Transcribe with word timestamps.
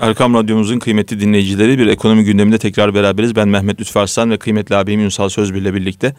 Erkam 0.00 0.34
Radyomuzun 0.34 0.78
kıymetli 0.78 1.20
dinleyicileri 1.20 1.78
bir 1.78 1.86
ekonomi 1.86 2.24
gündeminde 2.24 2.58
tekrar 2.58 2.94
beraberiz. 2.94 3.36
Ben 3.36 3.48
Mehmet 3.48 3.80
Lütfü 3.80 3.98
Arslan 3.98 4.30
ve 4.30 4.36
kıymetli 4.36 4.76
abim 4.76 5.00
Ünsal 5.00 5.28
Sözbir 5.28 5.60
ile 5.60 5.74
birlikte 5.74 6.14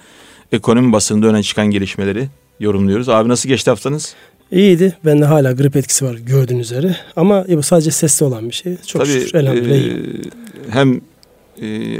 ekonomi 0.52 0.94
basında 0.94 1.28
öne 1.28 1.44
çıkan 1.44 1.72
gelişmeleri 1.72 2.28
yorumluyoruz. 2.60 3.10
Abi 3.10 3.30
nasıl 3.30 3.50
geçti 3.50 3.70
haftanız? 3.70 4.16
İyiydi. 4.52 4.98
Bende 5.06 5.26
hala 5.26 5.52
grip 5.52 5.76
etkisi 5.76 6.06
var 6.06 6.14
gördüğünüz 6.14 6.72
üzere. 6.72 6.96
Ama 7.16 7.46
bu 7.48 7.64
sadece 7.64 7.92
sesli 7.92 8.26
olan 8.26 8.50
bir 8.50 8.54
şey. 8.54 8.78
Çok 8.88 9.02
Tabii, 9.02 9.12
şükür 9.12 9.40
elhamdülillah 9.40 9.76
e, 9.76 10.70
hem 10.70 11.02
e, 11.62 12.00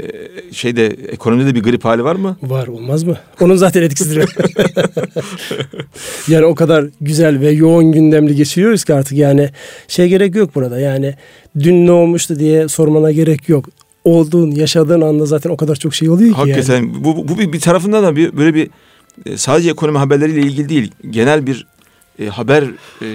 şeyde 0.52 0.86
ekonomide 0.86 1.46
de 1.46 1.54
bir 1.54 1.62
grip 1.62 1.84
hali 1.84 2.04
var 2.04 2.16
mı? 2.16 2.36
Var 2.42 2.66
olmaz 2.66 3.02
mı? 3.04 3.16
Onun 3.40 3.56
zaten 3.56 3.82
etkisidir. 3.82 4.28
yani 6.28 6.44
o 6.44 6.54
kadar 6.54 6.86
güzel 7.00 7.40
ve 7.40 7.50
yoğun 7.50 7.92
gündemli 7.92 8.36
geçiriyoruz 8.36 8.84
ki 8.84 8.94
artık 8.94 9.18
yani 9.18 9.50
şey 9.88 10.08
gerek 10.08 10.34
yok 10.34 10.54
burada. 10.54 10.80
Yani 10.80 11.14
dün 11.58 11.86
ne 11.86 11.92
olmuştu 11.92 12.38
diye 12.38 12.68
sormana 12.68 13.12
gerek 13.12 13.48
yok. 13.48 13.68
Olduğun, 14.04 14.50
yaşadığın 14.50 15.00
anda 15.00 15.26
zaten 15.26 15.50
o 15.50 15.56
kadar 15.56 15.76
çok 15.76 15.94
şey 15.94 16.10
oluyor 16.10 16.30
ki 16.30 16.36
Hakikaten 16.36 16.74
yani. 16.76 17.04
bu, 17.04 17.28
bu 17.28 17.38
bir, 17.38 17.52
bir 17.52 17.60
tarafından 17.60 18.04
da 18.04 18.16
bir 18.16 18.36
böyle 18.36 18.54
bir 18.54 18.70
e, 19.26 19.36
sadece 19.36 19.70
ekonomi 19.70 19.98
haberleriyle 19.98 20.40
ilgili 20.40 20.68
değil. 20.68 20.92
Genel 21.10 21.46
bir 21.46 21.66
e, 22.18 22.26
haber 22.26 22.64
e, 23.02 23.08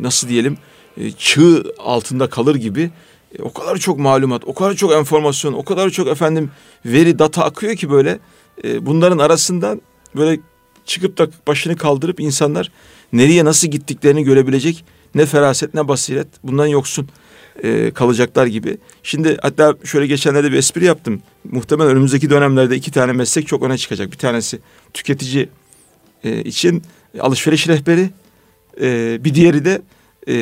nasıl 0.00 0.28
diyelim 0.28 0.56
e, 1.00 1.10
çığ 1.10 1.62
altında 1.78 2.26
kalır 2.26 2.54
gibi 2.54 2.90
e, 3.38 3.42
o 3.42 3.52
kadar 3.52 3.76
çok 3.76 3.98
malumat, 3.98 4.42
o 4.46 4.54
kadar 4.54 4.74
çok 4.74 4.92
enformasyon, 4.92 5.52
o 5.52 5.64
kadar 5.64 5.90
çok 5.90 6.08
efendim 6.08 6.50
veri, 6.86 7.18
data 7.18 7.44
akıyor 7.44 7.76
ki 7.76 7.90
böyle 7.90 8.18
e, 8.64 8.86
bunların 8.86 9.18
arasından 9.18 9.82
böyle 10.16 10.40
çıkıp 10.84 11.18
da 11.18 11.28
başını 11.46 11.76
kaldırıp 11.76 12.20
insanlar 12.20 12.72
nereye 13.12 13.44
nasıl 13.44 13.68
gittiklerini 13.68 14.24
görebilecek 14.24 14.84
ne 15.14 15.26
feraset 15.26 15.74
ne 15.74 15.88
basiret 15.88 16.28
bundan 16.42 16.66
yoksun 16.66 17.08
e, 17.62 17.90
kalacaklar 17.90 18.46
gibi. 18.46 18.78
Şimdi 19.02 19.36
hatta 19.42 19.74
şöyle 19.84 20.06
geçenlerde 20.06 20.52
bir 20.52 20.56
espri 20.56 20.84
yaptım. 20.84 21.22
Muhtemelen 21.44 21.90
önümüzdeki 21.90 22.30
dönemlerde 22.30 22.76
iki 22.76 22.90
tane 22.90 23.12
meslek 23.12 23.46
çok 23.46 23.62
öne 23.62 23.78
çıkacak. 23.78 24.12
Bir 24.12 24.16
tanesi 24.16 24.58
tüketici 24.94 25.48
e, 26.24 26.42
için 26.42 26.82
alışveriş 27.20 27.68
rehberi, 27.68 28.10
e, 28.80 29.18
bir 29.24 29.34
diğeri 29.34 29.64
de 29.64 29.82
e, 30.28 30.36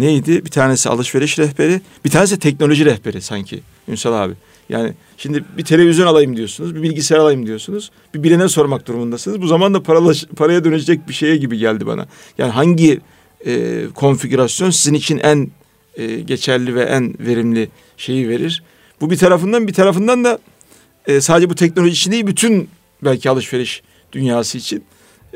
neydi? 0.00 0.44
Bir 0.44 0.50
tanesi 0.50 0.88
alışveriş 0.88 1.38
rehberi, 1.38 1.80
bir 2.04 2.10
tanesi 2.10 2.38
teknoloji 2.38 2.84
rehberi 2.84 3.22
sanki 3.22 3.60
Ünsal 3.88 4.12
abi. 4.12 4.34
Yani 4.68 4.92
şimdi 5.16 5.44
bir 5.58 5.64
televizyon 5.64 6.06
alayım 6.06 6.36
diyorsunuz, 6.36 6.74
bir 6.74 6.82
bilgisayar 6.82 7.18
alayım 7.18 7.46
diyorsunuz. 7.46 7.90
Bir 8.14 8.22
birine 8.22 8.48
sormak 8.48 8.86
durumundasınız. 8.86 9.42
Bu 9.42 9.46
zaman 9.46 9.74
da 9.74 9.82
paralaş, 9.82 10.24
paraya 10.36 10.64
dönecek 10.64 11.08
bir 11.08 11.14
şeye 11.14 11.36
gibi 11.36 11.58
geldi 11.58 11.86
bana. 11.86 12.06
Yani 12.38 12.50
hangi 12.50 13.00
e, 13.46 13.84
konfigürasyon 13.94 14.70
sizin 14.70 14.94
için 14.94 15.18
en 15.18 15.50
e, 15.96 16.20
geçerli 16.20 16.74
ve 16.74 16.82
en 16.82 17.14
verimli 17.18 17.68
şeyi 17.96 18.28
verir? 18.28 18.62
Bu 19.00 19.10
bir 19.10 19.16
tarafından 19.16 19.68
bir 19.68 19.72
tarafından 19.72 20.24
da 20.24 20.38
e, 21.06 21.20
sadece 21.20 21.50
bu 21.50 21.54
teknoloji 21.54 21.92
için 21.92 22.12
değil 22.12 22.26
bütün 22.26 22.68
belki 23.04 23.30
alışveriş 23.30 23.82
dünyası 24.12 24.58
için 24.58 24.84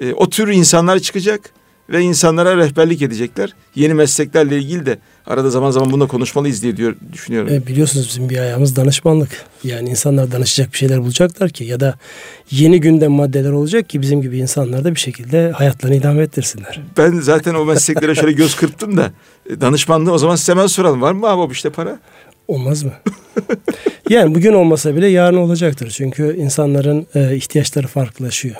e, 0.01 0.13
o 0.13 0.31
tür 0.31 0.49
insanlar 0.49 0.99
çıkacak 0.99 1.51
ve 1.89 2.03
insanlara 2.03 2.57
rehberlik 2.57 3.03
edecekler. 3.03 3.55
Yeni 3.75 3.95
mesleklerle 3.95 4.59
ilgili 4.59 4.87
de 4.87 4.99
arada 5.27 5.51
zaman 5.51 5.71
zaman 5.71 5.93
bunda 5.93 6.07
konuşmalıyız 6.07 6.63
diye 6.63 6.77
diyor, 6.77 6.97
düşünüyorum. 7.13 7.53
E, 7.53 7.67
biliyorsunuz 7.67 8.09
bizim 8.09 8.29
bir 8.29 8.39
ayağımız 8.39 8.77
danışmanlık. 8.77 9.45
Yani 9.65 9.89
insanlar 9.89 10.33
danışacak 10.33 10.73
bir 10.73 10.79
şeyler 10.79 11.03
bulacaklar 11.03 11.51
ki 11.51 11.65
ya 11.65 11.81
da 11.81 11.95
yeni 12.51 12.81
gündem 12.81 13.13
maddeler 13.13 13.51
olacak 13.51 13.89
ki 13.89 14.03
bizim 14.03 14.23
gibi 14.23 14.39
insanlar 14.39 14.85
da 14.85 14.95
bir 14.95 15.01
şekilde 15.01 15.51
hayatlarını 15.51 15.97
idame 15.97 16.23
ettirsinler. 16.23 16.81
Ben 16.99 17.21
zaten 17.21 17.55
o 17.55 17.65
mesleklere 17.65 18.15
şöyle 18.15 18.33
göz 18.33 18.57
kırptım 18.57 18.97
da 18.97 19.11
e, 19.51 19.61
danışmanlığı 19.61 20.13
o 20.13 20.19
zaman 20.19 20.37
size 20.37 20.53
hemen 20.53 20.67
soralım. 20.67 21.03
Var 21.03 21.13
mı 21.13 21.29
abi 21.29 21.53
işte 21.53 21.71
para? 21.71 21.99
Olmaz 22.49 22.83
mı? 22.83 22.93
yani 24.11 24.35
bugün 24.35 24.53
olmasa 24.53 24.97
bile 24.97 25.07
yarın 25.07 25.37
olacaktır. 25.37 25.91
Çünkü 25.91 26.37
insanların 26.37 27.07
e, 27.15 27.37
ihtiyaçları 27.37 27.87
farklılaşıyor. 27.87 28.57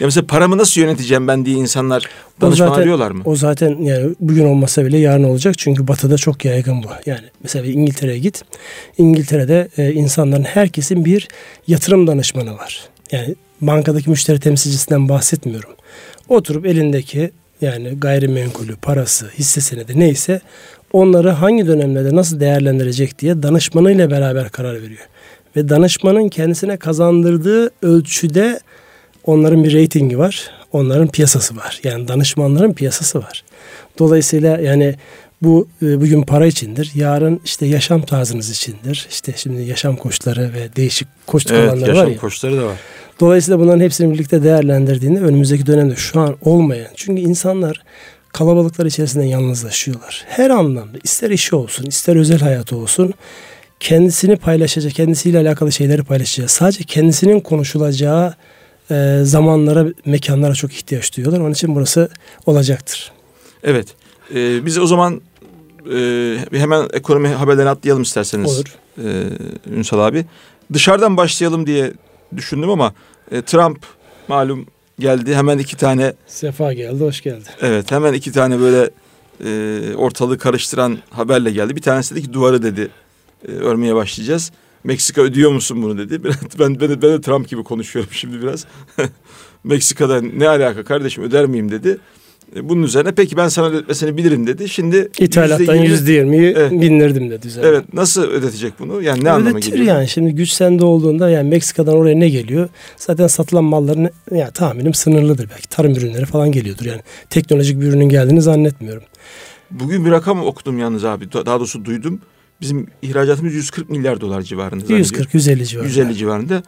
Ya 0.00 0.06
mesela 0.06 0.26
paramı 0.26 0.58
nasıl 0.58 0.80
yöneteceğim 0.80 1.28
ben 1.28 1.44
diye 1.44 1.56
insanlar 1.56 2.08
danışman 2.40 2.68
zaten, 2.68 2.82
arıyorlar 2.82 3.10
mı? 3.10 3.22
O 3.24 3.36
zaten 3.36 3.78
yani 3.82 4.14
bugün 4.20 4.44
olmasa 4.44 4.84
bile 4.84 4.98
yarın 4.98 5.24
olacak. 5.24 5.58
Çünkü 5.58 5.88
batıda 5.88 6.16
çok 6.16 6.44
yaygın 6.44 6.82
bu. 6.82 6.86
Yani 7.06 7.24
mesela 7.42 7.66
İngiltere'ye 7.66 8.18
git. 8.18 8.42
İngiltere'de 8.98 9.68
e, 9.78 9.92
insanların 9.92 10.42
herkesin 10.42 11.04
bir 11.04 11.28
yatırım 11.66 12.06
danışmanı 12.06 12.56
var. 12.56 12.88
Yani 13.12 13.34
bankadaki 13.60 14.10
müşteri 14.10 14.40
temsilcisinden 14.40 15.08
bahsetmiyorum. 15.08 15.70
Oturup 16.28 16.66
elindeki 16.66 17.30
yani 17.60 17.98
gayrimenkulü, 17.98 18.76
parası, 18.76 19.30
hisse 19.38 19.60
senedi 19.60 20.00
neyse 20.00 20.40
onları 20.92 21.30
hangi 21.30 21.66
dönemlerde 21.66 22.16
nasıl 22.16 22.40
değerlendirecek 22.40 23.18
diye 23.18 23.42
danışmanıyla 23.42 24.10
beraber 24.10 24.48
karar 24.48 24.82
veriyor. 24.82 25.08
Ve 25.56 25.68
danışmanın 25.68 26.28
kendisine 26.28 26.76
kazandırdığı 26.76 27.70
ölçüde 27.82 28.60
onların 29.24 29.64
bir 29.64 29.72
reytingi 29.72 30.18
var. 30.18 30.50
Onların 30.72 31.08
piyasası 31.08 31.56
var. 31.56 31.80
Yani 31.84 32.08
danışmanların 32.08 32.72
piyasası 32.72 33.18
var. 33.18 33.44
Dolayısıyla 33.98 34.60
yani 34.60 34.94
bu 35.42 35.68
e, 35.82 36.00
bugün 36.00 36.22
para 36.22 36.46
içindir. 36.46 36.90
Yarın 36.94 37.40
işte 37.44 37.66
yaşam 37.66 38.02
tarzınız 38.02 38.50
içindir. 38.50 39.06
İşte 39.10 39.32
şimdi 39.36 39.62
yaşam 39.62 39.96
koçları 39.96 40.52
ve 40.54 40.76
değişik 40.76 41.08
koç 41.26 41.46
evet, 41.50 41.70
alanları 41.70 41.90
var 41.90 41.96
yaşam 41.96 42.12
ya. 42.12 42.18
koçları 42.18 42.56
da 42.56 42.66
var. 42.66 42.76
Dolayısıyla 43.20 43.60
bunların 43.60 43.80
hepsini 43.80 44.14
birlikte 44.14 44.42
değerlendirdiğinde 44.42 45.20
önümüzdeki 45.20 45.66
dönemde 45.66 45.96
şu 45.96 46.20
an 46.20 46.36
olmayan. 46.44 46.88
Çünkü 46.96 47.22
insanlar 47.22 47.82
kalabalıklar 48.32 48.86
içerisinde 48.86 49.24
yalnızlaşıyorlar. 49.24 50.24
Her 50.28 50.50
anlamda 50.50 50.98
ister 51.02 51.30
işi 51.30 51.56
olsun 51.56 51.86
ister 51.86 52.16
özel 52.16 52.40
hayatı 52.40 52.76
olsun 52.76 53.14
kendisini 53.80 54.36
paylaşacak, 54.36 54.92
kendisiyle 54.92 55.38
alakalı 55.38 55.72
şeyleri 55.72 56.02
paylaşacak. 56.02 56.50
Sadece 56.50 56.84
kendisinin 56.84 57.40
konuşulacağı 57.40 58.34
e, 58.90 59.20
zamanlara, 59.24 59.86
mekanlara 60.06 60.54
çok 60.54 60.72
ihtiyaç 60.72 61.16
duyuyorlar. 61.16 61.40
Onun 61.40 61.52
için 61.52 61.74
burası 61.74 62.08
olacaktır. 62.46 63.12
Evet. 63.62 63.88
Ee, 64.34 64.66
biz 64.66 64.78
o 64.78 64.86
zaman 64.86 65.20
e, 65.94 66.36
hemen 66.52 66.88
ekonomi 66.92 67.28
haberlerine 67.28 67.70
atlayalım 67.70 68.02
isterseniz. 68.02 68.50
Olur. 68.58 68.64
E, 69.04 69.24
Ünsal 69.76 69.98
abi. 69.98 70.24
Dışarıdan 70.72 71.16
başlayalım 71.16 71.66
diye 71.66 71.92
düşündüm 72.36 72.70
ama 72.70 72.94
e, 73.32 73.42
Trump 73.42 73.78
malum 74.28 74.66
geldi. 74.98 75.34
Hemen 75.34 75.58
iki 75.58 75.76
tane 75.76 76.12
Sefa 76.26 76.72
geldi, 76.72 77.04
hoş 77.04 77.20
geldi. 77.20 77.44
evet 77.62 77.92
hemen 77.92 78.12
iki 78.12 78.32
tane 78.32 78.60
böyle 78.60 78.90
e, 79.44 79.94
ortalığı 79.96 80.38
karıştıran 80.38 80.98
haberle 81.10 81.50
geldi. 81.50 81.76
Bir 81.76 81.82
tanesi 81.82 82.14
dedi 82.14 82.26
ki 82.26 82.32
duvarı 82.32 82.62
dedi 82.62 82.88
e, 83.48 83.52
örmeye 83.52 83.94
başlayacağız. 83.94 84.52
Meksika 84.84 85.22
ödüyor 85.22 85.52
musun 85.52 85.82
bunu 85.82 85.98
dedi. 85.98 86.20
Ben, 86.58 86.80
ben, 86.80 86.80
ben, 86.80 87.02
de, 87.02 87.20
Trump 87.20 87.48
gibi 87.48 87.62
konuşuyorum 87.62 88.10
şimdi 88.12 88.42
biraz. 88.42 88.66
Meksika'da 89.64 90.20
ne 90.20 90.48
alaka 90.48 90.84
kardeşim 90.84 91.24
öder 91.24 91.46
miyim 91.46 91.70
dedi. 91.70 91.98
E, 92.56 92.68
Bunun 92.68 92.82
üzerine 92.82 93.12
peki 93.12 93.36
ben 93.36 93.48
sana 93.48 93.66
ödetmesini 93.66 94.16
bilirim 94.16 94.46
dedi. 94.46 94.68
Şimdi 94.68 95.10
İthalattan 95.18 95.74
yüzde 95.74 96.12
yirmiyi 96.12 96.56
bindirdim 96.70 97.30
dedi. 97.30 97.46
Üzerine. 97.46 97.68
Evet 97.68 97.94
nasıl 97.94 98.22
ödetecek 98.22 98.72
bunu? 98.78 99.02
Yani 99.02 99.24
ne 99.24 99.30
anlama 99.30 99.58
Ödetir 99.58 99.72
geliyor? 99.72 99.86
yani 99.86 100.08
şimdi 100.08 100.34
güç 100.34 100.50
sende 100.50 100.84
olduğunda 100.84 101.30
yani 101.30 101.48
Meksika'dan 101.48 101.94
oraya 101.94 102.16
ne 102.16 102.28
geliyor? 102.28 102.68
Zaten 102.96 103.26
satılan 103.26 103.64
malların 103.64 104.10
yani 104.30 104.52
tahminim 104.52 104.94
sınırlıdır 104.94 105.48
belki. 105.50 105.68
Tarım 105.68 105.92
ürünleri 105.92 106.26
falan 106.26 106.52
geliyordur 106.52 106.84
yani. 106.84 107.00
Teknolojik 107.30 107.80
bir 107.80 107.86
ürünün 107.86 108.08
geldiğini 108.08 108.42
zannetmiyorum. 108.42 109.02
Bugün 109.70 110.04
bir 110.04 110.10
rakam 110.10 110.40
okudum 110.46 110.78
yalnız 110.78 111.04
abi. 111.04 111.32
Daha 111.32 111.58
doğrusu 111.58 111.84
duydum. 111.84 112.20
Bizim 112.60 112.86
ihracatımız 113.02 113.54
140 113.54 113.90
milyar 113.90 114.20
dolar 114.20 114.42
civarında. 114.42 114.86
zannediyorum. 114.86 115.26
140-150 115.32 115.64
civarında. 115.64 115.88
150 115.88 116.14
civarında. 116.16 116.62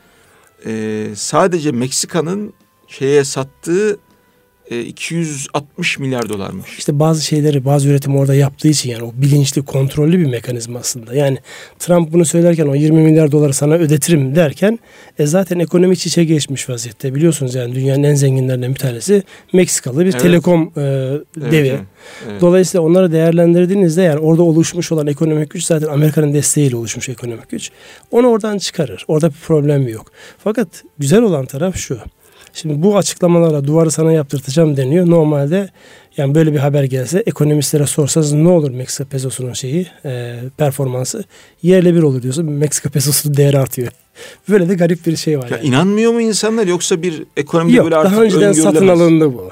Ee, 0.67 1.09
sadece 1.15 1.73
Meksika'nın 1.73 2.53
şeye 2.89 3.25
sattığı 3.25 3.99
e, 4.73 4.81
260 4.81 5.99
milyar 5.99 6.29
dolarmış. 6.29 6.79
İşte 6.79 6.99
bazı 6.99 7.25
şeyleri 7.25 7.65
bazı 7.65 7.89
üretim 7.89 8.17
orada 8.17 8.35
yaptığı 8.35 8.69
için 8.69 8.91
yani 8.91 9.03
o 9.03 9.13
bilinçli 9.15 9.63
kontrollü 9.63 10.19
bir 10.19 10.27
mekanizma 10.27 10.79
aslında. 10.79 11.15
Yani 11.15 11.39
Trump 11.79 12.13
bunu 12.13 12.25
söylerken 12.25 12.67
o 12.67 12.75
20 12.75 13.01
milyar 13.01 13.33
doları 13.33 13.53
sana 13.53 13.75
ödetirim 13.75 14.35
derken 14.37 14.79
e 15.19 15.27
zaten 15.27 15.59
ekonomi 15.59 15.95
iç 15.95 16.07
içe 16.07 16.25
geçmiş 16.25 16.69
vaziyette. 16.69 17.15
Biliyorsunuz 17.15 17.55
yani 17.55 17.75
dünyanın 17.75 18.03
en 18.03 18.15
zenginlerinden 18.15 18.75
bir 18.75 18.79
tanesi 18.79 19.23
Meksikalı 19.53 20.01
bir 20.01 20.13
Evet. 20.13 20.21
telekom 20.21 20.73
e, 20.77 20.81
Evet, 20.81 21.53
devi. 21.53 21.69
evet, 21.69 21.81
evet. 22.31 22.41
Dolayısıyla 22.41 22.87
onları 22.87 23.13
değerlendirdiğinizde 23.13 24.03
yani 24.03 24.19
orada 24.19 24.43
oluşmuş 24.43 24.93
olan 24.93 25.07
ekonomik 25.07 25.51
güç 25.51 25.65
zaten 25.65 25.89
Amerika'nın 25.89 26.35
desteğiyle 26.35 26.77
oluşmuş 26.77 27.09
ekonomik 27.09 27.49
güç. 27.49 27.71
Onu 28.11 28.27
oradan 28.27 28.59
çıkarır. 28.59 29.05
Orada 29.09 29.29
bir 29.29 29.35
problem 29.47 29.89
yok. 29.89 30.13
Fakat 30.45 30.69
güzel 30.99 31.23
olan 31.23 31.47
taraf 31.47 31.77
şu. 31.77 31.99
Şimdi 32.53 32.83
bu 32.83 32.97
açıklamalara 32.97 33.65
duvarı 33.65 33.91
sana 33.91 34.13
yaptırtacağım 34.13 34.77
deniyor. 34.77 35.11
Normalde 35.11 35.69
yani 36.17 36.35
böyle 36.35 36.53
bir 36.53 36.59
haber 36.59 36.85
gelse 36.85 37.23
ekonomistlere 37.27 37.87
sorsanız 37.87 38.33
ne 38.33 38.49
olur 38.49 38.71
Meksika 38.71 39.05
pesosunun 39.05 39.53
şeyi 39.53 39.87
e, 40.05 40.39
performansı 40.57 41.25
yerle 41.63 41.95
bir 41.95 42.03
olur 42.03 42.23
diyorsun. 42.23 42.45
Meksika 42.45 42.91
pesosunun 42.91 43.37
değeri 43.37 43.59
artıyor. 43.59 43.89
Böyle 44.49 44.69
de 44.69 44.75
garip 44.75 45.07
bir 45.07 45.17
şey 45.17 45.39
var. 45.39 45.49
Ya 45.51 45.57
yani. 45.57 45.67
inanmıyor 45.67 46.13
mu 46.13 46.21
insanlar 46.21 46.67
yoksa 46.67 47.03
bir 47.03 47.25
ekonomide 47.37 47.77
Yok 47.77 47.85
böyle 47.85 47.97
artık 47.97 48.13
daha 48.13 48.23
önceden 48.23 48.53
satın 48.53 48.89
alındı 48.89 49.35
bu. 49.35 49.51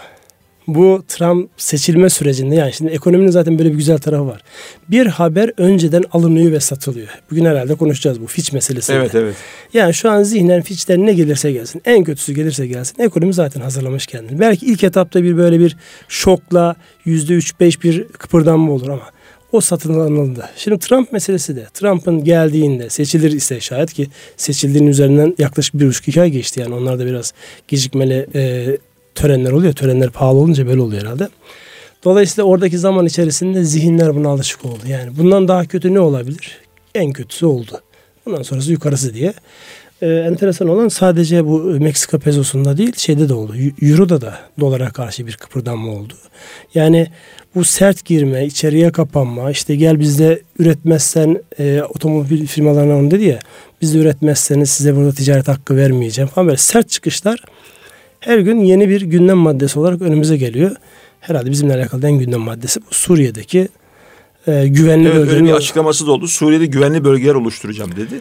Bu 0.75 1.05
Trump 1.09 1.51
seçilme 1.57 2.11
sürecinde 2.11 2.55
yani 2.55 2.73
şimdi 2.73 2.91
ekonominin 2.91 3.31
zaten 3.31 3.59
böyle 3.59 3.71
bir 3.73 3.77
güzel 3.77 3.99
tarafı 3.99 4.27
var. 4.27 4.43
Bir 4.89 5.07
haber 5.07 5.53
önceden 5.57 6.05
alınıyor 6.13 6.53
ve 6.53 6.61
satılıyor. 6.61 7.09
Bugün 7.31 7.45
herhalde 7.45 7.75
konuşacağız 7.75 8.21
bu 8.21 8.27
Fitch 8.27 8.53
meselesi. 8.53 8.93
Evet 8.93 9.15
evet. 9.15 9.35
Yani 9.75 9.95
şu 9.95 10.11
an 10.11 10.23
zihnen 10.23 10.63
Fitch'ten 10.63 11.07
ne 11.07 11.13
gelirse 11.13 11.53
gelsin, 11.53 11.83
en 11.85 12.05
kötüsü 12.05 12.33
gelirse 12.33 12.67
gelsin 12.67 13.03
ekonomi 13.03 13.35
zaten 13.35 13.61
hazırlamış 13.61 14.07
kendini. 14.07 14.41
Belki 14.41 14.67
ilk 14.67 14.85
etapta 14.85 15.23
bir 15.23 15.37
böyle 15.37 15.61
bir 15.61 15.77
şokla 16.09 16.77
yüzde 17.05 17.35
üç 17.35 17.61
beş 17.61 17.83
bir 17.83 18.09
kıpırdanma 18.09 18.73
olur 18.73 18.89
ama 18.89 19.11
o 19.53 19.61
satın 19.61 19.95
alındı. 19.95 20.49
Şimdi 20.57 20.79
Trump 20.79 21.13
meselesi 21.13 21.57
de 21.57 21.67
Trump'ın 21.75 22.25
geldiğinde 22.25 22.91
seçilir 22.91 23.33
ise 23.33 23.61
şayet 23.61 23.93
ki 23.93 24.09
seçildiğinin 24.37 24.89
üzerinden 24.89 25.35
yaklaşık 25.39 25.75
bir 25.75 25.87
buçuk 25.87 26.09
iki 26.09 26.21
ay 26.21 26.31
geçti. 26.31 26.61
Yani 26.61 26.75
onlar 26.75 26.99
da 26.99 27.07
biraz 27.07 27.33
gecikmeli 27.69 28.27
e, 28.35 28.77
törenler 29.15 29.53
oluyor. 29.53 29.73
Törenler 29.73 30.11
pahalı 30.11 30.39
olunca 30.39 30.67
böyle 30.67 30.81
oluyor 30.81 31.03
herhalde. 31.03 31.29
Dolayısıyla 32.05 32.45
oradaki 32.45 32.79
zaman 32.79 33.07
içerisinde 33.07 33.65
zihinler 33.65 34.15
buna 34.15 34.29
alışık 34.29 34.65
oldu. 34.65 34.83
Yani 34.89 35.19
bundan 35.19 35.49
daha 35.49 35.65
kötü 35.65 35.95
ne 35.95 36.01
olabilir? 36.01 36.61
En 36.95 37.13
kötüsü 37.13 37.47
oldu. 37.47 37.81
Bundan 38.27 38.43
sonrası 38.43 38.73
yukarısı 38.73 39.15
diye. 39.15 39.35
Ee, 40.03 40.07
enteresan 40.07 40.69
olan 40.69 40.89
sadece 40.89 41.47
bu 41.47 41.59
Meksika 41.61 42.19
pezosunda 42.19 42.77
değil 42.77 42.93
şeyde 42.97 43.29
de 43.29 43.35
oldu. 43.35 43.55
Euro'da 43.83 44.21
da 44.21 44.39
dolara 44.61 44.91
karşı 44.91 45.27
bir 45.27 45.37
kıpırdanma 45.37 45.93
oldu. 45.93 46.15
Yani 46.75 47.07
bu 47.55 47.65
sert 47.65 48.05
girme, 48.05 48.47
içeriye 48.47 48.93
kapanma, 48.93 49.51
işte 49.51 49.77
gel 49.77 50.01
bizde 50.01 50.43
üretmezsen 50.59 51.43
e, 51.59 51.83
otomobil 51.83 52.47
firmalarına 52.47 52.97
onu 52.97 53.11
dedi 53.11 53.25
ya, 53.25 53.39
bizde 53.83 53.99
üretmezseniz 53.99 54.71
size 54.71 54.97
burada 54.97 55.13
ticaret 55.13 55.49
hakkı 55.49 55.77
vermeyeceğim 55.77 56.29
falan 56.29 56.47
böyle 56.47 56.59
sert 56.59 56.89
çıkışlar 56.91 57.45
her 58.21 58.39
gün 58.39 58.61
yeni 58.61 58.89
bir 58.89 59.01
gündem 59.01 59.39
maddesi 59.39 59.79
olarak 59.79 60.03
önümüze 60.03 60.37
geliyor. 60.37 60.77
Herhalde 61.21 61.51
bizimle 61.51 61.75
alakalı 61.75 62.07
en 62.07 62.19
gündem 62.19 62.41
maddesi 62.41 62.81
bu 62.81 62.95
Suriye'deki 62.95 63.69
e, 64.47 64.69
güvenli 64.69 65.09
evet, 65.09 65.17
bölgenin... 65.17 65.37
Öyle 65.37 65.45
bir 65.45 65.53
açıklaması 65.53 66.07
da 66.07 66.13
oldu. 66.13 66.27
Suriye'de 66.29 66.67
güvenli 66.67 67.05
bölgeler 67.05 67.35
oluşturacağım 67.35 67.97
dedi. 67.97 68.21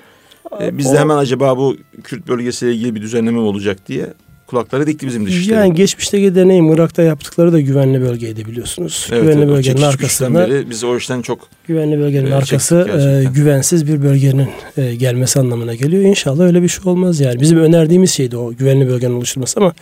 E, 0.62 0.78
biz 0.78 0.94
de 0.94 1.00
hemen 1.00 1.18
acaba 1.18 1.58
bu 1.58 1.78
Kürt 2.04 2.28
bölgesiyle 2.28 2.74
ilgili 2.74 2.96
bir 2.96 3.02
düzenleme 3.02 3.40
olacak 3.40 3.88
diye 3.88 4.08
kulakları 4.50 4.88
dikti 4.88 5.08
bizim 5.08 5.26
dışişleri. 5.26 5.58
Yani 5.58 5.74
geçmişteki 5.74 6.36
deneyim 6.36 6.74
Irak'ta 6.74 7.02
yaptıkları 7.02 7.54
da 7.54 7.60
güvenli 7.60 8.02
bölgeydi 8.02 8.46
biliyorsunuz. 8.46 9.08
Evet, 9.12 9.22
güvenli 9.22 9.40
evet, 9.40 9.50
bölgenin 9.50 9.82
arkasında 9.82 10.50
beri 10.50 10.70
biz 10.70 10.84
o 10.84 10.98
işten 10.98 11.22
çok 11.22 11.40
güvenli 11.68 12.00
bölgenin 12.00 12.32
e, 12.32 12.36
arkası 12.36 12.76
e, 12.76 13.30
güvensiz 13.34 13.88
bir 13.88 14.04
bölgenin 14.04 14.50
e, 14.78 14.96
gelmesi 14.96 15.40
anlamına 15.40 15.76
geliyor. 15.76 16.04
İnşallah 16.04 16.44
öyle 16.44 16.64
bir 16.64 16.68
şey 16.68 16.92
olmaz 16.92 17.20
yani. 17.20 17.42
Bizim 17.42 17.58
önerdiğimiz 17.58 18.12
şeydi 18.12 18.38
o 18.38 18.54
güvenli 18.54 18.90
bölgenin 18.90 19.14
oluşturması 19.14 19.60
ama 19.60 19.74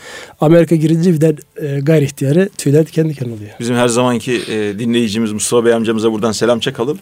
Amerika 0.41 0.75
girince 0.75 1.13
bir 1.13 1.21
de 1.21 1.35
e, 1.61 1.79
gayri 1.79 2.05
ihtiyarı 2.05 2.49
tüyler 2.57 2.87
diken 2.87 3.09
diken 3.09 3.25
oluyor. 3.25 3.51
Bizim 3.59 3.75
her 3.75 3.87
zamanki 3.87 4.41
e, 4.49 4.79
dinleyicimiz 4.79 5.31
Mustafa 5.31 5.65
Bey 5.65 5.73
amcamıza 5.73 6.11
buradan 6.11 6.31
selam 6.31 6.59
çakalım. 6.59 6.99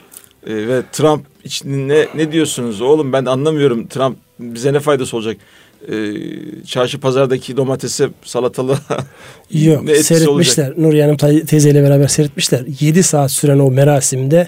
E, 0.47 0.67
ve 0.67 0.81
Trump 0.91 1.25
için 1.44 1.89
ne, 1.89 2.07
ne 2.15 2.31
diyorsunuz 2.31 2.81
oğlum 2.81 3.13
ben 3.13 3.25
anlamıyorum 3.25 3.88
Trump 3.88 4.17
bize 4.39 4.73
ne 4.73 4.79
faydası 4.79 5.17
olacak? 5.17 5.38
E, 5.91 5.95
çarşı 6.65 6.99
pazardaki 6.99 7.57
domatese 7.57 8.09
salatalı 8.23 8.77
Yok 9.51 9.83
ne 9.83 10.03
seyretmişler. 10.03 10.63
Olacak? 10.63 10.77
Nuriye 10.77 11.03
Hanım 11.03 11.17
teyzeyle 11.45 11.83
beraber 11.83 12.07
seyretmişler. 12.07 12.63
7 12.79 13.03
saat 13.03 13.31
süren 13.31 13.59
o 13.59 13.71
merasimde 13.71 14.47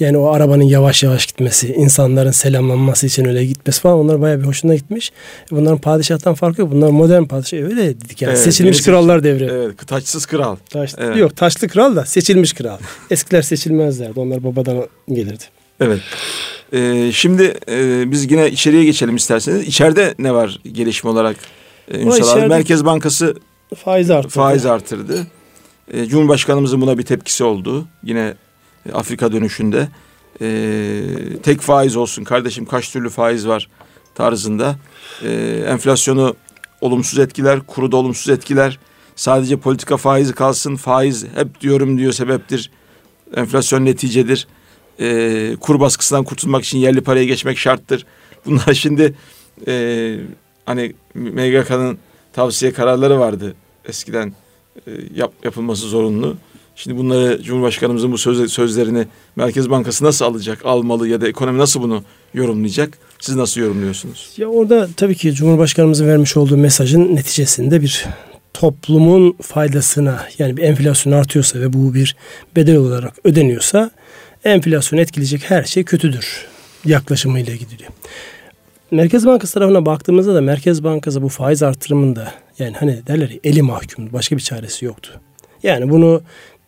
yani 0.00 0.18
o 0.18 0.28
arabanın 0.28 0.62
yavaş 0.62 1.02
yavaş 1.02 1.26
gitmesi, 1.26 1.72
insanların 1.72 2.30
selamlanması 2.30 3.06
için 3.06 3.24
öyle 3.24 3.44
gitmesi 3.44 3.80
falan 3.80 3.98
onlar 3.98 4.20
bayağı 4.20 4.40
bir 4.40 4.44
hoşuna 4.44 4.74
gitmiş. 4.74 5.12
Bunların 5.50 5.78
padişahtan 5.78 6.34
farkı 6.34 6.60
yok. 6.60 6.72
Bunlar 6.72 6.88
modern 6.88 7.24
padişah 7.24 7.58
öyle 7.58 8.00
dedik 8.00 8.22
yani. 8.22 8.30
Evet, 8.30 8.42
seçilmiş 8.42 8.76
seç, 8.76 8.86
krallar 8.86 9.24
devri. 9.24 9.44
Evet, 9.44 9.86
taçsız 9.86 10.26
kral. 10.26 10.56
Taş, 10.70 10.94
evet. 10.98 11.16
Yok, 11.16 11.36
taşlı 11.36 11.68
kral 11.68 11.96
da 11.96 12.04
seçilmiş 12.04 12.52
kral. 12.52 12.78
Eskiler 13.10 13.42
seçilmezlerdi. 13.42 14.20
Onlar 14.20 14.44
babadan 14.44 14.88
gelirdi. 15.08 15.44
Evet. 15.80 16.00
Ee, 16.72 17.10
şimdi 17.12 17.54
e, 17.68 18.10
biz 18.10 18.32
yine 18.32 18.50
içeriye 18.50 18.84
geçelim 18.84 19.16
isterseniz. 19.16 19.66
İçeride 19.66 20.14
ne 20.18 20.34
var 20.34 20.60
gelişme 20.72 21.10
olarak? 21.10 21.36
Ünsal 21.90 22.38
abi 22.38 22.48
Merkez 22.48 22.84
Bankası 22.84 23.36
faiz 23.84 24.10
arttırdı. 24.10 24.34
Faiz 24.34 24.66
arttırdı. 24.66 25.26
Ee, 25.92 26.06
Cumhurbaşkanımızın 26.06 26.80
buna 26.80 26.98
bir 26.98 27.02
tepkisi 27.02 27.44
oldu. 27.44 27.86
Yine 28.04 28.34
e, 28.88 28.92
Afrika 28.92 29.32
dönüşünde. 29.32 29.88
Ee, 30.40 31.02
tek 31.42 31.60
faiz 31.60 31.96
olsun 31.96 32.24
kardeşim 32.24 32.64
kaç 32.64 32.92
türlü 32.92 33.10
faiz 33.10 33.48
var 33.48 33.68
tarzında. 34.14 34.76
Ee, 35.22 35.64
enflasyonu 35.68 36.36
olumsuz 36.80 37.18
etkiler, 37.18 37.60
kuru 37.60 37.92
da 37.92 37.96
olumsuz 37.96 38.28
etkiler. 38.28 38.78
Sadece 39.16 39.56
politika 39.56 39.96
faizi 39.96 40.34
kalsın. 40.34 40.76
Faiz 40.76 41.26
hep 41.34 41.60
diyorum 41.60 41.98
diyor 41.98 42.12
sebeptir. 42.12 42.70
Enflasyon 43.36 43.84
neticedir 43.84 44.46
e, 45.00 45.56
kur 45.60 45.80
baskısından 45.80 46.24
kurtulmak 46.24 46.64
için 46.64 46.78
yerli 46.78 47.00
paraya 47.00 47.24
geçmek 47.24 47.58
şarttır. 47.58 48.06
Bunlar 48.46 48.74
şimdi 48.74 49.14
e, 49.66 50.16
hani 50.66 50.94
MGK'nın 51.14 51.98
tavsiye 52.32 52.72
kararları 52.72 53.20
vardı 53.20 53.54
eskiden 53.88 54.32
e, 54.86 54.90
yap, 55.14 55.32
yapılması 55.44 55.88
zorunlu. 55.88 56.36
Şimdi 56.76 56.98
bunları 56.98 57.42
Cumhurbaşkanımızın 57.42 58.12
bu 58.12 58.18
söz, 58.18 58.52
sözlerini 58.52 59.06
Merkez 59.36 59.70
Bankası 59.70 60.04
nasıl 60.04 60.24
alacak, 60.24 60.66
almalı 60.66 61.08
ya 61.08 61.20
da 61.20 61.28
ekonomi 61.28 61.58
nasıl 61.58 61.82
bunu 61.82 62.02
yorumlayacak? 62.34 62.98
Siz 63.20 63.36
nasıl 63.36 63.60
yorumluyorsunuz? 63.60 64.32
Ya 64.36 64.46
orada 64.46 64.88
tabii 64.96 65.14
ki 65.14 65.34
Cumhurbaşkanımızın 65.34 66.08
vermiş 66.08 66.36
olduğu 66.36 66.56
mesajın 66.56 67.16
neticesinde 67.16 67.82
bir 67.82 68.06
toplumun 68.54 69.36
faydasına 69.42 70.26
yani 70.38 70.56
bir 70.56 70.62
enflasyon 70.62 71.12
artıyorsa 71.12 71.60
ve 71.60 71.72
bu 71.72 71.94
bir 71.94 72.16
bedel 72.56 72.76
olarak 72.76 73.14
ödeniyorsa 73.24 73.90
enflasyonu 74.44 75.02
etkileyecek 75.02 75.50
her 75.50 75.64
şey 75.64 75.84
kötüdür 75.84 76.46
yaklaşımıyla 76.84 77.54
gidiliyor. 77.54 77.90
Merkez 78.90 79.26
Bankası 79.26 79.54
tarafına 79.54 79.86
baktığımızda 79.86 80.34
da 80.34 80.40
Merkez 80.40 80.84
Bankası 80.84 81.22
bu 81.22 81.28
faiz 81.28 81.62
artırımında 81.62 82.32
yani 82.58 82.76
hani 82.76 83.06
derler 83.06 83.30
ya 83.30 83.38
eli 83.44 83.62
mahkum 83.62 84.12
başka 84.12 84.36
bir 84.36 84.40
çaresi 84.40 84.84
yoktu. 84.84 85.20
Yani 85.62 85.90
bunu 85.90 86.22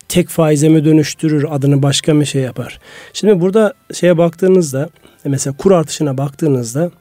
tek 0.09 0.29
faize 0.29 0.69
mi 0.69 0.85
dönüştürür 0.85 1.45
adını 1.49 1.83
başka 1.83 2.19
bir 2.19 2.25
şey 2.25 2.41
yapar. 2.41 2.79
Şimdi 3.13 3.41
burada 3.41 3.73
şeye 3.93 4.17
baktığınızda 4.17 4.89
mesela 5.25 5.57
kur 5.57 5.71
artışına 5.71 6.17
baktığınızda 6.17 6.91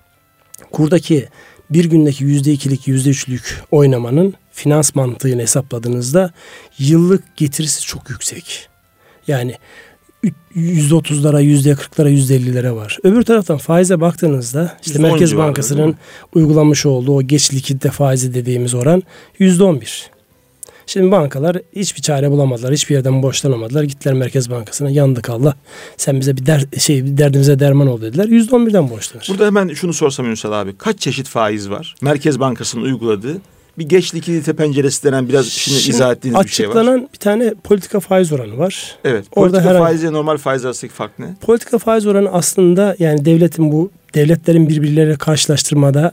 kurdaki 0.72 1.28
bir 1.70 1.84
gündeki 1.84 2.24
yüzde 2.24 2.52
ikilik 2.52 2.88
yüzde 2.88 3.10
üçlük 3.10 3.62
oynamanın 3.70 4.34
finans 4.52 4.94
mantığını 4.94 5.42
hesapladığınızda 5.42 6.30
yıllık 6.78 7.36
getirisi 7.36 7.82
çok 7.82 8.10
yüksek. 8.10 8.68
Yani 9.26 9.54
%30'lara, 10.56 11.42
%40'lara, 11.42 12.10
%50'lere 12.10 12.74
var. 12.74 12.98
Öbür 13.02 13.22
taraftan 13.22 13.58
faize 13.58 14.00
baktığınızda 14.00 14.76
işte 14.86 14.98
Merkez 14.98 15.36
Bankası'nın 15.36 15.96
uygulamış 16.34 16.86
olduğu 16.86 17.16
o 17.16 17.22
geç 17.22 17.54
likitte 17.54 17.90
faizi 17.90 18.34
dediğimiz 18.34 18.74
oran 18.74 19.02
%11. 19.40 20.14
Şimdi 20.86 21.10
bankalar 21.10 21.56
hiçbir 21.76 22.02
çare 22.02 22.30
bulamadılar. 22.30 22.72
Hiçbir 22.72 22.94
yerden 22.94 23.22
borçlanamadılar. 23.22 23.82
Gittiler 23.82 24.14
Merkez 24.14 24.50
Bankası'na 24.50 24.90
yandık 24.90 25.30
Allah. 25.30 25.54
Sen 25.96 26.20
bize 26.20 26.36
bir 26.36 26.46
der, 26.46 26.64
şey 26.78 27.04
bir 27.04 27.18
derdimize 27.18 27.58
derman 27.58 27.86
ol 27.86 28.00
dediler. 28.00 28.24
%11'den 28.24 28.90
borçlanır. 28.90 29.26
Burada 29.30 29.46
hemen 29.46 29.68
şunu 29.68 29.92
sorsam 29.92 30.26
Ünsal 30.26 30.52
abi. 30.52 30.76
Kaç 30.78 31.00
çeşit 31.00 31.28
faiz 31.28 31.70
var? 31.70 31.94
Merkez 32.00 32.40
Bankası'nın 32.40 32.82
uyguladığı 32.82 33.40
bir 33.78 33.88
geç 33.88 34.14
likidite 34.14 34.52
penceresi 34.52 35.04
denen 35.04 35.28
biraz 35.28 35.46
şimdi, 35.46 35.78
şimdi 35.78 35.96
izah 35.96 36.12
ettiğiniz 36.12 36.44
bir 36.44 36.48
şey 36.48 36.68
var. 36.68 36.70
Açıklanan 36.70 37.08
bir 37.12 37.18
tane 37.18 37.54
politika 37.64 38.00
faiz 38.00 38.32
oranı 38.32 38.58
var. 38.58 38.98
Evet. 39.04 39.30
Politika 39.30 39.40
Orada 39.40 39.70
herhangi, 39.70 39.84
faizle 39.84 40.12
normal 40.12 40.36
faiz 40.36 40.64
arasındaki 40.64 40.94
fark 40.94 41.18
ne? 41.18 41.26
Politika 41.40 41.78
faiz 41.78 42.06
oranı 42.06 42.32
aslında 42.32 42.96
yani 42.98 43.24
devletin 43.24 43.72
bu 43.72 43.90
devletlerin 44.14 44.68
birbirleriyle 44.68 45.16
karşılaştırmada 45.16 46.12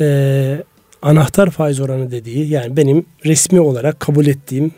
e, 0.00 0.64
anahtar 1.02 1.50
faiz 1.50 1.80
oranı 1.80 2.10
dediği 2.10 2.48
yani 2.48 2.76
benim 2.76 3.06
resmi 3.24 3.60
olarak 3.60 4.00
kabul 4.00 4.26
ettiğim 4.26 4.72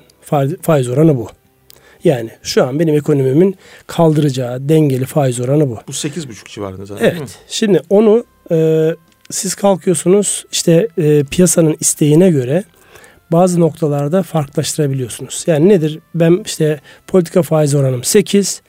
faiz 0.63 0.89
oranı 0.89 1.17
bu. 1.17 1.29
Yani 2.05 2.31
şu 2.43 2.67
an 2.67 2.79
benim 2.79 2.95
ekonomimin 2.95 3.57
kaldıracağı 3.87 4.69
dengeli 4.69 5.05
faiz 5.05 5.41
oranı 5.41 5.71
bu. 5.71 5.79
Bu 5.89 5.93
8,5 5.93 6.49
civarında 6.49 6.87
zaten 6.87 7.05
evet. 7.05 7.39
Şimdi 7.49 7.83
onu 7.91 8.25
e, 8.51 8.57
siz 9.31 9.55
kalkıyorsunuz 9.55 10.45
işte 10.53 10.89
e, 10.99 11.25
piyasanın 11.25 11.77
isteğine 11.81 12.31
göre 12.31 12.65
bazı 13.33 13.61
noktalarda 13.61 14.23
farklılaştırabiliyorsunuz. 14.23 15.45
Yani 15.47 15.69
nedir? 15.69 15.99
Ben 16.15 16.43
işte 16.47 16.81
politika 17.07 17.43
faiz 17.43 17.75
oranım 17.75 18.05
8. 18.05 18.63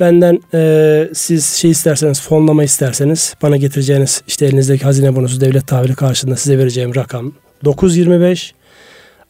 Benden 0.00 0.40
e, 0.54 1.08
siz 1.14 1.46
şey 1.46 1.70
isterseniz 1.70 2.20
fonlama 2.20 2.64
isterseniz 2.64 3.34
bana 3.42 3.56
getireceğiniz 3.56 4.22
işte 4.26 4.46
elinizdeki 4.46 4.84
hazine 4.84 5.16
bonusu 5.16 5.40
devlet 5.40 5.66
tahvili 5.66 5.94
karşılığında 5.94 6.36
size 6.36 6.58
vereceğim 6.58 6.94
rakam 6.94 7.32
9.25. 7.64 8.52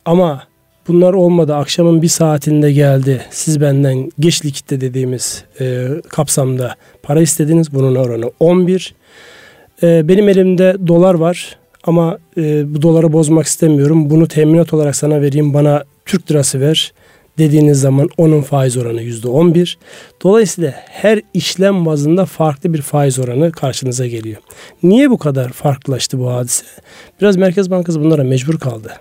Ama 0.05 0.47
bunlar 0.88 1.12
olmadı. 1.12 1.55
Akşamın 1.55 2.02
bir 2.02 2.09
saatinde 2.09 2.73
geldi. 2.73 3.23
Siz 3.31 3.61
benden 3.61 4.11
geç 4.21 4.45
likitte 4.45 4.81
dediğimiz 4.81 5.45
e, 5.61 5.88
kapsamda 6.09 6.75
para 7.02 7.21
istediniz. 7.21 7.75
Bunun 7.75 7.95
oranı 7.95 8.31
11. 8.41 8.95
E, 9.83 10.09
benim 10.09 10.29
elimde 10.29 10.77
dolar 10.87 11.15
var 11.15 11.57
ama 11.85 12.19
e, 12.37 12.75
bu 12.75 12.83
doları 12.83 13.12
bozmak 13.12 13.47
istemiyorum. 13.47 14.11
Bunu 14.11 14.29
teminat 14.29 14.75
olarak 14.75 14.97
sana 14.97 15.21
vereyim. 15.21 15.55
Bana 15.55 15.85
Türk 16.07 16.31
lirası 16.31 16.61
ver 16.61 16.93
dediğiniz 17.39 17.81
zaman 17.81 18.09
onun 18.17 18.43
faiz 18.43 18.77
oranı 18.77 19.03
yüzde 19.03 19.29
on 19.29 19.55
bir. 19.55 19.79
Dolayısıyla 20.23 20.75
her 20.77 21.21
işlem 21.35 21.87
bazında 21.87 22.25
farklı 22.25 22.75
bir 22.75 22.83
faiz 22.83 23.19
oranı 23.19 23.53
karşınıza 23.53 24.07
geliyor. 24.07 24.37
Niye 24.83 25.11
bu 25.11 25.19
kadar 25.19 25.49
farklılaştı 25.49 26.19
bu 26.19 26.31
hadise? 26.31 26.65
Biraz 27.21 27.37
Merkez 27.37 27.71
Bankası 27.71 28.01
bunlara 28.01 28.25
mecbur 28.25 28.59
kaldı. 28.59 28.93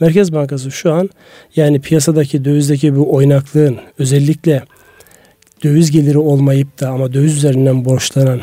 Merkez 0.00 0.32
Bankası 0.32 0.70
şu 0.70 0.92
an 0.92 1.10
yani 1.56 1.80
piyasadaki 1.80 2.44
dövizdeki 2.44 2.96
bu 2.96 3.14
oynaklığın 3.14 3.76
özellikle 3.98 4.62
döviz 5.64 5.90
geliri 5.90 6.18
olmayıp 6.18 6.80
da 6.80 6.88
ama 6.88 7.12
döviz 7.12 7.36
üzerinden 7.36 7.84
borçlanan 7.84 8.40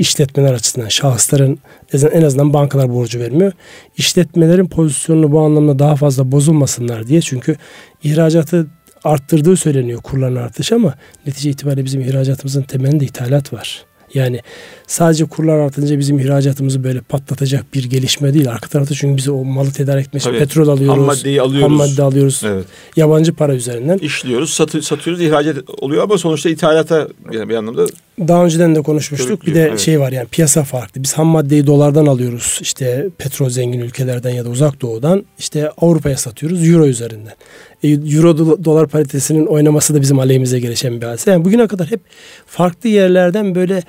işletmeler 0.00 0.52
açısından 0.52 0.88
şahısların 0.88 1.58
en 1.92 2.22
azından 2.22 2.52
bankalar 2.52 2.90
borcu 2.90 3.20
vermiyor. 3.20 3.52
İşletmelerin 3.96 4.66
pozisyonunu 4.66 5.32
bu 5.32 5.40
anlamda 5.40 5.78
daha 5.78 5.96
fazla 5.96 6.32
bozulmasınlar 6.32 7.06
diye. 7.06 7.20
Çünkü 7.20 7.56
ihracatı 8.02 8.66
arttırdığı 9.04 9.56
söyleniyor 9.56 10.02
kurların 10.02 10.36
artışı 10.36 10.74
ama 10.74 10.94
netice 11.26 11.50
itibariyle 11.50 11.84
bizim 11.84 12.00
ihracatımızın 12.00 12.62
temelinde 12.62 13.04
ithalat 13.04 13.52
var. 13.52 13.84
Yani 14.14 14.40
sadece 14.86 15.24
kurlar 15.24 15.58
artınca 15.58 15.98
bizim 15.98 16.18
ihracatımızı 16.18 16.84
böyle 16.84 17.00
patlatacak 17.00 17.74
bir 17.74 17.84
gelişme 17.84 18.34
değil. 18.34 18.50
Arka 18.50 18.68
tarafta 18.68 18.94
çünkü 18.94 19.16
biz 19.16 19.28
o 19.28 19.44
malı 19.44 19.72
tedarik 19.72 20.06
etmek 20.06 20.22
için 20.22 20.32
petrol 20.32 20.68
alıyoruz. 20.68 20.98
Ham 20.98 21.06
maddeyi 21.06 21.42
alıyoruz. 21.42 21.64
Ham 21.64 21.72
madde 21.72 22.02
alıyoruz. 22.02 22.42
Evet. 22.44 22.66
Yabancı 22.96 23.34
para 23.34 23.54
üzerinden. 23.54 23.98
İşliyoruz, 23.98 24.50
satı, 24.50 24.82
satıyoruz, 24.82 25.22
ihracat 25.22 25.56
oluyor 25.78 26.02
ama 26.02 26.18
sonuçta 26.18 26.50
ithalata 26.50 27.08
yani 27.32 27.48
bir 27.48 27.54
anlamda 27.54 27.86
daha 28.28 28.44
önceden 28.44 28.74
de 28.74 28.82
konuşmuştuk. 28.82 29.46
Bir 29.46 29.54
de 29.54 29.62
evet. 29.62 29.78
şey 29.78 30.00
var 30.00 30.12
yani 30.12 30.28
piyasa 30.28 30.64
farklı. 30.64 31.02
Biz 31.02 31.12
ham 31.12 31.26
maddeyi 31.26 31.66
dolardan 31.66 32.06
alıyoruz. 32.06 32.58
İşte 32.62 33.08
petrol 33.18 33.48
zengin 33.50 33.80
ülkelerden 33.80 34.30
ya 34.30 34.44
da 34.44 34.48
uzak 34.48 34.80
doğudan. 34.80 35.24
işte 35.38 35.70
Avrupa'ya 35.70 36.16
satıyoruz 36.16 36.68
euro 36.68 36.86
üzerinden. 36.86 37.34
E, 37.82 37.88
euro 37.88 38.64
dolar 38.64 38.88
paritesinin 38.88 39.46
oynaması 39.46 39.94
da 39.94 40.00
bizim 40.00 40.18
aleyhimize 40.18 40.60
gelişen 40.60 41.00
bir 41.00 41.06
hadise. 41.06 41.30
Yani 41.30 41.44
bugüne 41.44 41.66
kadar 41.66 41.90
hep 41.90 42.00
farklı 42.46 42.88
yerlerden 42.88 43.54
böyle 43.54 43.82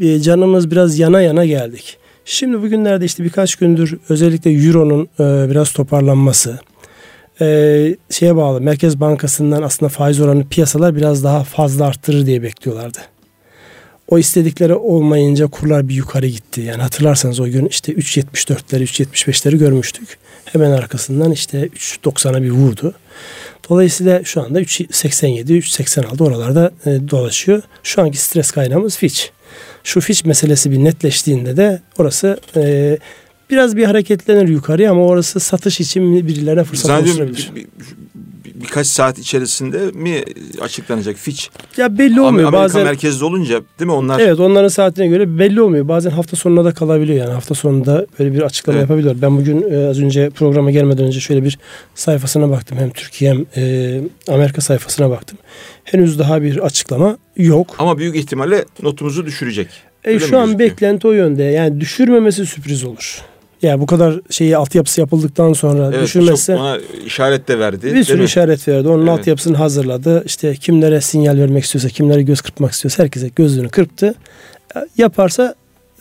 e, 0.00 0.20
canımız 0.20 0.70
biraz 0.70 0.98
yana 0.98 1.20
yana 1.20 1.44
geldik. 1.44 1.98
Şimdi 2.24 2.62
bugünlerde 2.62 3.04
işte 3.04 3.24
birkaç 3.24 3.56
gündür 3.56 3.98
özellikle 4.08 4.50
Euro'nun 4.50 5.08
e, 5.20 5.50
biraz 5.50 5.72
toparlanması, 5.72 6.58
e, 7.40 7.96
şeye 8.10 8.36
bağlı 8.36 8.60
Merkez 8.60 9.00
Bankası'ndan 9.00 9.62
aslında 9.62 9.88
faiz 9.88 10.20
oranı 10.20 10.48
piyasalar 10.48 10.96
biraz 10.96 11.24
daha 11.24 11.44
fazla 11.44 11.86
arttırır 11.86 12.26
diye 12.26 12.42
bekliyorlardı. 12.42 12.98
O 14.08 14.18
istedikleri 14.18 14.74
olmayınca 14.74 15.46
kurlar 15.46 15.88
bir 15.88 15.94
yukarı 15.94 16.26
gitti. 16.26 16.60
Yani 16.60 16.82
hatırlarsanız 16.82 17.40
o 17.40 17.44
gün 17.44 17.66
işte 17.66 17.92
3.74'leri 17.92 18.82
3.75'leri 18.82 19.58
görmüştük. 19.58 20.18
Hemen 20.44 20.70
arkasından 20.70 21.32
işte 21.32 21.66
3.90'a 21.66 22.42
bir 22.42 22.50
vurdu. 22.50 22.94
Dolayısıyla 23.70 24.24
şu 24.24 24.42
anda 24.42 24.62
3.87, 24.62 25.44
3.86 25.44 26.22
oralarda 26.22 26.72
e, 26.86 27.10
dolaşıyor. 27.10 27.62
Şu 27.82 28.02
anki 28.02 28.18
stres 28.18 28.50
kaynağımız 28.50 28.96
Fitch. 28.96 29.22
Şu 29.84 30.00
Fitch 30.00 30.24
meselesi 30.24 30.70
bir 30.70 30.84
netleştiğinde 30.84 31.56
de 31.56 31.82
orası 31.98 32.40
e, 32.56 32.98
biraz 33.50 33.76
bir 33.76 33.84
hareketlenir 33.84 34.48
yukarıya 34.48 34.90
ama 34.90 35.06
orası 35.06 35.40
satış 35.40 35.80
için 35.80 36.28
birilerine 36.28 36.64
fırsat 36.64 37.02
oluşturabilir. 37.02 37.50
Bir, 37.54 37.60
bir, 37.60 37.66
birkaç 38.60 38.86
saat 38.86 39.18
içerisinde 39.18 39.78
mi 39.78 40.24
açıklanacak 40.60 41.16
Fitch? 41.16 41.44
Ya 41.76 41.98
belli 41.98 42.20
olmuyor. 42.20 42.48
Amerika 42.48 42.64
bazen, 42.64 42.84
merkezli 42.84 43.24
olunca 43.24 43.62
değil 43.78 43.86
mi 43.86 43.92
onlar? 43.92 44.20
Evet 44.20 44.40
onların 44.40 44.68
saatine 44.68 45.06
göre 45.06 45.38
belli 45.38 45.60
olmuyor. 45.60 45.88
Bazen 45.88 46.10
hafta 46.10 46.36
sonuna 46.36 46.64
da 46.64 46.74
kalabiliyor 46.74 47.18
yani. 47.18 47.32
Hafta 47.32 47.54
sonunda 47.54 48.06
böyle 48.18 48.34
bir 48.34 48.42
açıklama 48.42 48.78
evet. 48.78 48.90
yapabiliyor. 48.90 49.16
Ben 49.22 49.36
bugün 49.36 49.70
e, 49.70 49.88
az 49.88 50.00
önce 50.00 50.30
programa 50.30 50.70
gelmeden 50.70 51.06
önce 51.06 51.20
şöyle 51.20 51.44
bir 51.44 51.58
sayfasına 51.94 52.50
baktım. 52.50 52.78
Hem 52.78 52.90
Türkiye 52.90 53.30
hem 53.30 53.46
e, 53.56 54.00
Amerika 54.28 54.60
sayfasına 54.60 55.10
baktım. 55.10 55.38
Henüz 55.84 56.18
daha 56.18 56.42
bir 56.42 56.58
açıklama 56.58 57.18
yok. 57.36 57.76
Ama 57.78 57.98
büyük 57.98 58.16
ihtimalle 58.16 58.64
notumuzu 58.82 59.26
düşürecek. 59.26 59.68
E, 60.04 60.18
şu 60.18 60.38
an 60.38 60.58
beklenti 60.58 61.08
o 61.08 61.12
yönde. 61.12 61.42
Yani 61.42 61.80
düşürmemesi 61.80 62.46
sürpriz 62.46 62.84
olur. 62.84 63.22
Yani 63.62 63.80
bu 63.80 63.86
kadar 63.86 64.20
şeyi 64.30 64.56
altyapısı 64.56 65.00
yapıldıktan 65.00 65.52
sonra 65.52 65.90
evet, 65.92 66.02
düşünmezse 66.02 66.56
ona 66.56 66.78
işaret 67.06 67.48
de 67.48 67.58
verdi. 67.58 67.94
Bir 67.94 68.04
sürü 68.04 68.24
işaret 68.24 68.68
verdi. 68.68 68.88
Onun 68.88 69.06
evet. 69.06 69.18
altyapısını 69.18 69.56
hazırladı. 69.56 70.22
İşte 70.26 70.54
kimlere 70.54 71.00
sinyal 71.00 71.38
vermek 71.38 71.64
istiyorsa, 71.64 71.88
kimlere 71.88 72.22
göz 72.22 72.40
kırpmak 72.40 72.72
istiyorsa 72.72 73.02
herkese 73.02 73.30
gözünü 73.36 73.68
kırptı. 73.68 74.14
E, 74.76 74.80
yaparsa 74.96 75.54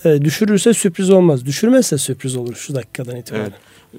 e, 0.06 0.22
düşürürse 0.22 0.74
sürpriz 0.74 1.10
olmaz. 1.10 1.46
Düşürmezse 1.46 1.98
sürpriz 1.98 2.36
olur 2.36 2.56
şu 2.56 2.76
dakikadan 2.76 3.16
itibaren. 3.16 3.44
Evet. 3.44 3.54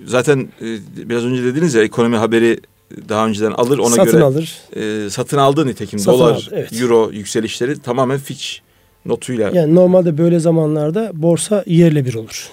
Zaten 0.07 0.49
e, 0.61 0.67
biraz 1.09 1.25
önce 1.25 1.45
dediniz 1.45 1.75
ya 1.75 1.83
ekonomi 1.83 2.17
haberi 2.17 2.61
daha 3.09 3.27
önceden 3.27 3.51
alır 3.51 3.79
ona 3.79 3.91
satın 3.91 4.13
göre 4.13 4.25
alır. 4.25 4.59
E, 4.77 5.11
satın 5.11 5.39
aldı 5.39 5.67
nitekim 5.67 5.99
satın 5.99 6.19
dolar, 6.19 6.35
aldı, 6.35 6.45
evet. 6.53 6.81
euro 6.81 7.11
yükselişleri 7.13 7.79
tamamen 7.79 8.19
Fitch 8.19 8.47
notuyla. 9.07 9.51
Yani 9.55 9.75
normalde 9.75 10.19
böyle 10.19 10.39
zamanlarda 10.39 11.11
borsa 11.15 11.65
yerle 11.67 12.05
bir 12.05 12.15
olur. 12.15 12.49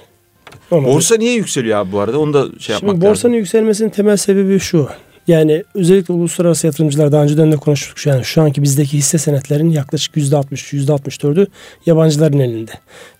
Olmadı. 0.72 0.94
Borsa 0.94 1.16
niye 1.16 1.34
yükseliyor 1.34 1.80
abi 1.80 1.92
bu 1.92 2.00
arada? 2.00 2.20
Onu 2.20 2.34
da 2.34 2.46
şey 2.46 2.60
Şimdi 2.60 2.72
yapmak 2.74 2.96
borsanın 2.96 3.34
lazım. 3.34 3.34
yükselmesinin 3.34 3.90
temel 3.90 4.18
sebebi 4.18 4.60
şu. 4.60 4.90
Yani 5.28 5.64
özellikle 5.76 6.14
uluslararası 6.14 6.68
yatırımcılar 6.68 7.12
daha 7.12 7.24
önceden 7.24 7.52
de 7.52 7.56
konuştuk. 7.56 8.06
Yani 8.06 8.26
şu 8.26 8.42
anki 8.42 8.64
bizdeki 8.64 8.98
hisse 8.98 9.18
senetlerin 9.18 9.70
yaklaşık 9.70 10.18
yüzde 10.18 10.38
altmış, 10.38 10.74
yüzde 10.74 10.94
altmış 10.94 11.24
dördü 11.24 11.48
yabancıların 11.86 12.40
elinde. 12.40 12.72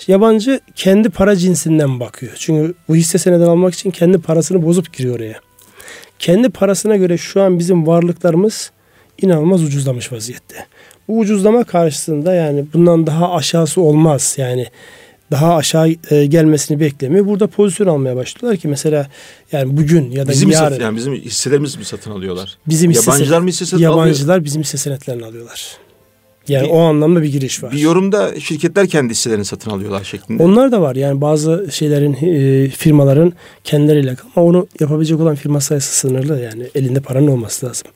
Yabancı 0.08 0.60
kendi 0.76 1.10
para 1.10 1.36
cinsinden 1.36 2.00
bakıyor. 2.00 2.32
Çünkü 2.40 2.74
bu 2.90 2.96
hisse 2.96 3.18
senedi 3.18 3.44
almak 3.44 3.74
için 3.74 3.92
kendi 3.92 4.18
parasını 4.18 4.66
bozup 4.66 4.94
giriyor 4.94 5.16
oraya. 5.16 5.40
Kendi 6.20 6.50
parasına 6.50 6.96
göre 6.96 7.18
şu 7.18 7.42
an 7.42 7.60
bizim 7.60 7.88
varlıklarımız 7.88 8.72
inanılmaz 9.22 9.64
ucuzlamış 9.64 10.12
vaziyette. 10.12 10.56
Bu 11.08 11.20
ucuzlama 11.20 11.64
karşısında 11.64 12.34
yani 12.34 12.66
bundan 12.74 13.08
daha 13.08 13.34
aşağısı 13.34 13.82
olmaz. 13.82 14.36
Yani 14.38 14.66
daha 15.32 15.56
aşağı 15.56 15.96
e, 16.10 16.26
gelmesini 16.26 16.80
beklemiyor. 16.80 17.26
Burada 17.26 17.48
pozisyon 17.48 17.88
almaya 17.88 18.16
başlıyorlar 18.16 18.60
ki 18.60 18.68
mesela 18.68 19.08
yani 19.52 19.78
bugün 19.78 20.12
ya 20.12 20.28
da 20.28 20.32
bizim 20.32 20.50
yarın. 20.50 20.70
Satın, 20.70 20.84
yani 20.84 20.98
bizim 20.98 21.14
hisselerimiz 21.14 21.76
mi 21.76 21.86
satın 21.86 22.12
alıyorlar? 22.12 22.58
Bizim 22.68 22.92
Yabancılar 22.92 23.40
mı 23.40 23.48
hisse 23.48 23.66
satın 23.66 23.78
alıyor? 23.78 23.92
Yabancılar 23.92 24.44
bizim 24.44 24.62
hisse 24.62 24.78
senetlerini 24.78 25.26
alıyorlar. 25.26 25.78
Yani 26.48 26.66
bir, 26.66 26.72
o 26.72 26.80
anlamda 26.80 27.22
bir 27.22 27.32
giriş 27.32 27.64
var. 27.64 27.72
Bir 27.72 27.78
yorumda 27.78 28.40
şirketler 28.40 28.88
kendi 28.88 29.12
hisselerini 29.12 29.46
satın 29.46 29.72
alıyorlar 29.72 30.04
şeklinde. 30.04 30.44
Onlar 30.44 30.72
da 30.72 30.82
var. 30.82 30.96
Yani 30.96 31.22
bazı 31.22 31.68
şeylerin 31.72 32.14
e, 32.14 32.70
firmaların 32.70 33.34
kendileriyle 33.64 34.16
ama 34.36 34.46
onu 34.46 34.68
yapabilecek 34.80 35.20
olan 35.20 35.36
firma 35.36 35.62
sayısı 35.62 35.96
sınırlı. 35.96 36.42
Yani 36.42 36.68
elinde 36.76 37.00
paranın 37.00 37.28
olması 37.28 37.66
lazım. 37.66 37.88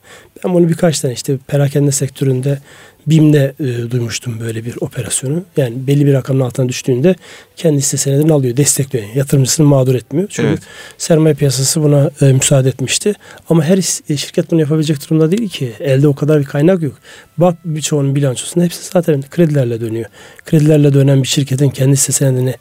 Ben 0.44 0.54
bunu 0.54 0.70
birkaç 0.70 1.00
tane 1.00 1.14
işte 1.14 1.38
perakende 1.48 1.92
sektöründe 1.92 2.60
BİM'de 3.08 3.54
e, 3.60 3.92
duymuştum 3.92 4.40
böyle 4.40 4.66
bir 4.66 4.76
operasyonu. 4.82 5.44
Yani 5.58 5.88
belli 5.88 6.06
bir 6.06 6.14
rakamın 6.14 6.40
altına 6.40 6.70
düştüğünde 6.70 7.16
kendi 7.56 7.78
hisse 7.78 7.98
senedini 7.98 8.34
alıyor, 8.34 8.58
destekliyor. 8.58 9.06
Yani 9.06 9.18
yatırımcısını 9.18 9.66
mağdur 9.66 9.96
etmiyor. 9.96 10.28
Çünkü 10.32 10.50
evet. 10.50 10.60
sermaye 10.98 11.36
piyasası 11.36 11.84
buna 11.84 12.12
e, 12.22 12.34
müsaade 12.34 12.70
etmişti. 12.70 13.14
Ama 13.50 13.64
her 13.64 13.78
e, 14.10 14.18
şirket 14.18 14.52
bunu 14.52 14.60
yapabilecek 14.60 15.10
durumda 15.10 15.32
değil 15.32 15.50
ki. 15.50 15.74
Elde 15.80 16.08
o 16.08 16.16
kadar 16.16 16.40
bir 16.40 16.46
kaynak 16.46 16.82
yok. 16.82 16.96
Bak 17.38 17.56
birçoğunun 17.66 18.16
bilançosunda 18.16 18.66
hepsi 18.66 18.90
zaten 18.94 19.22
kredilerle 19.22 19.82
dönüyor. 19.82 20.06
Kredilerle 20.46 20.94
dönen 20.94 21.24
bir 21.24 21.28
şirketin 21.28 21.70
kendi 21.70 21.92
hisse 21.92 22.12
senedini 22.12 22.56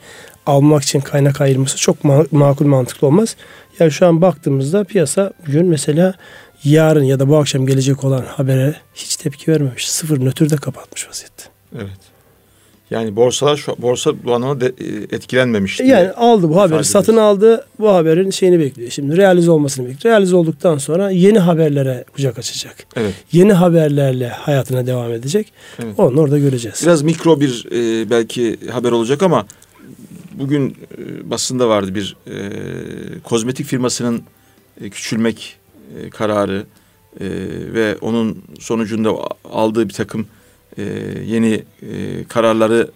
almak 0.47 0.83
için 0.83 1.01
kaynak 1.01 1.41
ayırması 1.41 1.77
çok 1.77 2.05
makul 2.33 2.67
mantıklı 2.67 3.07
olmaz. 3.07 3.37
Yani 3.81 3.93
şu 3.93 4.07
an 4.07 4.23
baktığımızda 4.23 4.85
piyasa 4.85 5.33
bugün 5.47 5.67
mesela 5.67 6.15
yarın 6.65 7.03
ya 7.03 7.21
da 7.21 7.29
bu 7.29 7.37
akşam 7.37 7.67
gelecek 7.67 8.05
olan 8.05 8.25
habere 8.25 8.77
hiç 8.95 9.17
tepki 9.17 9.53
vermemiş. 9.53 9.91
Sıfır 9.91 10.21
nötrde 10.21 10.57
kapatmış 10.57 11.09
vaziyette. 11.09 11.45
Evet. 11.77 12.19
Yani 12.91 13.17
borsalar 13.17 13.57
şu 13.57 13.75
borsa 13.79 14.25
bu 14.25 14.35
anlamda 14.35 14.61
de, 14.61 14.67
e, 14.67 15.17
etkilenmemiş. 15.17 15.81
Yani 15.81 16.11
aldı 16.11 16.49
bu 16.49 16.61
haberi, 16.61 16.85
satın 16.85 17.17
aldı. 17.17 17.67
Bu 17.81 17.89
haberin 17.89 18.31
şeyini 18.31 18.59
bekliyor. 18.59 18.91
Şimdi 18.91 19.17
realize 19.17 19.51
olmasını 19.51 19.89
bekliyor. 19.89 20.15
Realize 20.15 20.37
olduktan 20.37 20.79
sonra 20.79 21.11
yeni 21.11 21.39
haberlere 21.39 22.05
kucak 22.15 22.39
açacak. 22.39 22.87
Evet. 22.97 23.15
Yeni 23.33 23.53
haberlerle 23.53 24.29
hayatına 24.29 24.87
devam 24.87 25.13
edecek. 25.13 25.53
Evet. 25.83 25.99
Onu 25.99 26.21
orada 26.21 26.39
göreceğiz. 26.39 26.81
Biraz 26.83 27.03
mikro 27.03 27.41
bir 27.41 27.67
e, 27.73 28.11
belki 28.11 28.57
haber 28.71 28.93
olacak 28.93 29.23
ama 29.23 29.47
bugün 30.35 30.77
e, 30.99 31.31
basında 31.31 31.69
vardı 31.69 31.95
bir 31.95 32.17
e, 32.27 32.35
kozmetik 33.25 33.67
firmasının 33.67 34.23
e, 34.81 34.91
küçülmek 34.91 35.58
e, 35.97 36.11
kararı 36.11 36.67
e, 37.21 37.27
ve 37.75 37.97
onun 38.01 38.43
sonucunda 38.61 39.11
aldığı 39.45 39.89
bir 39.89 39.95
takım 39.95 40.27
e, 40.79 40.83
yeni 41.27 41.65
kararları 42.29 42.91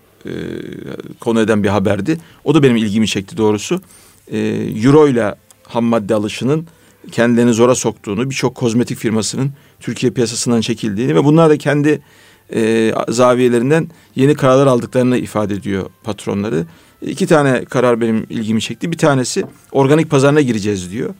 konu 1.20 1.40
eden 1.40 1.64
bir 1.64 1.68
haberdi. 1.68 2.18
O 2.44 2.54
da 2.54 2.62
benim 2.62 2.76
ilgimi 2.76 3.08
çekti 3.08 3.37
doğrusu. 3.37 3.80
Euro 4.84 5.08
ile 5.08 5.34
ham 5.62 5.84
madde 5.84 6.14
alışının 6.14 6.66
kendilerini 7.12 7.52
zora 7.52 7.75
soktuğunu, 7.75 8.30
birçok 8.30 8.54
kozmetik 8.54 8.99
firmasının 8.99 9.52
Türkiye 9.80 10.12
piyasasından 10.12 10.61
çekildiğini 10.61 11.14
ve 11.14 11.25
bunlar 11.25 11.50
da 11.50 11.58
kendi 11.58 12.02
e, 12.54 12.92
zaviyelerinden 13.08 13.88
yeni 14.16 14.34
kararlar 14.34 14.66
aldıklarını 14.66 15.18
ifade 15.18 15.54
ediyor 15.54 15.90
patronları. 16.04 16.66
İki 17.02 17.26
tane 17.26 17.64
karar 17.64 18.00
benim 18.00 18.26
ilgimi 18.30 18.61
çekti. 18.61 18.92
Bir 18.92 18.99
tanesi 18.99 19.44
organik 19.72 20.11
pazarına 20.11 20.40
gireceğiz 20.40 20.90
diyor 20.90 21.14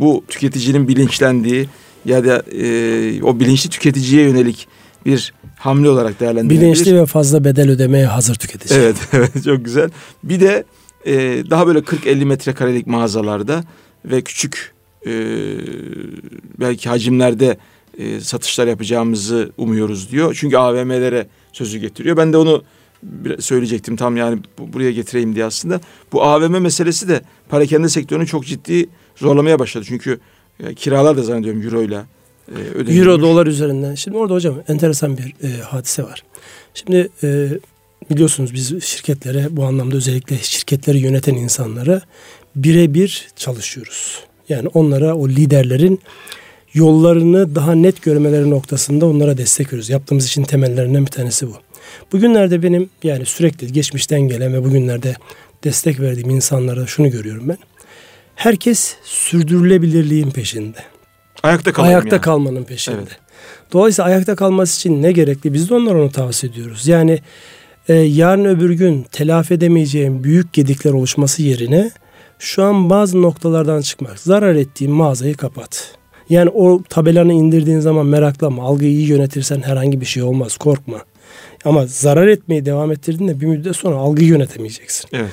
bu 0.00 0.24
tüketicinin 0.28 0.88
bilinçlendiği 0.88 1.68
ya 2.04 2.24
da 2.24 2.42
e, 2.52 3.22
o 3.22 3.40
bilinçli 3.40 3.70
tüketiciye 3.70 4.22
yönelik 4.22 4.68
bir 5.06 5.32
hamle 5.58 5.88
olarak 5.90 6.20
değerlendirilebilir. 6.20 6.60
Bilinçli 6.60 6.96
ve 6.96 7.06
fazla 7.06 7.44
bedel 7.44 7.70
ödemeye 7.70 8.06
hazır 8.06 8.34
tüketici. 8.34 8.80
Evet, 8.80 8.96
evet 9.12 9.44
çok 9.44 9.64
güzel. 9.64 9.90
Bir 10.24 10.40
de 10.40 10.64
e, 11.06 11.12
daha 11.50 11.66
böyle 11.66 11.78
40-50 11.78 12.24
metrekarelik 12.24 12.86
mağazalarda 12.86 13.64
ve 14.04 14.22
küçük 14.22 14.72
e, 15.06 15.12
belki 16.60 16.88
hacimlerde 16.88 17.56
e, 17.98 18.20
satışlar 18.20 18.66
yapacağımızı 18.66 19.52
umuyoruz 19.58 20.10
diyor. 20.10 20.36
Çünkü 20.40 20.56
AVM'lere 20.56 21.26
sözü 21.52 21.78
getiriyor. 21.78 22.16
Ben 22.16 22.32
de 22.32 22.36
onu 22.36 22.62
söyleyecektim 23.38 23.96
tam 23.96 24.16
yani 24.16 24.38
buraya 24.58 24.92
getireyim 24.92 25.34
diye 25.34 25.44
aslında. 25.44 25.80
Bu 26.12 26.22
AVM 26.22 26.60
meselesi 26.62 27.08
de 27.08 27.20
parakende 27.48 27.88
sektörünü 27.88 28.26
çok 28.26 28.46
ciddi 28.46 28.88
zorlamaya 29.20 29.58
başladı. 29.58 29.84
Çünkü 29.88 30.20
e, 30.60 30.74
kiralar 30.74 31.16
da 31.16 31.22
zannediyorum 31.22 31.62
euro 31.62 31.82
ile 31.82 32.00
e, 32.88 32.98
Euro 32.98 33.20
dolar 33.20 33.46
üzerinden. 33.46 33.94
Şimdi 33.94 34.16
orada 34.16 34.34
hocam 34.34 34.62
enteresan 34.68 35.18
bir 35.18 35.34
e, 35.48 35.62
hadise 35.62 36.02
var. 36.02 36.22
Şimdi 36.74 37.08
e, 37.22 37.48
biliyorsunuz 38.10 38.54
biz 38.54 38.84
şirketlere 38.84 39.46
bu 39.50 39.64
anlamda 39.64 39.96
özellikle 39.96 40.36
şirketleri 40.36 40.98
yöneten 40.98 41.34
insanlara 41.34 42.02
birebir 42.56 43.28
çalışıyoruz. 43.36 44.24
Yani 44.48 44.68
onlara 44.68 45.14
o 45.14 45.28
liderlerin 45.28 46.00
yollarını 46.74 47.54
daha 47.54 47.74
net 47.74 48.02
görmeleri 48.02 48.50
noktasında 48.50 49.06
onlara 49.06 49.38
destek 49.38 49.66
veriyoruz. 49.66 49.90
Yaptığımız 49.90 50.26
için 50.26 50.42
temellerinden 50.42 51.06
bir 51.06 51.10
tanesi 51.10 51.46
bu. 51.46 51.52
Bugünlerde 52.12 52.62
benim 52.62 52.90
yani 53.02 53.26
sürekli 53.26 53.72
geçmişten 53.72 54.20
gelen 54.20 54.52
ve 54.52 54.64
bugünlerde 54.64 55.14
destek 55.64 56.00
verdiğim 56.00 56.30
insanlara 56.30 56.86
şunu 56.86 57.10
görüyorum 57.10 57.48
ben. 57.48 57.58
Herkes 58.40 58.96
sürdürülebilirliğin 59.04 60.30
peşinde. 60.30 60.78
Ayakta 61.42 61.82
Ayakta 61.82 62.16
yani. 62.16 62.22
kalmanın 62.22 62.64
peşinde. 62.64 62.96
Evet. 62.98 63.18
Dolayısıyla 63.72 64.08
ayakta 64.08 64.36
kalması 64.36 64.78
için 64.78 65.02
ne 65.02 65.12
gerekli? 65.12 65.52
Biz 65.52 65.70
de 65.70 65.74
onlara 65.74 66.02
onu 66.02 66.12
tavsiye 66.12 66.52
ediyoruz. 66.52 66.88
Yani 66.88 67.18
e, 67.88 67.94
yarın 67.94 68.44
öbür 68.44 68.70
gün 68.70 69.02
telafi 69.02 69.54
edemeyeceğim 69.54 70.24
büyük 70.24 70.52
gedikler 70.52 70.92
oluşması 70.92 71.42
yerine 71.42 71.90
şu 72.38 72.62
an 72.64 72.90
bazı 72.90 73.22
noktalardan 73.22 73.80
çıkmak. 73.80 74.18
Zarar 74.18 74.54
ettiğin 74.54 74.92
mağazayı 74.92 75.36
kapat. 75.36 75.94
Yani 76.28 76.50
o 76.50 76.82
tabelanı 76.88 77.32
indirdiğin 77.32 77.80
zaman 77.80 78.06
meraklama. 78.06 78.62
Algıyı 78.62 78.90
iyi 78.90 79.08
yönetirsen 79.08 79.62
herhangi 79.62 80.00
bir 80.00 80.06
şey 80.06 80.22
olmaz. 80.22 80.56
Korkma. 80.56 80.98
Ama 81.64 81.86
zarar 81.86 82.26
etmeyi 82.26 82.66
devam 82.66 82.92
ettirdiğinde 82.92 83.40
bir 83.40 83.46
müddet 83.46 83.76
sonra 83.76 83.96
algıyı 83.96 84.28
yönetemeyeceksin. 84.28 85.10
Evet. 85.12 85.30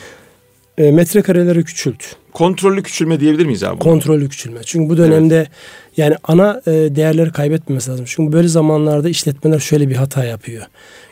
E, 0.77 0.91
metrekareleri 0.91 1.63
küçült. 1.63 2.03
Kontrollü 2.37 2.83
küçülme 2.83 3.19
diyebilir 3.19 3.45
miyiz 3.45 3.63
abi? 3.63 3.79
Kontrollü 3.79 4.29
küçülme. 4.29 4.59
Çünkü 4.65 4.89
bu 4.89 4.97
dönemde 4.97 5.35
evet. 5.35 5.49
yani 5.97 6.15
ana 6.23 6.61
e, 6.67 6.71
değerleri 6.71 7.31
kaybetmemesi 7.31 7.91
lazım. 7.91 8.05
Çünkü 8.09 8.33
böyle 8.33 8.47
zamanlarda 8.47 9.09
işletmeler 9.09 9.59
şöyle 9.59 9.89
bir 9.89 9.95
hata 9.95 10.25
yapıyor. 10.25 10.65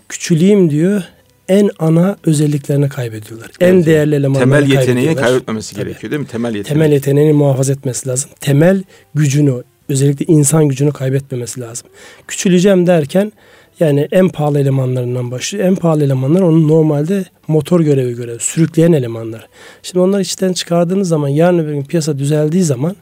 Küçüleyim 0.10 0.70
diyor 0.70 1.04
en 1.50 1.70
ana 1.80 2.18
özelliklerini 2.26 2.90
kaybediyorlar. 2.90 3.52
Evet. 3.60 3.74
En 3.74 3.86
değerli 3.86 4.16
elemanları 4.16 4.50
Temel 4.50 4.72
yeteneğini 4.72 5.16
kaybetmemesi 5.16 5.76
Tabii. 5.76 5.86
gerekiyor 5.86 6.12
değil 6.12 6.22
mi? 6.22 6.28
Temel 6.28 6.56
yeteneği. 6.56 6.74
Temel 6.74 6.92
yeteneğini 6.92 7.34
muhafaza 7.34 7.74
etmesi 7.74 8.10
lazım. 8.10 8.30
Temel 8.40 8.84
gücünü 9.16 9.64
özellikle 9.90 10.26
insan 10.26 10.68
gücünü 10.68 10.92
kaybetmemesi 10.92 11.62
lazım. 11.62 11.88
Küçüleceğim 12.28 12.88
derken 12.88 13.32
yani 13.80 14.08
en 14.12 14.30
pahalı 14.30 14.60
elemanlarından 14.60 15.32
başlıyor. 15.32 15.66
En 15.66 15.76
pahalı 15.76 16.04
elemanlar 16.04 16.42
onun 16.42 16.68
normalde 16.68 17.26
motor 17.48 17.82
görevi 17.82 18.16
görev, 18.16 18.40
sürükleyen 18.40 18.92
elemanlar. 18.92 19.48
Şimdi 19.84 20.00
onları 20.00 20.22
içten 20.22 20.54
çıkardığınız 20.54 21.08
zaman 21.08 21.28
yarın 21.28 21.60
öbür 21.60 21.74
gün 21.74 21.84
piyasa 21.84 22.18
düzeldiği 22.18 22.64
zaman 22.64 22.96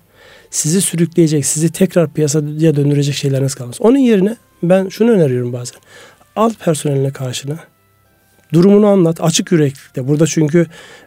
sizi 0.49 0.81
sürükleyecek, 0.81 1.45
sizi 1.45 1.71
tekrar 1.71 2.13
piyasaya 2.13 2.75
döndürecek 2.75 3.15
şeyleriniz 3.15 3.55
kalmaz. 3.55 3.75
Onun 3.79 3.97
yerine 3.97 4.37
ben 4.63 4.89
şunu 4.89 5.11
öneriyorum 5.11 5.53
bazen. 5.53 5.77
Al 6.35 6.53
personeline 6.53 7.11
karşına. 7.11 7.59
Durumunu 8.53 8.87
anlat. 8.87 9.21
Açık 9.21 9.51
yüreklikte. 9.51 10.07
Burada 10.07 10.27
çünkü 10.27 10.65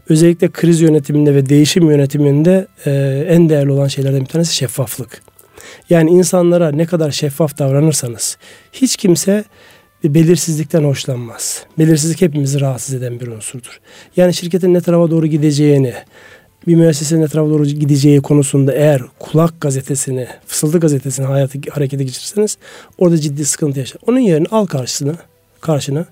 özellikle 0.09 0.51
kriz 0.51 0.81
yönetiminde 0.81 1.35
ve 1.35 1.49
değişim 1.49 1.91
yönetiminde 1.91 2.67
e, 2.87 2.91
en 3.29 3.49
değerli 3.49 3.73
olan 3.73 3.89
şeylerden 3.89 4.21
bir 4.21 4.27
tanesi 4.27 4.55
şeffaflık. 4.55 5.23
Yani 5.91 6.11
insanlara 6.11 6.71
ne 6.71 6.87
kadar 6.87 7.11
şeffaf 7.11 7.59
davranırsanız 7.59 8.39
hiç 8.73 8.97
kimse 8.97 9.45
belirsizlikten 10.05 10.85
hoşlanmaz. 10.85 11.65
Belirsizlik 11.79 12.23
hepimizi 12.23 12.61
rahatsız 12.61 12.95
eden 12.95 13.21
bir 13.21 13.27
unsurdur. 13.27 13.81
Yani 14.17 14.35
şirketin 14.35 14.75
ne 14.75 14.81
tarafa 14.81 15.11
doğru 15.11 15.27
gideceğini, 15.27 15.95
bir 16.67 16.75
müessesenin 16.75 17.23
ne 17.23 17.29
tarafa 17.29 17.51
doğru 17.51 17.67
gideceği 17.67 18.21
konusunda 18.21 18.73
eğer 18.73 19.03
kulak 19.19 19.61
gazetesini, 19.61 20.27
fısıldı 20.47 20.81
gazetesini 20.81 21.27
hayatı, 21.27 21.59
harekete 21.71 22.05
geçirirseniz 22.05 22.59
orada 22.99 23.19
ciddi 23.19 23.45
sıkıntı 23.45 23.79
yaşar. 23.79 24.01
Onun 24.07 24.19
yerine 24.19 24.47
al 24.51 24.67
karşısına, 24.67 25.15
karşına 25.61 26.07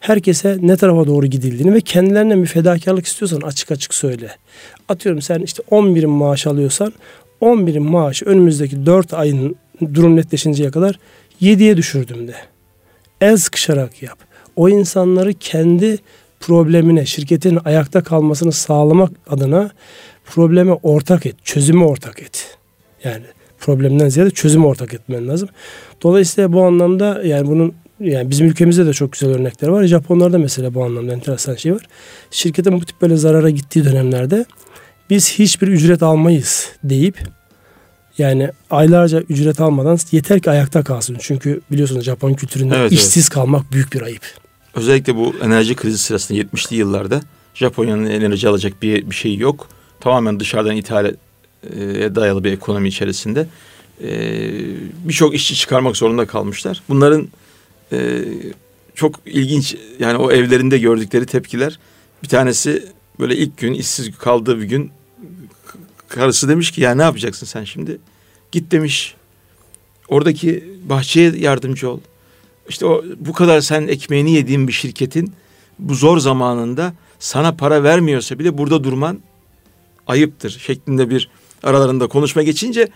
herkese 0.00 0.58
ne 0.60 0.76
tarafa 0.76 1.06
doğru 1.06 1.26
gidildiğini 1.26 1.74
ve 1.74 1.80
kendilerine 1.80 2.42
bir 2.42 2.46
fedakarlık 2.46 3.06
istiyorsan 3.06 3.40
açık 3.40 3.70
açık 3.70 3.94
söyle. 3.94 4.30
Atıyorum 4.88 5.22
sen 5.22 5.40
işte 5.40 5.62
10 5.70 5.94
birim 5.94 6.10
maaş 6.10 6.46
alıyorsan 6.46 6.92
11'in 7.40 7.82
maaşı 7.82 8.24
önümüzdeki 8.24 8.86
4 8.86 9.14
ayın 9.14 9.56
durum 9.94 10.16
netleşinceye 10.16 10.70
kadar 10.70 10.98
7'ye 11.42 11.76
düşürdüm 11.76 12.28
de. 12.28 12.34
El 13.20 13.36
sıkışarak 13.36 14.02
yap. 14.02 14.18
O 14.56 14.68
insanları 14.68 15.34
kendi 15.34 15.98
problemine, 16.40 17.06
şirketin 17.06 17.58
ayakta 17.64 18.02
kalmasını 18.02 18.52
sağlamak 18.52 19.10
adına 19.28 19.70
probleme 20.24 20.72
ortak 20.72 21.26
et, 21.26 21.36
çözüme 21.44 21.84
ortak 21.84 22.22
et. 22.22 22.58
Yani 23.04 23.24
problemden 23.58 24.08
ziyade 24.08 24.30
çözüme 24.30 24.66
ortak 24.66 24.94
etmen 24.94 25.28
lazım. 25.28 25.48
Dolayısıyla 26.02 26.52
bu 26.52 26.62
anlamda 26.62 27.22
yani 27.24 27.48
bunun 27.48 27.74
yani 28.00 28.30
bizim 28.30 28.46
ülkemizde 28.46 28.86
de 28.86 28.92
çok 28.92 29.12
güzel 29.12 29.30
örnekler 29.30 29.68
var. 29.68 29.84
Japonlarda 29.84 30.38
mesela 30.38 30.74
bu 30.74 30.84
anlamda 30.84 31.12
enteresan 31.12 31.54
şey 31.54 31.74
var. 31.74 31.88
Şirketin 32.30 32.72
bu 32.72 32.84
tip 32.84 33.02
böyle 33.02 33.16
zarara 33.16 33.50
gittiği 33.50 33.84
dönemlerde 33.84 34.44
biz 35.10 35.32
hiçbir 35.38 35.68
ücret 35.68 36.02
almayız 36.02 36.68
deyip 36.84 37.18
yani 38.18 38.50
aylarca 38.70 39.20
ücret 39.20 39.60
almadan 39.60 39.98
yeter 40.12 40.40
ki 40.40 40.50
ayakta 40.50 40.84
kalsın. 40.84 41.16
Çünkü 41.20 41.60
biliyorsunuz 41.70 42.04
Japon 42.04 42.34
kültüründe 42.34 42.76
evet, 42.76 42.92
işsiz 42.92 43.24
evet. 43.24 43.28
kalmak 43.28 43.72
büyük 43.72 43.92
bir 43.92 44.02
ayıp. 44.02 44.22
Özellikle 44.74 45.16
bu 45.16 45.34
enerji 45.42 45.74
krizi 45.74 45.98
sırasında 45.98 46.38
70'li 46.38 46.76
yıllarda 46.76 47.22
Japonya'nın 47.54 48.06
enerji 48.06 48.48
alacak 48.48 48.82
bir, 48.82 49.10
bir 49.10 49.14
şeyi 49.14 49.40
yok. 49.40 49.68
Tamamen 50.00 50.40
dışarıdan 50.40 50.76
ithale 50.76 51.14
dayalı 52.14 52.44
bir 52.44 52.52
ekonomi 52.52 52.88
içerisinde. 52.88 53.46
Ee, 54.02 54.50
Birçok 55.04 55.34
işçi 55.34 55.54
çıkarmak 55.54 55.96
zorunda 55.96 56.26
kalmışlar. 56.26 56.82
Bunların 56.88 57.28
e, 57.92 58.24
çok 58.94 59.20
ilginç 59.26 59.76
yani 59.98 60.18
o 60.18 60.32
evlerinde 60.32 60.78
gördükleri 60.78 61.26
tepkiler. 61.26 61.78
Bir 62.22 62.28
tanesi 62.28 62.84
böyle 63.20 63.36
ilk 63.36 63.58
gün 63.58 63.74
işsiz 63.74 64.18
kaldığı 64.18 64.60
bir 64.60 64.64
gün 64.64 64.90
karısı 66.10 66.48
demiş 66.48 66.70
ki 66.70 66.80
ya 66.80 66.94
ne 66.94 67.02
yapacaksın 67.02 67.46
sen 67.46 67.64
şimdi? 67.64 67.98
Git 68.52 68.72
demiş. 68.72 69.14
Oradaki 70.08 70.64
bahçeye 70.84 71.32
yardımcı 71.36 71.90
ol. 71.90 72.00
İşte 72.68 72.86
o 72.86 73.04
bu 73.16 73.32
kadar 73.32 73.60
sen 73.60 73.88
ekmeğini 73.88 74.32
yediğin 74.32 74.68
bir 74.68 74.72
şirketin 74.72 75.32
bu 75.78 75.94
zor 75.94 76.18
zamanında 76.18 76.94
sana 77.18 77.56
para 77.56 77.82
vermiyorsa 77.82 78.38
bile 78.38 78.58
burada 78.58 78.84
durman 78.84 79.20
ayıptır 80.06 80.50
şeklinde 80.50 81.10
bir 81.10 81.30
aralarında 81.62 82.06
konuşma 82.06 82.42
geçince 82.42 82.88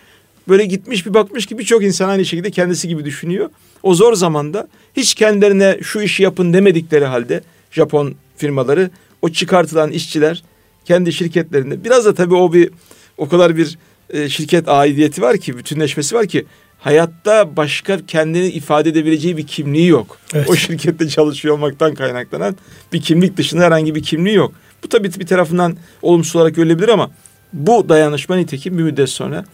böyle 0.49 0.65
gitmiş 0.65 1.07
bir 1.07 1.15
bakmış 1.15 1.47
ki 1.47 1.59
birçok 1.59 1.83
insan 1.83 2.09
aynı 2.09 2.25
şekilde 2.25 2.51
kendisi 2.51 2.89
gibi 2.89 3.05
düşünüyor. 3.05 3.51
O 3.83 3.95
zor 3.95 4.15
zamanda 4.15 4.69
hiç 4.97 5.15
kendilerine 5.15 5.79
şu 5.83 6.01
işi 6.01 6.23
yapın 6.23 6.53
demedikleri 6.53 7.05
halde 7.05 7.43
Japon 7.71 8.15
firmaları 8.37 8.91
o 9.23 9.29
çıkartılan 9.29 9.91
işçiler 9.91 10.43
kendi 10.85 11.13
şirketlerinde 11.13 11.85
biraz 11.85 12.05
da 12.05 12.15
tabii 12.15 12.35
o 12.35 12.53
bir 12.53 12.71
o 13.19 13.29
kadar 13.29 13.57
bir 13.57 13.79
e, 14.11 14.29
şirket 14.29 14.69
aidiyeti 14.69 15.23
var 15.23 15.39
ki, 15.39 15.59
bütünleşmesi 15.59 16.15
var 16.15 16.27
ki 16.27 16.47
hayatta 16.79 17.57
başka 17.57 18.07
kendini 18.07 18.47
ifade 18.47 18.89
edebileceği 18.89 19.37
bir 19.37 19.47
kimliği 19.47 19.87
yok. 19.87 20.19
Evet. 20.35 20.51
O 20.51 20.57
şirkette 20.57 21.09
çalışıyor 21.09 21.55
olmaktan 21.55 21.95
kaynaklanan 21.95 22.57
bir 22.93 23.03
kimlik 23.03 23.37
dışında 23.37 23.63
herhangi 23.63 23.95
bir 23.95 24.03
kimliği 24.03 24.35
yok. 24.35 24.53
Bu 24.85 24.89
tabii 24.89 25.11
bir 25.21 25.27
tarafından 25.27 25.77
olumsuz 26.03 26.37
olarak 26.37 26.55
görülebilir 26.55 26.89
ama 26.89 27.11
bu 27.53 27.89
dayanışma 27.89 28.37
nitekim 28.37 28.79
bir 28.79 28.83
müddet 28.83 29.09
sonra 29.09 29.45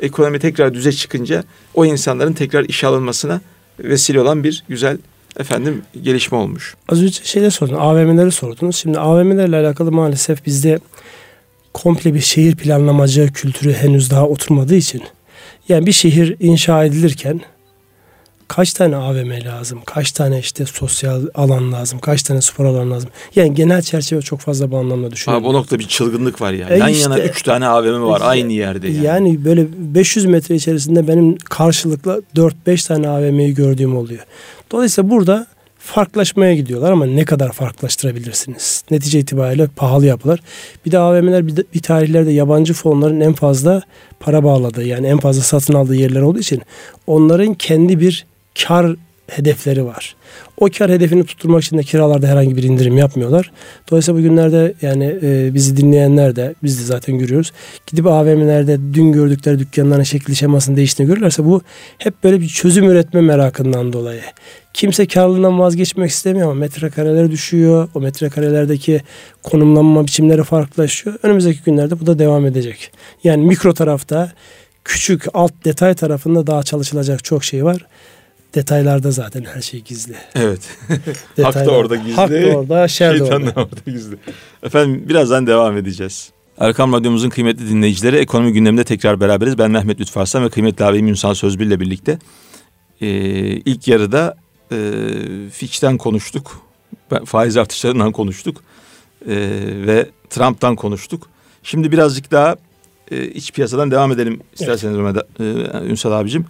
ekonomi 0.00 0.38
tekrar 0.38 0.74
düze 0.74 0.92
çıkınca 0.92 1.44
o 1.74 1.84
insanların 1.84 2.32
tekrar 2.32 2.64
işe 2.64 2.86
alınmasına 2.86 3.40
vesile 3.78 4.20
olan 4.20 4.44
bir 4.44 4.64
güzel 4.68 4.98
efendim 5.38 5.82
gelişme 6.02 6.38
olmuş. 6.38 6.74
Az 6.88 7.02
önce 7.02 7.24
şeyde 7.24 7.50
sordun, 7.50 7.74
AVM'leri 7.74 8.32
sordunuz. 8.32 8.76
Şimdi 8.76 8.98
AVM'lerle 8.98 9.56
alakalı 9.56 9.92
maalesef 9.92 10.46
bizde 10.46 10.78
komple 11.76 12.14
bir 12.14 12.20
şehir 12.20 12.56
planlamacı 12.56 13.32
kültürü 13.32 13.72
henüz 13.72 14.10
daha 14.10 14.26
oturmadığı 14.26 14.74
için 14.74 15.02
yani 15.68 15.86
bir 15.86 15.92
şehir 15.92 16.36
inşa 16.40 16.84
edilirken 16.84 17.40
kaç 18.48 18.72
tane 18.72 18.96
AVM 18.96 19.30
lazım, 19.44 19.80
kaç 19.86 20.12
tane 20.12 20.38
işte 20.38 20.66
sosyal 20.66 21.22
alan 21.34 21.72
lazım, 21.72 21.98
kaç 21.98 22.22
tane 22.22 22.42
spor 22.42 22.64
alanı 22.64 22.90
lazım. 22.90 23.10
Yani 23.34 23.54
genel 23.54 23.82
çerçeve 23.82 24.22
çok 24.22 24.40
fazla 24.40 24.70
bu 24.70 24.78
anlamda 24.78 25.10
düşünüyorum. 25.10 25.46
Abi 25.46 25.50
o 25.50 25.58
nokta 25.58 25.78
bir 25.78 25.88
çılgınlık 25.88 26.40
var 26.40 26.52
ya. 26.52 26.68
E 26.68 26.78
Yan 26.78 26.88
işte, 26.88 27.02
yana 27.02 27.18
üç 27.18 27.42
tane 27.42 27.66
AVM 27.66 28.02
var 28.02 28.20
aynı 28.24 28.52
yerde 28.52 28.88
yani. 28.88 29.06
Yani 29.06 29.44
böyle 29.44 29.66
500 29.76 30.24
metre 30.24 30.54
içerisinde 30.54 31.08
benim 31.08 31.36
karşılıklı 31.36 32.22
4-5 32.36 32.88
tane 32.88 33.08
AVM'yi 33.08 33.54
gördüğüm 33.54 33.96
oluyor. 33.96 34.24
Dolayısıyla 34.70 35.10
burada 35.10 35.46
farklılaşmaya 35.86 36.54
gidiyorlar 36.54 36.92
ama 36.92 37.06
ne 37.06 37.24
kadar 37.24 37.52
farklılaştırabilirsiniz? 37.52 38.84
Netice 38.90 39.18
itibariyle 39.18 39.66
pahalı 39.66 40.06
yapılar. 40.06 40.40
Bir 40.86 40.92
de 40.92 40.98
AVM'ler 40.98 41.46
bir, 41.46 41.56
de, 41.56 41.64
bir 41.74 41.82
tarihlerde 41.82 42.30
yabancı 42.30 42.74
fonların 42.74 43.20
en 43.20 43.32
fazla 43.32 43.82
para 44.20 44.44
bağladığı 44.44 44.84
yani 44.84 45.06
en 45.06 45.18
fazla 45.18 45.42
satın 45.42 45.74
aldığı 45.74 45.94
yerler 45.94 46.20
olduğu 46.20 46.38
için 46.38 46.62
onların 47.06 47.54
kendi 47.54 48.00
bir 48.00 48.26
kar 48.62 48.96
hedefleri 49.28 49.84
var. 49.84 50.16
O 50.56 50.68
kar 50.78 50.90
hedefini 50.90 51.24
tutturmak 51.24 51.64
için 51.64 51.78
de 51.78 51.82
kiralarda 51.82 52.26
herhangi 52.26 52.56
bir 52.56 52.62
indirim 52.62 52.98
yapmıyorlar. 52.98 53.52
Dolayısıyla 53.90 54.20
bugünlerde 54.20 54.74
yani 54.82 55.18
e, 55.22 55.54
bizi 55.54 55.76
dinleyenler 55.76 56.36
de 56.36 56.54
biz 56.62 56.80
de 56.80 56.84
zaten 56.84 57.18
görüyoruz. 57.18 57.52
Gidip 57.86 58.06
AVM'lerde 58.06 58.78
dün 58.94 59.12
gördükleri 59.12 59.58
dükkanların 59.58 60.02
şekli 60.02 60.36
şemasını 60.36 60.76
değiştiğini 60.76 61.12
görürlerse 61.12 61.44
bu 61.44 61.62
hep 61.98 62.24
böyle 62.24 62.40
bir 62.40 62.48
çözüm 62.48 62.90
üretme 62.90 63.20
merakından 63.20 63.92
dolayı. 63.92 64.22
Kimse 64.74 65.06
karlılığından 65.06 65.58
vazgeçmek 65.58 66.10
istemiyor 66.10 66.50
ama 66.50 66.60
metrekareler 66.60 67.30
düşüyor. 67.30 67.88
O 67.94 68.00
metrekarelerdeki 68.00 69.02
konumlanma 69.42 70.06
biçimleri 70.06 70.44
farklılaşıyor. 70.44 71.16
Önümüzdeki 71.22 71.62
günlerde 71.64 72.00
bu 72.00 72.06
da 72.06 72.18
devam 72.18 72.46
edecek. 72.46 72.92
Yani 73.24 73.46
mikro 73.46 73.74
tarafta 73.74 74.32
küçük 74.84 75.24
alt 75.34 75.52
detay 75.64 75.94
tarafında 75.94 76.46
daha 76.46 76.62
çalışılacak 76.62 77.24
çok 77.24 77.44
şey 77.44 77.64
var. 77.64 77.86
Detaylarda 78.56 79.10
zaten 79.10 79.44
her 79.44 79.60
şey 79.60 79.80
gizli. 79.80 80.14
Evet. 80.34 80.60
hak 81.42 81.54
da 81.54 81.70
orada 81.70 81.96
gizli. 81.96 82.14
Hak 82.14 82.30
da 82.30 82.56
orada, 82.56 82.88
şer 82.88 83.18
de 83.18 83.24
orada. 83.24 83.52
orada 83.56 83.80
gizli. 83.86 84.16
Efendim 84.62 85.08
birazdan 85.08 85.46
devam 85.46 85.76
edeceğiz. 85.76 86.30
Erkam 86.58 86.92
Radyomuzun 86.92 87.28
kıymetli 87.28 87.68
dinleyicileri 87.68 88.16
ekonomi 88.16 88.52
gündeminde 88.52 88.84
tekrar 88.84 89.20
beraberiz. 89.20 89.58
Ben 89.58 89.70
Mehmet 89.70 90.00
Lütfü 90.00 90.20
ve 90.20 90.50
kıymetli 90.50 90.84
abim 90.84 91.08
Ünsal 91.08 91.34
Sözbül 91.34 91.66
ile 91.66 91.80
birlikte. 91.80 92.18
Ee, 93.00 93.06
ilk 93.56 93.88
yarıda 93.88 94.36
e, 94.72 94.76
Fitch'ten 95.52 95.98
konuştuk. 95.98 96.60
Faiz 97.24 97.56
artışlarından 97.56 98.12
konuştuk. 98.12 98.62
E, 99.26 99.36
ve 99.86 100.10
Trump'tan 100.30 100.76
konuştuk. 100.76 101.28
Şimdi 101.62 101.92
birazcık 101.92 102.30
daha 102.30 102.56
e, 103.10 103.24
iç 103.24 103.52
piyasadan 103.52 103.90
devam 103.90 104.12
edelim 104.12 104.40
isterseniz 104.52 104.98
evet. 104.98 105.16
E, 105.40 105.88
Ünsal 105.88 106.12
abicim. 106.12 106.46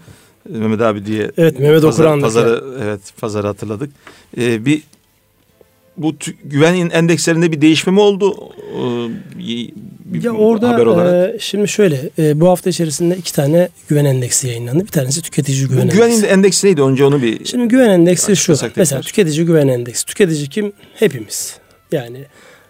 Mehmet 0.51 0.81
abi 0.81 1.07
diye. 1.07 1.31
Evet 1.39 1.59
Mehmet 1.59 1.85
Okuran. 1.85 2.21
Pazarı, 2.21 2.65
evet 2.83 3.01
pazarı 3.21 3.47
hatırladık. 3.47 3.91
Ee, 4.39 4.65
bir 4.67 4.83
bu 5.97 6.15
güven 6.45 6.91
endekslerinde 6.91 7.53
bir 7.53 7.61
değişme 7.61 7.93
mi 7.93 8.01
oldu? 8.01 8.51
Ee, 8.77 9.09
bir 10.05 10.23
ya 10.23 10.33
orada 10.33 10.69
haber 10.69 10.87
olarak. 10.87 11.35
E, 11.35 11.39
şimdi 11.39 11.69
şöyle 11.69 12.11
e, 12.19 12.41
bu 12.41 12.49
hafta 12.49 12.71
içerisinde 12.71 13.17
iki 13.17 13.33
tane 13.33 13.69
güven 13.89 14.05
endeksi 14.05 14.49
yayınlandı. 14.49 14.85
Bir 14.85 14.91
tanesi 14.91 15.23
tüketici 15.23 15.69
güven 15.69 15.77
bu 15.77 15.83
endeksi. 15.83 15.99
Güven 15.99 16.29
endeksi 16.29 16.67
neydi? 16.67 16.83
Önce 16.83 17.05
onu 17.05 17.23
bir 17.23 17.45
Şimdi 17.45 17.69
güven 17.69 17.91
endeksi 17.91 18.37
şu. 18.37 18.57
Mesela 18.77 19.01
tüketici 19.01 19.47
güven 19.47 19.69
endeksi. 19.69 20.07
Tüketici 20.07 20.49
kim? 20.49 20.73
Hepimiz. 20.95 21.59
Yani 21.93 22.25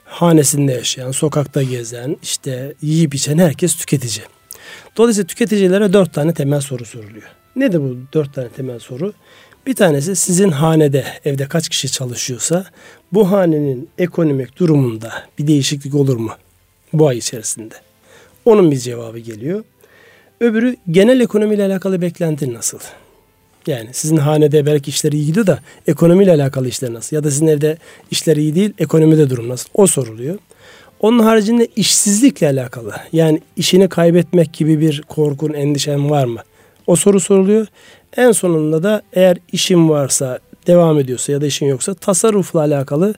hanesinde 0.04 0.72
yaşayan, 0.72 1.10
sokakta 1.10 1.62
gezen, 1.62 2.16
işte 2.22 2.74
yiyip 2.82 3.14
içen 3.14 3.38
herkes 3.38 3.74
tüketici. 3.76 4.24
Dolayısıyla 4.96 5.26
tüketicilere 5.26 5.92
dört 5.92 6.14
tane 6.14 6.34
temel 6.34 6.60
soru 6.60 6.84
soruluyor. 6.84 7.35
Nedir 7.56 7.80
bu 7.80 7.96
dört 8.14 8.34
tane 8.34 8.48
temel 8.48 8.78
soru? 8.78 9.12
Bir 9.66 9.74
tanesi 9.74 10.16
sizin 10.16 10.50
hanede 10.50 11.04
evde 11.24 11.48
kaç 11.48 11.68
kişi 11.68 11.92
çalışıyorsa 11.92 12.66
bu 13.12 13.30
hanenin 13.30 13.88
ekonomik 13.98 14.58
durumunda 14.58 15.12
bir 15.38 15.46
değişiklik 15.46 15.94
olur 15.94 16.16
mu 16.16 16.30
bu 16.92 17.08
ay 17.08 17.18
içerisinde? 17.18 17.74
Onun 18.44 18.70
bir 18.70 18.78
cevabı 18.78 19.18
geliyor. 19.18 19.64
Öbürü 20.40 20.76
genel 20.90 21.20
ekonomiyle 21.20 21.64
alakalı 21.64 22.02
beklentin 22.02 22.54
nasıl? 22.54 22.78
Yani 23.66 23.88
sizin 23.92 24.16
hanede 24.16 24.66
belki 24.66 24.90
işler 24.90 25.12
iyi 25.12 25.26
gidiyor 25.26 25.46
da 25.46 25.60
ekonomiyle 25.86 26.32
alakalı 26.32 26.68
işler 26.68 26.92
nasıl? 26.92 27.16
Ya 27.16 27.24
da 27.24 27.30
sizin 27.30 27.46
evde 27.46 27.78
işler 28.10 28.36
iyi 28.36 28.54
değil, 28.54 28.72
ekonomide 28.78 29.30
durum 29.30 29.48
nasıl? 29.48 29.68
O 29.74 29.86
soruluyor. 29.86 30.38
Onun 31.00 31.18
haricinde 31.18 31.68
işsizlikle 31.76 32.46
alakalı. 32.46 32.94
Yani 33.12 33.40
işini 33.56 33.88
kaybetmek 33.88 34.52
gibi 34.52 34.80
bir 34.80 35.02
korkun, 35.02 35.52
endişen 35.52 36.10
var 36.10 36.24
mı? 36.24 36.40
O 36.86 36.96
soru 36.96 37.20
soruluyor. 37.20 37.66
En 38.16 38.32
sonunda 38.32 38.82
da 38.82 39.02
eğer 39.12 39.38
işin 39.52 39.88
varsa, 39.88 40.38
devam 40.66 40.98
ediyorsa 40.98 41.32
ya 41.32 41.40
da 41.40 41.46
işin 41.46 41.66
yoksa 41.66 41.94
tasarrufla 41.94 42.60
alakalı 42.60 43.14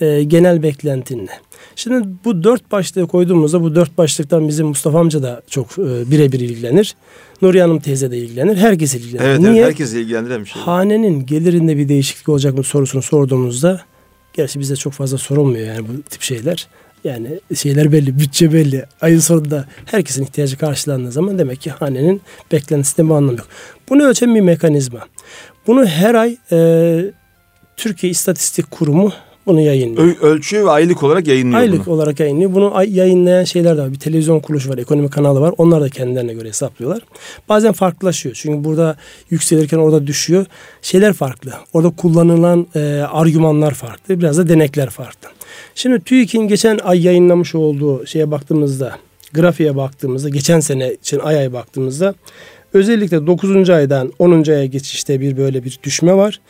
e, 0.00 0.22
genel 0.22 0.62
beklentin 0.62 1.18
ne? 1.18 1.30
Şimdi 1.76 2.08
bu 2.24 2.44
dört 2.44 2.72
başlığı 2.72 3.06
koyduğumuzda 3.06 3.62
bu 3.62 3.74
dört 3.74 3.98
başlıktan 3.98 4.48
bizim 4.48 4.66
Mustafa 4.66 5.00
amca 5.00 5.22
da 5.22 5.42
çok 5.50 5.78
e, 5.78 6.10
birebir 6.10 6.40
ilgilenir. 6.40 6.94
Nuriye 7.42 7.62
Hanım 7.62 7.80
teyze 7.80 8.10
de 8.10 8.18
ilgilenir. 8.18 8.56
Herkes 8.56 8.94
ilgilenir. 8.94 9.24
Evet, 9.24 9.38
Niye? 9.40 9.52
evet 9.52 9.64
herkes 9.64 9.92
ilgilendiren 9.94 10.40
bir 10.40 10.46
şey. 10.46 10.62
Hanenin 10.62 11.26
gelirinde 11.26 11.76
bir 11.76 11.88
değişiklik 11.88 12.28
olacak 12.28 12.58
mı 12.58 12.64
sorusunu 12.64 13.02
sorduğumuzda 13.02 13.80
gerçi 14.32 14.60
bize 14.60 14.76
çok 14.76 14.92
fazla 14.92 15.18
sorulmuyor 15.18 15.66
yani 15.66 15.86
bu 15.88 16.02
tip 16.02 16.22
şeyler. 16.22 16.68
Yani 17.06 17.40
şeyler 17.54 17.92
belli, 17.92 18.18
bütçe 18.18 18.52
belli. 18.52 18.84
Ayın 19.00 19.18
sonunda 19.18 19.64
herkesin 19.84 20.22
ihtiyacı 20.24 20.58
karşılandığı 20.58 21.12
zaman 21.12 21.38
demek 21.38 21.60
ki 21.60 21.70
hanenin 21.70 22.22
beklentisinde 22.52 23.06
bir 23.08 23.14
anlam 23.14 23.36
yok. 23.36 23.46
Bunu 23.88 24.04
ölçen 24.04 24.34
bir 24.34 24.40
mekanizma. 24.40 25.00
Bunu 25.66 25.86
her 25.86 26.14
ay 26.14 26.36
e, 26.52 27.00
Türkiye 27.76 28.10
İstatistik 28.10 28.70
Kurumu 28.70 29.12
bunu 29.46 29.60
yayınlıyor. 29.60 30.06
Ö- 30.06 30.26
ölçüyor 30.26 30.66
ve 30.66 30.70
aylık 30.70 31.02
olarak 31.02 31.26
yayınlıyor 31.26 31.60
Aylık 31.60 31.86
bunu. 31.86 31.94
olarak 31.94 32.20
yayınlıyor. 32.20 32.54
Bunu 32.54 32.76
ay- 32.76 32.96
yayınlayan 32.96 33.44
şeyler 33.44 33.76
de 33.76 33.82
var. 33.82 33.92
Bir 33.92 33.98
televizyon 33.98 34.40
kuruluşu 34.40 34.70
var, 34.70 34.78
ekonomi 34.78 35.10
kanalı 35.10 35.40
var. 35.40 35.54
Onlar 35.58 35.80
da 35.80 35.88
kendilerine 35.88 36.34
göre 36.34 36.48
hesaplıyorlar. 36.48 37.02
Bazen 37.48 37.72
farklılaşıyor. 37.72 38.34
Çünkü 38.34 38.64
burada 38.64 38.96
yükselirken 39.30 39.78
orada 39.78 40.06
düşüyor. 40.06 40.46
Şeyler 40.82 41.12
farklı. 41.12 41.52
Orada 41.72 41.90
kullanılan 41.90 42.66
e, 42.74 42.80
argümanlar 43.10 43.74
farklı. 43.74 44.20
Biraz 44.20 44.38
da 44.38 44.48
denekler 44.48 44.90
farklı. 44.90 45.28
Şimdi 45.74 46.00
TÜİK'in 46.00 46.48
geçen 46.48 46.78
ay 46.78 47.04
yayınlamış 47.04 47.54
olduğu 47.54 48.06
şeye 48.06 48.30
baktığımızda, 48.30 48.98
grafiğe 49.32 49.76
baktığımızda, 49.76 50.28
geçen 50.28 50.60
sene 50.60 50.94
için 50.94 51.18
ay 51.18 51.38
ay 51.38 51.52
baktığımızda 51.52 52.14
özellikle 52.72 53.26
9. 53.26 53.70
aydan 53.70 54.12
10. 54.18 54.50
aya 54.50 54.66
geçişte 54.66 55.20
bir 55.20 55.36
böyle 55.36 55.64
bir 55.64 55.78
düşme 55.82 56.14
var. 56.14 56.40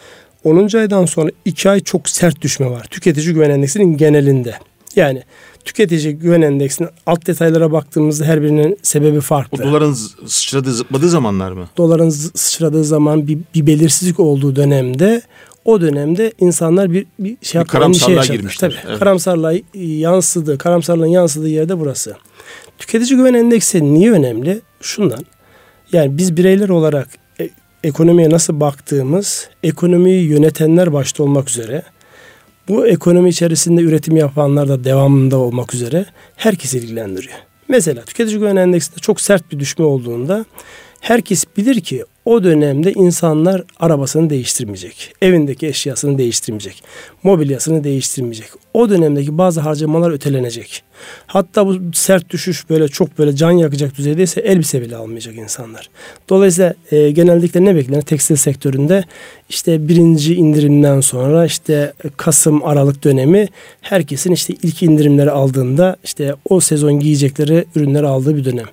10. 0.44 0.76
aydan 0.76 1.04
sonra 1.04 1.30
2 1.44 1.70
ay 1.70 1.80
çok 1.80 2.08
sert 2.08 2.42
düşme 2.42 2.70
var. 2.70 2.86
Tüketici 2.90 3.34
güven 3.34 3.50
endeksinin 3.50 3.96
genelinde. 3.96 4.54
Yani 4.96 5.22
tüketici 5.64 6.14
güven 6.14 6.42
endeksinin 6.42 6.90
alt 7.06 7.26
detaylara 7.26 7.72
baktığımızda 7.72 8.24
her 8.24 8.42
birinin 8.42 8.78
sebebi 8.82 9.20
farklı. 9.20 9.64
O 9.64 9.66
doların 9.66 9.96
sıçradığı 10.26 10.72
zıpladığı 10.72 11.08
zamanlar 11.08 11.52
mı? 11.52 11.68
Doların 11.76 12.08
sıçradığı 12.10 12.84
zaman 12.84 13.28
bir, 13.28 13.38
bir 13.54 13.66
belirsizlik 13.66 14.20
olduğu 14.20 14.56
dönemde 14.56 15.22
o 15.66 15.80
dönemde 15.80 16.32
insanlar 16.38 16.92
bir, 16.92 17.06
bir 17.18 17.36
şey 17.42 17.60
bir 17.60 17.66
karamsarlığa 17.66 18.22
şey 18.22 18.36
girmişler. 18.36 18.70
Tabii, 18.70 18.88
evet. 18.88 18.98
Karamsarlığa 18.98 19.52
yansıdı. 19.74 20.58
Karamsarlığın 20.58 21.06
yansıdığı 21.06 21.48
yerde 21.48 21.78
burası. 21.78 22.16
Tüketici 22.78 23.16
güven 23.16 23.34
endeksi 23.34 23.94
niye 23.94 24.12
önemli? 24.12 24.60
Şundan. 24.80 25.24
Yani 25.92 26.18
biz 26.18 26.36
bireyler 26.36 26.68
olarak 26.68 27.08
e, 27.40 27.50
ekonomiye 27.84 28.30
nasıl 28.30 28.60
baktığımız, 28.60 29.48
ekonomiyi 29.62 30.28
yönetenler 30.28 30.92
başta 30.92 31.22
olmak 31.22 31.50
üzere, 31.50 31.82
bu 32.68 32.86
ekonomi 32.86 33.28
içerisinde 33.28 33.82
üretim 33.82 34.16
yapanlar 34.16 34.68
da 34.68 34.84
devamında 34.84 35.38
olmak 35.38 35.74
üzere 35.74 36.06
herkes 36.36 36.74
ilgilendiriyor. 36.74 37.36
Mesela 37.68 38.02
tüketici 38.02 38.38
güven 38.38 38.56
endeksinde 38.56 39.00
çok 39.00 39.20
sert 39.20 39.52
bir 39.52 39.58
düşme 39.58 39.84
olduğunda 39.84 40.44
herkes 41.00 41.44
bilir 41.56 41.80
ki 41.80 42.04
o 42.26 42.44
dönemde 42.44 42.92
insanlar 42.92 43.62
arabasını 43.80 44.30
değiştirmeyecek. 44.30 45.12
Evindeki 45.22 45.66
eşyasını 45.66 46.18
değiştirmeyecek. 46.18 46.82
Mobilyasını 47.22 47.84
değiştirmeyecek. 47.84 48.48
O 48.74 48.90
dönemdeki 48.90 49.38
bazı 49.38 49.60
harcamalar 49.60 50.10
ötelenecek. 50.10 50.82
Hatta 51.26 51.66
bu 51.66 51.76
sert 51.92 52.30
düşüş 52.30 52.70
böyle 52.70 52.88
çok 52.88 53.18
böyle 53.18 53.36
can 53.36 53.50
yakacak 53.50 53.96
düzeydeyse 53.96 54.40
elbise 54.40 54.82
bile 54.82 54.96
almayacak 54.96 55.36
insanlar. 55.36 55.90
Dolayısıyla 56.28 56.74
e, 56.90 57.10
genellikle 57.10 57.64
ne 57.64 57.76
beklenir? 57.76 58.02
Tekstil 58.02 58.36
sektöründe 58.36 59.04
işte 59.48 59.88
birinci 59.88 60.34
indirimden 60.34 61.00
sonra 61.00 61.46
işte 61.46 61.92
Kasım 62.16 62.64
Aralık 62.64 63.04
dönemi 63.04 63.48
herkesin 63.80 64.32
işte 64.32 64.54
ilk 64.62 64.82
indirimleri 64.82 65.30
aldığında 65.30 65.96
işte 66.04 66.34
o 66.48 66.60
sezon 66.60 67.00
giyecekleri 67.00 67.64
ürünleri 67.74 68.06
aldığı 68.06 68.36
bir 68.36 68.44
dönem. 68.44 68.66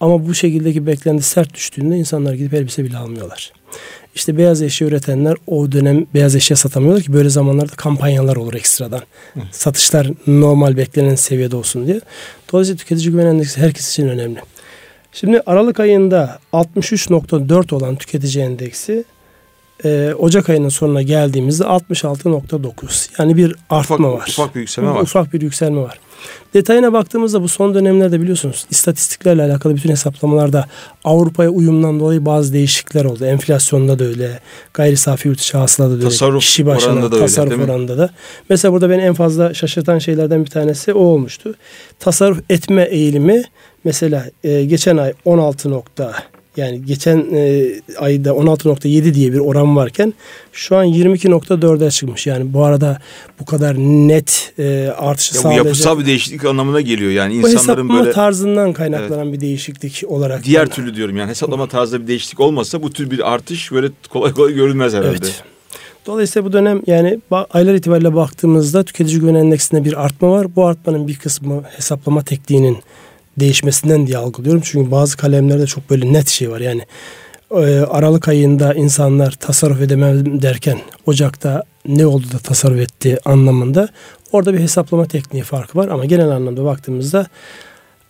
Ama 0.00 0.26
bu 0.26 0.34
şekildeki 0.34 0.86
beklenti 0.86 1.22
sert 1.22 1.54
düştüğünde 1.54 1.96
insanlar 1.96 2.34
gidip 2.34 2.54
elbise 2.54 2.84
bile 2.84 2.98
almıyorlar. 2.98 3.52
İşte 4.14 4.38
beyaz 4.38 4.62
eşya 4.62 4.88
üretenler 4.88 5.36
o 5.46 5.72
dönem 5.72 6.06
beyaz 6.14 6.36
eşya 6.36 6.56
satamıyorlar 6.56 7.02
ki 7.02 7.12
böyle 7.12 7.30
zamanlarda 7.30 7.72
kampanyalar 7.76 8.36
olur 8.36 8.54
ekstradan. 8.54 9.02
Hı. 9.34 9.40
Satışlar 9.52 10.10
normal 10.26 10.76
beklenen 10.76 11.14
seviyede 11.14 11.56
olsun 11.56 11.86
diye. 11.86 12.00
Dolayısıyla 12.52 12.78
tüketici 12.78 13.10
güven 13.10 13.26
endeksi 13.26 13.60
herkes 13.60 13.90
için 13.90 14.08
önemli. 14.08 14.38
Şimdi 15.12 15.42
Aralık 15.46 15.80
ayında 15.80 16.38
63.4 16.52 17.74
olan 17.74 17.96
tüketici 17.96 18.44
endeksi 18.44 19.04
e, 19.84 20.14
Ocak 20.18 20.48
ayının 20.48 20.68
sonuna 20.68 21.02
geldiğimizde 21.02 21.64
66.9. 21.64 23.10
Yani 23.18 23.36
bir 23.36 23.56
artma 23.70 23.96
ufak, 23.96 24.20
var. 24.20 24.28
Ufak 24.28 24.54
bir 24.54 24.60
yükselme 24.60 24.90
var. 24.90 25.02
Ufak 25.02 25.32
bir 25.32 25.40
yükselme 25.40 25.80
var. 25.80 25.98
Detayına 26.54 26.92
baktığımızda 26.92 27.42
bu 27.42 27.48
son 27.48 27.74
dönemlerde 27.74 28.20
biliyorsunuz 28.20 28.66
istatistiklerle 28.70 29.42
alakalı 29.42 29.76
bütün 29.76 29.90
hesaplamalarda 29.90 30.66
Avrupa'ya 31.04 31.50
uyumdan 31.50 32.00
dolayı 32.00 32.26
bazı 32.26 32.52
değişiklikler 32.52 33.04
oldu. 33.04 33.24
Enflasyonda 33.24 33.98
da 33.98 34.04
öyle, 34.04 34.40
gayri 34.74 34.96
safi 34.96 35.28
yurt 35.28 35.40
içi 35.40 35.56
hasılada 35.56 35.90
da 35.90 35.94
öyle, 35.94 36.04
tasarruf 36.04 36.40
kişi 36.40 36.66
başına 36.66 36.92
oranında 36.92 37.10
da 37.12 37.16
öyle, 37.16 37.26
tasarruf 37.26 37.56
mi? 37.56 37.64
oranında 37.64 37.98
da. 37.98 38.10
Mesela 38.48 38.72
burada 38.72 38.90
beni 38.90 39.02
en 39.02 39.14
fazla 39.14 39.54
şaşırtan 39.54 39.98
şeylerden 39.98 40.44
bir 40.44 40.50
tanesi 40.50 40.92
o 40.92 40.98
olmuştu. 40.98 41.54
Tasarruf 41.98 42.38
etme 42.50 42.82
eğilimi 42.82 43.42
mesela 43.84 44.24
e, 44.44 44.64
geçen 44.64 44.96
ay 44.96 45.12
16 45.24 45.70
nokta 45.70 46.12
yani 46.56 46.84
geçen 46.84 47.26
e, 47.32 47.66
ayda 47.98 48.30
16.7 48.30 49.14
diye 49.14 49.32
bir 49.32 49.38
oran 49.38 49.76
varken 49.76 50.14
şu 50.52 50.76
an 50.76 50.86
22.4'e 50.86 51.90
çıkmış. 51.90 52.26
Yani 52.26 52.52
bu 52.52 52.64
arada 52.64 52.98
bu 53.40 53.44
kadar 53.44 53.76
net 53.78 54.52
e, 54.58 54.88
artışı 54.98 55.34
Ya 55.34 55.38
bu 55.38 55.42
sağlayacak. 55.42 55.64
yapısal 55.66 55.98
bir 55.98 56.06
değişiklik 56.06 56.44
anlamına 56.44 56.80
geliyor. 56.80 57.10
Yani 57.10 57.32
Bu 57.32 57.36
insanların 57.36 57.58
hesaplama 57.58 58.00
böyle 58.00 58.12
tarzından 58.12 58.72
kaynaklanan 58.72 59.32
bir 59.32 59.40
değişiklik 59.40 60.02
olarak. 60.08 60.44
diğer 60.44 60.66
türlü 60.66 60.94
diyorum 60.94 61.16
yani 61.16 61.30
hesaplama 61.30 61.66
tarzında 61.68 62.02
bir 62.02 62.06
değişiklik 62.08 62.40
olmasa 62.40 62.82
bu 62.82 62.92
tür 62.92 63.10
bir 63.10 63.32
artış 63.32 63.72
böyle 63.72 63.88
kolay 64.08 64.32
kolay 64.32 64.54
görülmez 64.54 64.94
herhalde. 64.94 65.08
Evet. 65.22 65.42
Dolayısıyla 66.06 66.48
bu 66.48 66.52
dönem 66.52 66.82
yani 66.86 67.20
aylar 67.50 67.74
itibariyle 67.74 68.14
baktığımızda 68.14 68.82
tüketici 68.84 69.20
güven 69.20 69.34
endeksinde 69.34 69.84
bir 69.84 70.04
artma 70.04 70.30
var. 70.30 70.56
Bu 70.56 70.66
artmanın 70.66 71.08
bir 71.08 71.16
kısmı 71.16 71.62
hesaplama 71.76 72.22
tekniğinin 72.22 72.78
değişmesinden 73.40 74.06
diye 74.06 74.18
algılıyorum. 74.18 74.62
Çünkü 74.64 74.90
bazı 74.90 75.16
kalemlerde 75.16 75.66
çok 75.66 75.90
böyle 75.90 76.12
net 76.12 76.28
şey 76.28 76.50
var. 76.50 76.60
Yani 76.60 76.82
e, 77.50 77.80
Aralık 77.80 78.28
ayında 78.28 78.74
insanlar 78.74 79.30
tasarruf 79.30 79.80
edemem 79.80 80.42
derken 80.42 80.78
Ocak'ta 81.06 81.62
ne 81.88 82.06
oldu 82.06 82.26
da 82.32 82.38
tasarruf 82.38 82.80
etti 82.80 83.18
anlamında 83.24 83.88
orada 84.32 84.54
bir 84.54 84.58
hesaplama 84.58 85.06
tekniği 85.06 85.42
farkı 85.42 85.78
var 85.78 85.88
ama 85.88 86.04
genel 86.04 86.28
anlamda 86.28 86.64
baktığımızda 86.64 87.26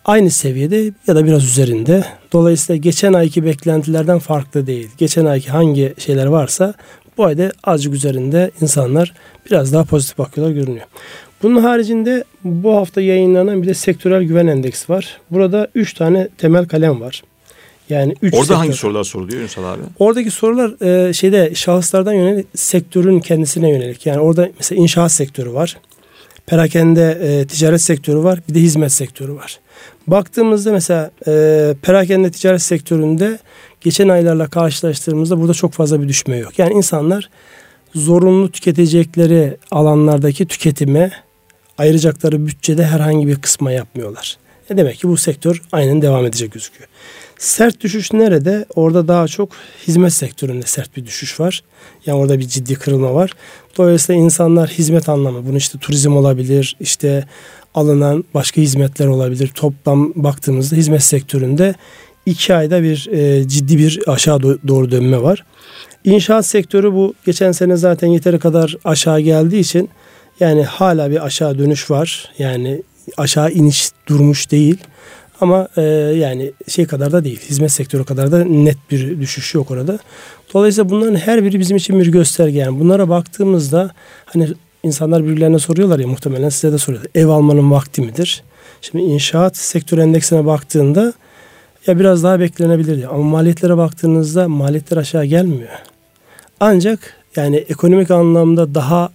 aynı 0.05 0.31
seviyede 0.31 0.93
ya 1.07 1.15
da 1.15 1.25
biraz 1.25 1.43
üzerinde. 1.43 2.05
Dolayısıyla 2.33 2.77
geçen 2.77 3.13
ayki 3.13 3.45
beklentilerden 3.45 4.19
farklı 4.19 4.67
değil. 4.67 4.89
Geçen 4.97 5.25
ayki 5.25 5.49
hangi 5.49 5.93
şeyler 5.97 6.25
varsa 6.25 6.73
bu 7.17 7.25
ayda 7.25 7.51
azıcık 7.63 7.93
üzerinde 7.93 8.51
insanlar 8.61 9.13
biraz 9.49 9.73
daha 9.73 9.83
pozitif 9.83 10.17
bakıyorlar 10.17 10.55
görünüyor. 10.55 10.85
Bunun 11.43 11.61
haricinde 11.61 12.23
bu 12.43 12.75
hafta 12.75 13.01
yayınlanan 13.01 13.61
bir 13.61 13.67
de 13.67 13.73
sektörel 13.73 14.23
güven 14.23 14.47
endeksi 14.47 14.93
var. 14.93 15.17
Burada 15.31 15.67
3 15.75 15.93
tane 15.93 16.27
temel 16.37 16.67
kalem 16.67 17.01
var. 17.01 17.23
Yani 17.89 18.15
üç 18.21 18.33
Orada 18.33 18.43
sektör. 18.45 18.55
hangi 18.55 18.73
sorular 18.73 19.03
soruluyor 19.03 19.41
Ünsal 19.41 19.63
abi? 19.63 19.81
Oradaki 19.99 20.31
sorular 20.31 20.85
e, 21.07 21.13
şeyde 21.13 21.55
şahıslardan 21.55 22.13
yönelik 22.13 22.47
sektörün 22.55 23.19
kendisine 23.19 23.69
yönelik. 23.69 24.05
Yani 24.05 24.19
orada 24.19 24.49
mesela 24.57 24.81
inşaat 24.81 25.11
sektörü 25.11 25.53
var. 25.53 25.77
Perakende 26.45 27.17
e, 27.21 27.47
ticaret 27.47 27.81
sektörü 27.81 28.23
var. 28.23 28.39
Bir 28.49 28.55
de 28.55 28.59
hizmet 28.59 28.91
sektörü 28.91 29.33
var. 29.35 29.59
Baktığımızda 30.07 30.71
mesela 30.71 31.11
e, 31.27 31.75
perakende 31.81 32.31
ticaret 32.31 32.61
sektöründe 32.61 33.39
geçen 33.81 34.09
aylarla 34.09 34.47
karşılaştırdığımızda 34.47 35.39
burada 35.41 35.53
çok 35.53 35.73
fazla 35.73 36.01
bir 36.01 36.07
düşme 36.07 36.37
yok. 36.37 36.59
Yani 36.59 36.73
insanlar 36.73 37.29
zorunlu 37.95 38.51
tüketecekleri 38.51 39.57
alanlardaki 39.71 40.45
tüketime 40.45 41.11
ayıracakları 41.77 42.47
bütçede 42.47 42.85
herhangi 42.85 43.27
bir 43.27 43.35
kısma 43.35 43.71
yapmıyorlar. 43.71 44.37
Ne 44.69 44.77
demek 44.77 44.97
ki 44.97 45.07
bu 45.07 45.17
sektör 45.17 45.61
aynen 45.71 46.01
devam 46.01 46.25
edecek 46.25 46.51
gözüküyor. 46.51 46.89
Sert 47.37 47.81
düşüş 47.81 48.13
nerede? 48.13 48.65
Orada 48.75 49.07
daha 49.07 49.27
çok 49.27 49.49
hizmet 49.87 50.13
sektöründe 50.13 50.65
sert 50.65 50.97
bir 50.97 51.05
düşüş 51.05 51.39
var. 51.39 51.63
Yani 52.05 52.19
orada 52.19 52.39
bir 52.39 52.47
ciddi 52.47 52.75
kırılma 52.75 53.13
var. 53.13 53.31
Dolayısıyla 53.77 54.21
insanlar 54.21 54.69
hizmet 54.69 55.09
anlamı, 55.09 55.45
bunu 55.47 55.57
işte 55.57 55.77
turizm 55.77 56.15
olabilir, 56.15 56.75
işte 56.79 57.25
alınan 57.75 58.23
başka 58.33 58.61
hizmetler 58.61 59.07
olabilir. 59.07 59.47
Toplam 59.47 60.13
baktığımızda 60.15 60.75
hizmet 60.75 61.03
sektöründe 61.03 61.75
iki 62.25 62.55
ayda 62.55 62.83
bir 62.83 63.09
e, 63.11 63.47
ciddi 63.47 63.77
bir 63.77 63.99
aşağı 64.07 64.37
do- 64.37 64.67
doğru 64.67 64.91
dönme 64.91 65.21
var. 65.21 65.45
İnşaat 66.03 66.45
sektörü 66.45 66.93
bu 66.93 67.13
geçen 67.25 67.51
sene 67.51 67.77
zaten 67.77 68.07
yeteri 68.07 68.39
kadar 68.39 68.75
aşağı 68.83 69.19
geldiği 69.19 69.59
için 69.59 69.89
yani 70.39 70.63
hala 70.63 71.11
bir 71.11 71.25
aşağı 71.25 71.57
dönüş 71.59 71.91
var. 71.91 72.31
Yani 72.39 72.81
aşağı 73.17 73.51
iniş 73.51 73.91
durmuş 74.07 74.51
değil. 74.51 74.77
Ama 75.41 75.67
e, 75.77 75.81
yani 75.81 76.51
şey 76.67 76.87
kadar 76.87 77.11
da 77.11 77.23
değil. 77.23 77.41
Hizmet 77.49 77.71
sektörü 77.71 78.05
kadar 78.05 78.31
da 78.31 78.45
net 78.45 78.77
bir 78.91 79.21
düşüş 79.21 79.53
yok 79.53 79.71
orada. 79.71 79.99
Dolayısıyla 80.53 80.89
bunların 80.89 81.15
her 81.15 81.43
biri 81.43 81.59
bizim 81.59 81.77
için 81.77 81.99
bir 81.99 82.07
gösterge. 82.07 82.59
Yani 82.59 82.79
bunlara 82.79 83.09
baktığımızda 83.09 83.91
hani 84.25 84.47
insanlar 84.83 85.23
birbirlerine 85.23 85.59
soruyorlar 85.59 85.99
ya 85.99 86.07
muhtemelen 86.07 86.49
size 86.49 86.73
de 86.73 86.77
soruyorlar. 86.77 87.11
Ev 87.15 87.27
almanın 87.27 87.71
vakti 87.71 88.01
midir? 88.01 88.43
Şimdi 88.81 89.03
inşaat 89.03 89.57
sektör 89.57 89.97
endeksine 89.97 90.45
baktığında 90.45 91.13
ya 91.87 91.99
biraz 91.99 92.23
daha 92.23 92.39
beklenebilirdi. 92.39 93.07
Ama 93.07 93.23
maliyetlere 93.23 93.77
baktığınızda 93.77 94.47
maliyetler 94.47 94.97
aşağı 94.97 95.25
gelmiyor. 95.25 95.69
Ancak 96.59 96.99
yani 97.35 97.57
ekonomik 97.57 98.11
anlamda 98.11 98.75
daha 98.75 99.09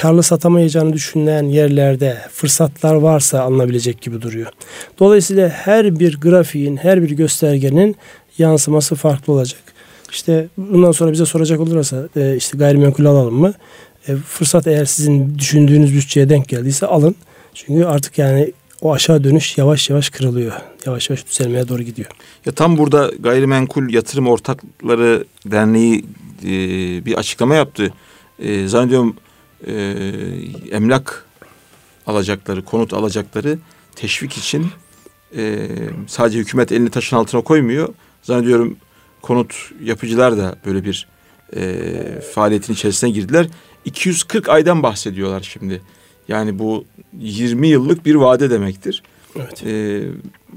karlı 0.00 0.22
satamayacağını 0.22 0.92
düşünülen 0.92 1.44
yerlerde 1.44 2.18
fırsatlar 2.32 2.94
varsa 2.94 3.40
alınabilecek 3.40 4.00
gibi 4.00 4.22
duruyor. 4.22 4.52
Dolayısıyla 4.98 5.48
her 5.48 6.00
bir 6.00 6.20
grafiğin, 6.20 6.76
her 6.76 7.02
bir 7.02 7.10
göstergenin 7.10 7.96
yansıması 8.38 8.94
farklı 8.94 9.32
olacak. 9.32 9.60
İşte 10.10 10.48
bundan 10.56 10.92
sonra 10.92 11.12
bize 11.12 11.26
soracak 11.26 11.60
olursa 11.60 12.08
e, 12.16 12.36
işte 12.36 12.58
gayrimenkul 12.58 13.04
alalım 13.04 13.34
mı? 13.34 13.54
E, 14.08 14.16
fırsat 14.16 14.66
eğer 14.66 14.84
sizin 14.84 15.38
düşündüğünüz 15.38 15.94
bütçeye 15.94 16.28
denk 16.28 16.48
geldiyse 16.48 16.86
alın. 16.86 17.14
Çünkü 17.54 17.84
artık 17.84 18.18
yani 18.18 18.52
o 18.82 18.92
aşağı 18.92 19.24
dönüş 19.24 19.58
yavaş 19.58 19.90
yavaş 19.90 20.10
kırılıyor. 20.10 20.52
Yavaş 20.86 21.10
yavaş 21.10 21.26
düzelmeye 21.26 21.68
doğru 21.68 21.82
gidiyor. 21.82 22.08
Ya 22.46 22.52
tam 22.52 22.78
burada 22.78 23.10
Gayrimenkul 23.20 23.92
Yatırım 23.92 24.28
Ortakları 24.28 25.24
Derneği 25.46 26.04
e, 26.44 26.50
bir 27.04 27.14
açıklama 27.14 27.54
yaptı. 27.54 27.92
E, 28.38 28.68
zannediyorum 28.68 29.16
e, 29.66 29.74
emlak 30.70 31.26
alacakları, 32.06 32.64
konut 32.64 32.92
alacakları 32.92 33.58
teşvik 33.96 34.38
için 34.38 34.66
e, 35.36 35.68
sadece 36.06 36.38
hükümet 36.38 36.72
elini 36.72 36.90
taşın 36.90 37.16
altına 37.16 37.40
koymuyor. 37.40 37.94
Zannediyorum 38.22 38.76
konut 39.22 39.54
yapıcılar 39.82 40.38
da 40.38 40.56
böyle 40.66 40.84
bir 40.84 41.08
e, 41.56 42.20
faaliyetin 42.34 42.72
içerisine 42.72 43.10
girdiler. 43.10 43.46
240 43.84 44.48
aydan 44.48 44.82
bahsediyorlar 44.82 45.42
şimdi. 45.52 45.82
Yani 46.28 46.58
bu 46.58 46.84
20 47.18 47.68
yıllık 47.68 48.06
bir 48.06 48.14
vade 48.14 48.50
demektir. 48.50 49.02
Evet. 49.36 49.62
Ee, 49.66 50.02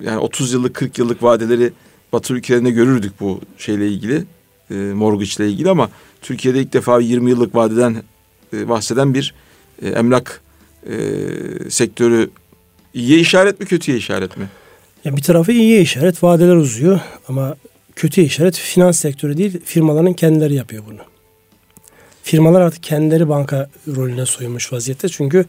yani 0.02 0.18
30 0.18 0.54
yıllık 0.54 0.74
40 0.74 0.98
yıllık 0.98 1.24
vadeleri 1.24 1.74
Batı 2.14 2.34
ülkelerinde 2.34 2.72
görürdük 2.72 3.20
bu 3.20 3.42
şeyle 3.58 3.88
ilgili. 3.88 4.24
E, 4.72 4.76
mortgage 4.76 5.32
ile 5.38 5.52
ilgili 5.52 5.70
ama 5.70 5.90
Türkiye'de 6.22 6.60
ilk 6.60 6.74
defa 6.74 7.00
20 7.00 7.30
yıllık 7.30 7.56
vadeden 7.56 8.04
e, 8.56 8.70
bahseden 8.70 9.14
bir 9.14 9.34
e, 9.82 9.90
emlak 9.90 10.42
e, 10.90 10.96
sektörü 11.70 12.30
iyiye 12.94 13.20
işaret 13.20 13.60
mi 13.60 13.66
kötüye 13.66 13.98
işaret 13.98 14.38
mi? 14.38 14.50
Ya 15.06 15.18
bir 15.18 15.22
tarafı 15.22 15.52
iyiye 15.52 15.82
işaret, 15.82 16.24
vadeler 16.24 16.56
uzuyor 16.56 17.00
ama 17.28 17.56
kötü 17.96 18.22
işaret 18.22 18.58
finans 18.58 19.00
sektörü 19.00 19.38
değil, 19.38 19.60
firmaların 19.66 20.14
kendileri 20.14 20.54
yapıyor 20.54 20.84
bunu. 20.90 21.00
Firmalar 22.24 22.62
artık 22.62 22.84
kendileri 22.84 23.30
banka 23.30 23.70
rolüne 23.96 24.26
soyunmuş 24.26 24.74
vaziyette. 24.74 25.10
Çünkü 25.10 25.46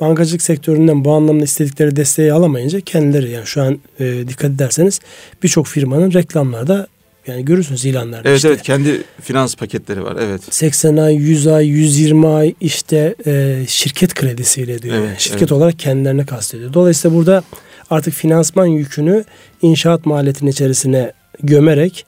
bankacılık 0.00 0.42
sektöründen 0.42 1.04
bu 1.04 1.12
anlamda 1.12 1.44
istedikleri 1.44 1.96
desteği 1.96 2.32
alamayınca 2.32 2.80
kendileri 2.80 3.30
yani 3.30 3.46
şu 3.46 3.62
an 3.62 3.78
e, 4.00 4.28
dikkat 4.28 4.50
ederseniz 4.50 5.00
birçok 5.42 5.66
firmanın 5.66 6.12
reklamlarda 6.12 6.86
yani 7.28 7.44
görürsünüz 7.44 7.84
ilanlarda. 7.84 8.28
Evet 8.28 8.36
işte 8.36 8.48
evet 8.48 8.62
kendi 8.62 9.02
finans 9.20 9.54
paketleri 9.54 10.04
var 10.04 10.16
evet. 10.20 10.54
80 10.54 10.96
ay, 10.96 11.14
100 11.14 11.46
ay, 11.46 11.66
120 11.66 12.28
ay 12.28 12.54
işte 12.60 13.14
e, 13.26 13.64
şirket 13.68 14.14
kredisiyle 14.14 14.82
diyor. 14.82 14.94
Evet, 14.94 15.08
yani. 15.08 15.20
Şirket 15.20 15.42
evet. 15.42 15.52
olarak 15.52 15.78
kendilerine 15.78 16.26
kastediyor. 16.26 16.72
Dolayısıyla 16.72 17.16
burada 17.16 17.42
artık 17.90 18.14
finansman 18.14 18.66
yükünü 18.66 19.24
inşaat 19.62 20.06
maliyetinin 20.06 20.50
içerisine 20.50 21.12
gömerek 21.42 22.06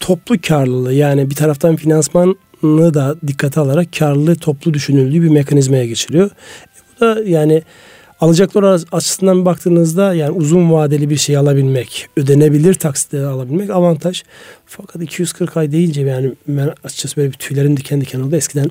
toplu 0.00 0.40
karlılığı 0.40 0.94
yani 0.94 1.30
bir 1.30 1.34
taraftan 1.34 1.76
finansmanı 1.76 2.34
da 2.94 3.16
dikkate 3.26 3.60
alarak 3.60 3.92
karlılığı 3.98 4.36
toplu 4.36 4.74
düşünüldüğü 4.74 5.22
bir 5.22 5.28
mekanizmaya 5.28 5.86
geçiliyor. 5.86 6.30
Bu 7.00 7.06
da 7.06 7.22
yani 7.26 7.62
alacaklar 8.20 8.82
açısından 8.92 9.44
baktığınızda 9.44 10.14
yani 10.14 10.30
uzun 10.30 10.72
vadeli 10.72 11.10
bir 11.10 11.16
şey 11.16 11.36
alabilmek, 11.36 12.08
ödenebilir 12.16 12.74
taksitleri 12.74 13.26
alabilmek 13.26 13.70
avantaj. 13.70 14.22
Fakat 14.66 15.02
240 15.02 15.56
ay 15.56 15.72
deyince 15.72 16.00
yani 16.00 16.32
ben 16.48 16.72
açıkçası 16.84 17.16
böyle 17.16 17.32
bir 17.32 17.36
tüylerim 17.36 17.76
diken 17.76 18.00
diken 18.00 18.20
oldu. 18.20 18.36
Eskiden 18.36 18.70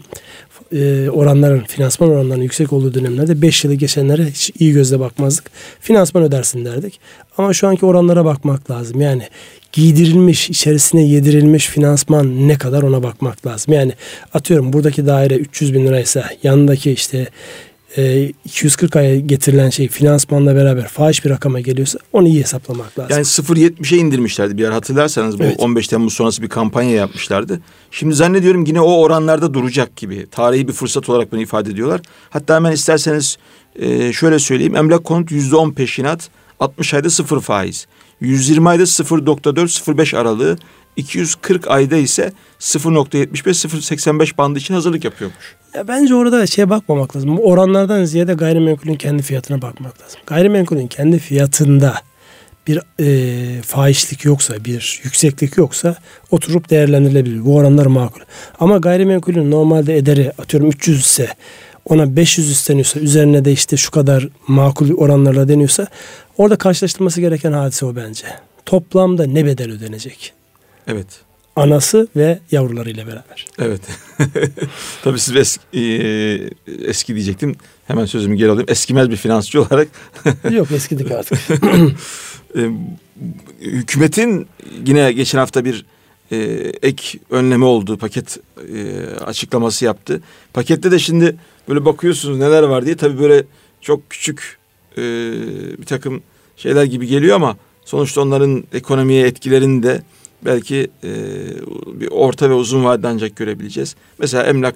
e, 0.74 1.10
oranların, 1.10 1.60
finansman 1.60 2.10
oranlarının 2.10 2.44
yüksek 2.44 2.74
olduğu 2.74 2.94
dönemlerde 2.94 3.42
5 3.42 3.64
yılı 3.64 3.76
geçenlere 3.76 4.26
hiç 4.26 4.52
iyi 4.60 4.74
gözle 4.74 5.00
bakmazdık. 5.00 5.52
Finansman 5.80 6.24
ödersin 6.24 6.66
derdik. 6.66 7.00
Ama 7.38 7.54
şu 7.54 7.68
anki 7.68 7.86
oranlara 7.86 8.26
bakmak 8.26 8.72
lazım. 8.72 9.02
Yani 9.02 9.24
giydirilmiş, 9.72 10.50
içerisine 10.50 11.08
yedirilmiş 11.08 11.68
finansman 11.68 12.48
ne 12.48 12.58
kadar 12.58 12.84
ona 12.84 13.04
bakmak 13.04 13.46
lazım. 13.46 13.74
Yani 13.74 13.94
atıyorum 14.34 14.74
buradaki 14.74 15.06
daire 15.06 15.36
300 15.36 15.74
bin 15.74 15.86
liraysa 15.86 16.30
yanındaki 16.44 16.92
işte 16.92 17.28
240 18.46 18.96
e, 18.96 19.00
aya 19.00 19.20
getirilen 19.20 19.70
şey 19.70 19.88
finansmanla 19.88 20.56
beraber 20.56 20.88
fahiş 20.88 21.26
bir 21.26 21.30
rakama 21.30 21.60
geliyorsa 21.60 22.00
onu 22.14 22.28
iyi 22.28 22.42
hesaplamak 22.42 23.00
lazım. 23.00 23.12
Yani 23.12 23.26
0.70'e 23.26 23.98
indirmişlerdi 23.98 24.58
bir 24.58 24.64
yer 24.64 24.72
hatırlarsanız 24.72 25.40
bu 25.40 25.44
evet. 25.44 25.60
15 25.60 25.88
Temmuz 25.88 26.14
sonrası 26.14 26.42
bir 26.42 26.50
kampanya 26.50 26.96
yapmışlardı. 26.96 27.60
Şimdi 27.92 28.16
zannediyorum 28.16 28.66
yine 28.66 28.82
o 28.82 28.94
oranlarda 28.94 29.54
duracak 29.54 29.96
gibi. 29.96 30.28
Tarihi 30.32 30.68
bir 30.68 30.74
fırsat 30.74 31.10
olarak 31.10 31.32
bunu 31.32 31.42
ifade 31.42 31.72
ediyorlar. 31.72 32.02
Hatta 32.30 32.56
hemen 32.56 32.72
isterseniz 32.72 33.38
e, 33.76 34.14
şöyle 34.14 34.40
söyleyeyim. 34.40 34.76
Emlak 34.76 35.04
konut 35.04 35.32
%10 35.32 35.74
peşinat 35.74 36.30
60 36.60 36.94
ayda 36.94 37.10
sıfır 37.10 37.42
faiz. 37.42 37.88
120 38.22 38.70
ayda 38.70 38.84
0.4-0.5 38.84 40.18
aralığı 40.18 40.58
240 40.96 41.68
ayda 41.68 41.96
ise 41.96 42.34
0.75-0.85 42.60 44.38
bandı 44.38 44.60
için 44.60 44.74
hazırlık 44.74 45.04
yapıyormuş. 45.04 45.56
Ya 45.76 45.88
bence 45.88 46.16
orada 46.16 46.48
şeye 46.48 46.70
bakmamak 46.70 47.16
lazım. 47.16 47.40
Oranlardan 47.40 48.04
ziyade 48.04 48.34
gayrimenkulün 48.34 48.96
kendi 48.96 49.24
fiyatına 49.24 49.62
bakmak 49.62 50.02
lazım. 50.02 50.20
Gayrimenkulün 50.28 50.88
kendi 50.88 51.20
fiyatında 51.20 52.02
bir 52.68 52.80
e, 53.00 53.62
fahişlik 53.62 54.26
yoksa, 54.26 54.66
bir 54.66 55.02
yükseklik 55.04 55.58
yoksa 55.58 55.96
oturup 56.32 56.70
değerlendirilebilir. 56.70 57.46
Bu 57.46 57.56
oranlar 57.56 57.86
makul. 57.86 58.22
Ama 58.60 58.78
gayrimenkulün 58.78 59.52
normalde 59.52 59.98
ederi 59.98 60.32
atıyorum 60.38 60.70
300 60.70 61.00
ise 61.00 61.28
ona 61.86 62.16
500 62.16 62.52
isteniyorsa 62.52 63.00
üzerine 63.00 63.46
de 63.46 63.52
işte 63.52 63.78
şu 63.78 63.92
kadar 63.92 64.28
makul 64.48 64.98
oranlarla 64.98 65.48
deniyorsa 65.48 65.88
orada 66.38 66.56
karşılaştırması 66.56 67.22
gereken 67.22 67.52
hadise 67.52 67.86
o 67.86 67.96
bence. 67.96 68.26
Toplamda 68.66 69.26
ne 69.26 69.46
bedel 69.46 69.72
ödenecek? 69.72 70.34
Evet 70.90 71.24
anası 71.60 72.08
ve 72.16 72.40
yavrularıyla 72.52 73.08
beraber. 73.08 73.46
Evet. 73.60 73.82
Tabii 75.04 75.20
siz 75.20 75.36
eski, 75.36 75.78
e, 75.78 76.50
eski 76.90 77.16
diyecektim. 77.16 77.56
Hemen 77.88 78.06
sözümü 78.06 78.36
geri 78.36 78.52
alayım. 78.52 78.70
Eskimez 78.70 79.10
bir 79.10 79.16
finansçı 79.16 79.62
olarak. 79.62 79.88
Yok 80.52 80.72
eskidik 80.72 81.12
artık. 81.12 81.40
e, 82.56 82.70
hükümetin 83.62 84.48
yine 84.86 85.12
geçen 85.12 85.40
hafta 85.40 85.66
bir 85.66 85.86
e, 86.32 86.38
ek 86.82 87.20
önleme 87.30 87.66
olduğu 87.66 87.98
paket 87.98 88.38
e, 88.76 89.06
açıklaması 89.26 89.86
yaptı. 89.86 90.22
Pakette 90.54 90.92
de 90.92 91.00
şimdi 91.00 91.36
böyle 91.70 91.86
bakıyorsunuz 91.86 92.38
neler 92.38 92.64
var 92.64 92.86
diye 92.86 92.98
tabii 92.98 93.20
böyle 93.20 93.44
çok 93.82 94.10
küçük 94.10 94.58
e, 94.98 95.02
bir 95.78 95.86
takım 95.86 96.22
şeyler 96.58 96.84
gibi 96.84 97.08
geliyor 97.08 97.36
ama 97.36 97.58
sonuçta 97.86 98.22
onların 98.22 98.64
ekonomiye 98.74 99.28
etkilerini 99.28 99.84
de 99.84 100.02
belki 100.46 100.88
e, 101.04 101.10
bir 102.00 102.08
orta 102.12 102.50
ve 102.50 102.54
uzun 102.54 102.84
vadede 102.84 103.08
ancak 103.08 103.36
görebileceğiz. 103.36 103.96
Mesela 104.20 104.44
emlak 104.44 104.76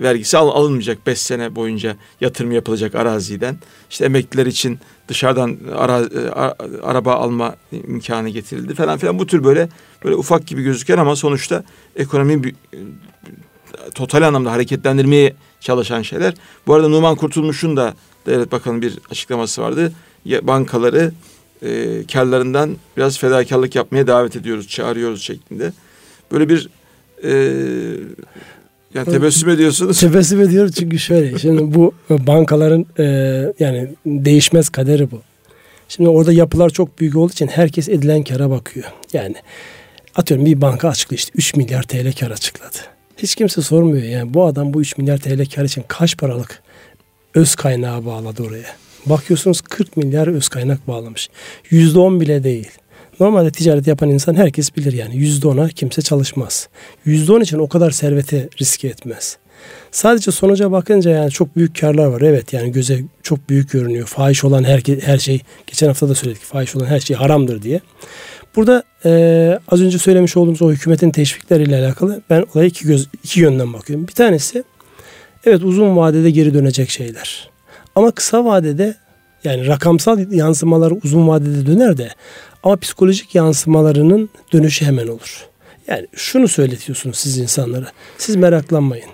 vergisi 0.00 0.38
al, 0.38 0.48
alınmayacak 0.48 1.06
5 1.06 1.20
sene 1.20 1.56
boyunca 1.56 1.96
yatırım 2.20 2.52
yapılacak 2.52 2.94
araziden. 2.94 3.56
İşte 3.90 4.04
emekliler 4.04 4.46
için 4.46 4.78
dışarıdan 5.08 5.56
ara, 5.76 6.00
e, 6.00 6.30
a, 6.30 6.54
araba 6.82 7.14
alma 7.14 7.56
imkanı 7.72 8.28
getirildi 8.28 8.74
falan 8.74 8.98
filan. 8.98 9.18
Bu 9.18 9.26
tür 9.26 9.44
böyle 9.44 9.68
böyle 10.04 10.16
ufak 10.16 10.46
gibi 10.46 10.62
gözüken 10.62 10.98
ama 10.98 11.16
sonuçta 11.16 11.64
ekonomiyi 11.96 12.44
bir, 12.44 12.54
total 13.94 14.22
anlamda 14.22 14.52
hareketlendirmeye 14.52 15.34
çalışan 15.60 16.02
şeyler. 16.02 16.34
Bu 16.66 16.74
arada 16.74 16.88
Numan 16.88 17.16
Kurtulmuş'un 17.16 17.76
da 17.76 17.94
Devlet 18.26 18.52
Bakanı 18.52 18.82
bir 18.82 18.98
açıklaması 19.10 19.62
vardı. 19.62 19.92
Bankaları 20.42 21.12
e, 21.62 22.02
karlarından 22.12 22.76
biraz 22.96 23.18
fedakarlık 23.18 23.74
yapmaya 23.74 24.06
davet 24.06 24.36
ediyoruz, 24.36 24.68
çağırıyoruz 24.68 25.22
şeklinde. 25.22 25.72
Böyle 26.32 26.48
bir 26.48 26.68
e, 27.24 27.30
yani 28.94 29.10
tebessüm 29.10 29.48
ediyorsunuz. 29.48 30.00
Tebessüm 30.00 30.40
ediyorum 30.40 30.70
çünkü 30.78 30.98
şöyle. 30.98 31.38
Şimdi 31.38 31.74
bu 31.74 31.94
bankaların 32.10 32.86
e, 32.98 33.04
yani 33.58 33.88
değişmez 34.06 34.68
kaderi 34.68 35.10
bu. 35.10 35.22
Şimdi 35.88 36.08
orada 36.08 36.32
yapılar 36.32 36.70
çok 36.70 37.00
büyük 37.00 37.16
olduğu 37.16 37.32
için 37.32 37.46
herkes 37.46 37.88
edilen 37.88 38.24
kara 38.24 38.50
bakıyor. 38.50 38.86
Yani 39.12 39.34
atıyorum 40.14 40.46
bir 40.46 40.60
banka 40.60 40.88
açıklıyor 40.88 41.18
işte 41.18 41.32
3 41.34 41.56
milyar 41.56 41.82
TL 41.82 42.12
kar 42.20 42.30
açıkladı. 42.30 42.76
Hiç 43.16 43.34
kimse 43.34 43.62
sormuyor 43.62 44.04
yani 44.04 44.34
bu 44.34 44.44
adam 44.44 44.74
bu 44.74 44.80
3 44.80 44.98
milyar 44.98 45.18
TL 45.18 45.46
kar 45.54 45.64
için 45.64 45.84
kaç 45.88 46.16
paralık 46.16 46.62
öz 47.34 47.54
kaynağı 47.54 48.06
bağladı 48.06 48.42
oraya. 48.42 48.76
Bakıyorsunuz 49.06 49.60
40 49.60 49.96
milyar 49.96 50.26
öz 50.26 50.48
kaynak 50.48 50.88
bağlamış. 50.88 51.28
%10 51.70 52.20
bile 52.20 52.44
değil. 52.44 52.70
Normalde 53.20 53.50
ticaret 53.50 53.86
yapan 53.86 54.10
insan 54.10 54.34
herkes 54.34 54.76
bilir 54.76 54.92
yani 54.92 55.14
%10'a 55.14 55.68
kimse 55.68 56.02
çalışmaz. 56.02 56.68
%10 57.06 57.42
için 57.42 57.58
o 57.58 57.68
kadar 57.68 57.90
servete 57.90 58.48
riske 58.60 58.88
etmez. 58.88 59.38
Sadece 59.90 60.30
sonuca 60.30 60.72
bakınca 60.72 61.10
yani 61.10 61.30
çok 61.30 61.56
büyük 61.56 61.80
karlar 61.80 62.06
var. 62.06 62.20
Evet 62.20 62.52
yani 62.52 62.72
göze 62.72 63.00
çok 63.22 63.48
büyük 63.48 63.70
görünüyor. 63.70 64.06
Fahiş 64.06 64.44
olan 64.44 64.64
her, 64.64 64.82
her 65.00 65.18
şey, 65.18 65.40
geçen 65.66 65.86
hafta 65.86 66.08
da 66.08 66.14
söyledik 66.14 66.42
fahiş 66.42 66.76
olan 66.76 66.86
her 66.86 67.00
şey 67.00 67.16
haramdır 67.16 67.62
diye. 67.62 67.80
Burada 68.56 68.82
e, 69.04 69.58
az 69.68 69.82
önce 69.82 69.98
söylemiş 69.98 70.36
olduğumuz 70.36 70.62
o 70.62 70.72
hükümetin 70.72 71.10
teşvikleriyle 71.10 71.76
alakalı 71.76 72.22
ben 72.30 72.44
olaya 72.54 72.66
iki, 72.66 72.84
göz, 72.84 73.08
iki 73.24 73.40
yönden 73.40 73.72
bakıyorum. 73.72 74.08
Bir 74.08 74.12
tanesi 74.12 74.64
evet 75.44 75.62
uzun 75.62 75.96
vadede 75.96 76.30
geri 76.30 76.54
dönecek 76.54 76.90
şeyler. 76.90 77.55
Ama 77.96 78.10
kısa 78.10 78.44
vadede 78.44 78.94
yani 79.44 79.66
rakamsal 79.66 80.32
yansımalar 80.32 80.92
uzun 81.04 81.28
vadede 81.28 81.66
döner 81.66 81.96
de 81.96 82.08
ama 82.62 82.76
psikolojik 82.76 83.34
yansımalarının 83.34 84.30
dönüşü 84.52 84.84
hemen 84.84 85.06
olur. 85.08 85.46
Yani 85.88 86.06
şunu 86.14 86.48
söyletiyorsunuz 86.48 87.18
siz 87.18 87.38
insanlara. 87.38 87.86
Siz 88.18 88.36
meraklanmayın. 88.36 89.08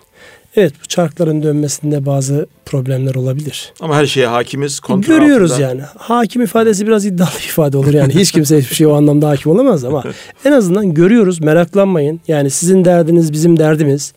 Evet 0.56 0.72
bu 0.82 0.86
çarkların 0.86 1.42
dönmesinde 1.42 2.06
bazı 2.06 2.46
problemler 2.66 3.14
olabilir. 3.14 3.72
Ama 3.80 3.96
her 3.96 4.06
şeye 4.06 4.26
hakimiz. 4.26 4.80
Kontrol 4.80 5.14
Görüyoruz 5.14 5.52
altında. 5.52 5.68
yani. 5.68 5.82
Hakim 5.98 6.42
ifadesi 6.42 6.86
biraz 6.86 7.06
iddialı 7.06 7.30
ifade 7.44 7.76
olur 7.76 7.94
yani. 7.94 8.14
Hiç 8.14 8.32
kimse 8.32 8.58
hiçbir 8.58 8.74
şey 8.74 8.86
o 8.86 8.94
anlamda 8.94 9.28
hakim 9.28 9.52
olamaz 9.52 9.84
ama 9.84 10.04
en 10.44 10.52
azından 10.52 10.94
görüyoruz 10.94 11.40
meraklanmayın. 11.40 12.20
Yani 12.28 12.50
sizin 12.50 12.84
derdiniz 12.84 13.32
bizim 13.32 13.58
derdimiz. 13.58 14.12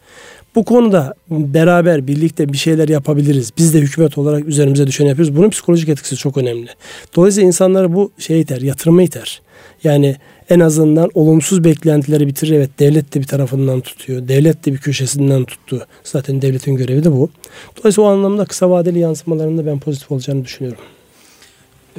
Bu 0.55 0.65
konuda 0.65 1.13
beraber 1.29 2.07
birlikte 2.07 2.53
bir 2.53 2.57
şeyler 2.57 2.89
yapabiliriz. 2.89 3.51
Biz 3.57 3.73
de 3.73 3.79
hükümet 3.79 4.17
olarak 4.17 4.45
üzerimize 4.45 4.87
düşeni 4.87 5.07
yapıyoruz. 5.07 5.35
Bunun 5.35 5.49
psikolojik 5.49 5.89
etkisi 5.89 6.15
çok 6.17 6.37
önemli. 6.37 6.69
Dolayısıyla 7.15 7.47
insanlara 7.47 7.93
bu 7.93 8.11
şey 8.17 8.41
iter, 8.41 8.61
yatırımı 8.61 9.03
iter. 9.03 9.41
Yani 9.83 10.15
en 10.49 10.59
azından 10.59 11.09
olumsuz 11.13 11.63
beklentileri 11.63 12.27
bitirir. 12.27 12.51
Evet 12.51 12.79
devlet 12.79 13.13
de 13.13 13.19
bir 13.19 13.27
tarafından 13.27 13.81
tutuyor. 13.81 14.27
Devlet 14.27 14.65
de 14.65 14.73
bir 14.73 14.77
köşesinden 14.77 15.45
tuttu. 15.45 15.85
Zaten 16.03 16.41
devletin 16.41 16.75
görevi 16.75 17.03
de 17.03 17.11
bu. 17.11 17.29
Dolayısıyla 17.77 18.09
o 18.09 18.13
anlamda 18.13 18.45
kısa 18.45 18.69
vadeli 18.69 18.99
yansımalarında 18.99 19.65
ben 19.65 19.79
pozitif 19.79 20.11
olacağını 20.11 20.45
düşünüyorum. 20.45 20.79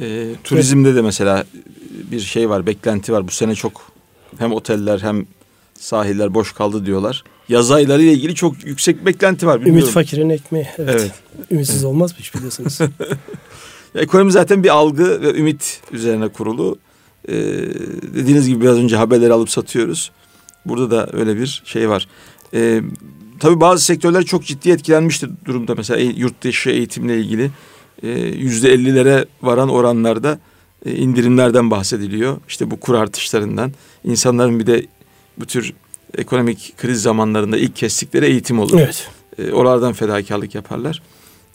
E, 0.01 0.25
turizmde 0.43 0.95
de 0.95 1.01
mesela 1.01 1.45
bir 2.11 2.19
şey 2.19 2.49
var, 2.49 2.65
beklenti 2.65 3.13
var. 3.13 3.27
Bu 3.27 3.31
sene 3.31 3.55
çok 3.55 3.91
hem 4.37 4.53
oteller 4.53 4.99
hem 4.99 5.25
sahiller 5.79 6.33
boş 6.33 6.53
kaldı 6.53 6.85
diyorlar. 6.85 7.23
Yaz 7.49 7.71
ayları 7.71 8.01
ile 8.01 8.13
ilgili 8.13 8.35
çok 8.35 8.65
yüksek 8.65 9.05
beklenti 9.05 9.47
var. 9.47 9.61
Bilmiyorum. 9.61 9.81
Ümit 9.81 9.93
fakirin 9.93 10.29
ekmeği. 10.29 10.67
Evet. 10.77 10.95
evet. 10.99 11.11
Ümitsiz 11.51 11.83
olmaz 11.83 12.11
mı 12.11 12.17
hiç 12.19 12.35
biliyorsunuz? 12.35 12.79
Ekonomi 13.95 14.31
zaten 14.31 14.63
bir 14.63 14.69
algı 14.69 15.21
ve 15.21 15.33
ümit 15.33 15.81
üzerine 15.91 16.27
kurulu. 16.27 16.77
Ee, 17.27 17.33
dediğiniz 18.15 18.47
gibi 18.47 18.61
biraz 18.61 18.77
önce 18.77 18.95
haberleri 18.95 19.33
alıp 19.33 19.49
satıyoruz. 19.49 20.11
Burada 20.65 20.91
da 20.91 21.09
öyle 21.13 21.37
bir 21.37 21.63
şey 21.65 21.89
var. 21.89 22.07
Ee, 22.53 22.81
tabii 23.39 23.61
bazı 23.61 23.85
sektörler 23.85 24.23
çok 24.23 24.45
ciddi 24.45 24.71
etkilenmiştir 24.71 25.29
durumda. 25.45 25.75
Mesela 25.75 25.99
yurt 25.99 26.43
dışı 26.43 26.69
eğitimle 26.69 27.19
ilgili 27.19 27.51
e, 28.03 28.09
yüzde 28.19 28.73
ellilere 28.73 29.25
varan 29.41 29.69
oranlarda 29.69 30.39
e, 30.85 30.95
indirimlerden 30.95 31.71
bahsediliyor. 31.71 32.37
İşte 32.47 32.71
bu 32.71 32.79
kur 32.79 32.95
artışlarından. 32.95 33.71
insanların 34.03 34.59
bir 34.59 34.67
de 34.67 34.85
bu 35.37 35.45
tür 35.45 35.73
ekonomik 36.17 36.73
kriz 36.77 37.01
zamanlarında 37.01 37.57
ilk 37.57 37.75
kestikleri 37.75 38.25
eğitim 38.25 38.59
olur. 38.59 38.79
Evet. 38.79 39.09
E, 39.37 39.51
oralardan 39.51 39.93
fedakarlık 39.93 40.55
yaparlar. 40.55 41.01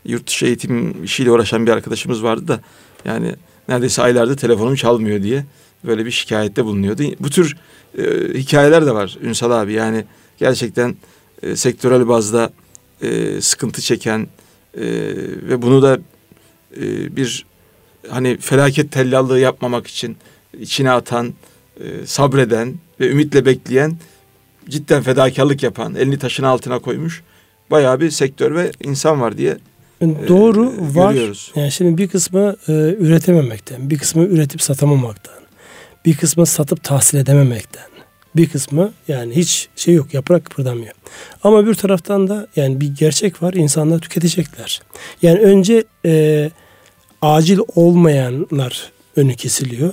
Yurt 0.05 0.27
dışı 0.27 0.47
eğitim 0.47 1.05
işiyle 1.05 1.31
uğraşan 1.31 1.67
bir 1.67 1.71
arkadaşımız 1.71 2.23
vardı 2.23 2.49
da 2.49 2.61
yani 3.05 3.35
neredeyse 3.69 4.03
aylardır 4.03 4.37
telefonum 4.37 4.75
çalmıyor 4.75 5.23
diye 5.23 5.45
böyle 5.85 6.07
bir 6.07 6.11
şikayette 6.11 6.65
bulunuyordu. 6.65 7.03
Bu 7.21 7.31
tür 7.31 7.57
e, 7.99 8.03
hikayeler 8.35 8.87
de 8.87 8.95
var 8.95 9.19
Ünsal 9.23 9.51
abi. 9.51 9.73
Yani 9.73 10.05
gerçekten 10.39 10.97
e, 11.43 11.57
sektörel 11.57 12.09
bazda 12.09 12.53
e, 13.03 13.41
sıkıntı 13.41 13.83
çeken 13.83 14.29
e, 14.75 14.83
ve 15.49 15.63
bunu 15.63 15.83
da 15.83 15.99
e, 16.77 17.17
bir 17.17 17.47
hani 18.09 18.37
felaket 18.37 18.93
tellallığı 18.93 19.39
yapmamak 19.39 19.87
için 19.87 20.17
içine 20.61 20.91
atan, 20.91 21.35
e, 21.81 22.07
sabreden 22.07 22.75
ve 23.01 23.11
ümitle 23.11 23.47
bekleyen 23.47 23.97
cidden 24.69 25.03
fedakarlık 25.03 25.63
yapan, 25.63 25.95
elini 25.95 26.19
taşın 26.19 26.43
altına 26.43 26.79
koymuş 26.79 27.23
bayağı 27.71 28.01
bir 28.01 28.11
sektör 28.11 28.55
ve 28.55 28.73
insan 28.83 29.21
var 29.21 29.39
diye 29.39 29.57
Doğru 30.29 30.73
e, 30.73 30.95
var. 30.95 31.13
Görüyoruz. 31.13 31.53
Yani 31.55 31.73
şimdi 31.73 31.99
bir 31.99 32.09
kısmı 32.09 32.57
e, 32.69 32.73
üretememekten, 32.73 33.91
bir 33.91 33.99
kısmı 33.99 34.25
üretip 34.25 34.63
satamamaktan, 34.63 35.35
Bir 36.07 36.17
kısmı 36.17 36.47
satıp 36.47 36.85
tahsil 36.85 37.19
edememekten. 37.19 37.85
Bir 38.37 38.49
kısmı 38.49 38.93
yani 39.09 39.37
hiç 39.37 39.69
şey 39.77 39.95
yok 39.95 40.15
yaprak 40.15 40.45
kıpırdamıyor. 40.45 40.93
Ama 41.43 41.67
bir 41.67 41.75
taraftan 41.75 42.29
da 42.29 42.47
yani 42.57 42.81
bir 42.81 42.95
gerçek 42.95 43.43
var 43.43 43.53
insanlar 43.53 43.99
tüketecekler. 43.99 44.83
Yani 45.23 45.39
önce 45.39 45.85
e, 46.07 46.51
acil 47.23 47.59
olmayanlar 47.75 48.93
önü 49.17 49.35
kesiliyor. 49.35 49.93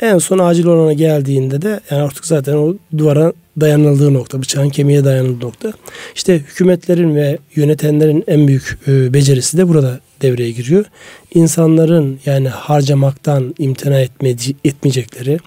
En 0.00 0.18
son 0.18 0.38
acil 0.38 0.66
olana 0.66 0.92
geldiğinde 0.92 1.62
de 1.62 1.80
yani 1.90 2.02
artık 2.02 2.26
zaten 2.26 2.54
o 2.54 2.74
duvara 2.98 3.32
dayanıldığı 3.60 4.14
nokta, 4.14 4.42
bıçağın 4.42 4.68
kemiğe 4.68 5.04
dayanıldığı 5.04 5.46
nokta. 5.46 5.72
İşte 6.14 6.34
hükümetlerin 6.34 7.14
ve 7.14 7.38
yönetenlerin 7.54 8.24
en 8.26 8.48
büyük 8.48 8.78
e, 8.88 9.14
becerisi 9.14 9.58
de 9.58 9.68
burada 9.68 10.00
devreye 10.22 10.50
giriyor. 10.50 10.84
İnsanların 11.34 12.20
yani 12.26 12.48
harcamaktan 12.48 13.54
imtina 13.58 14.00
etmedi, 14.00 14.54
etmeyecekleri, 14.64 15.38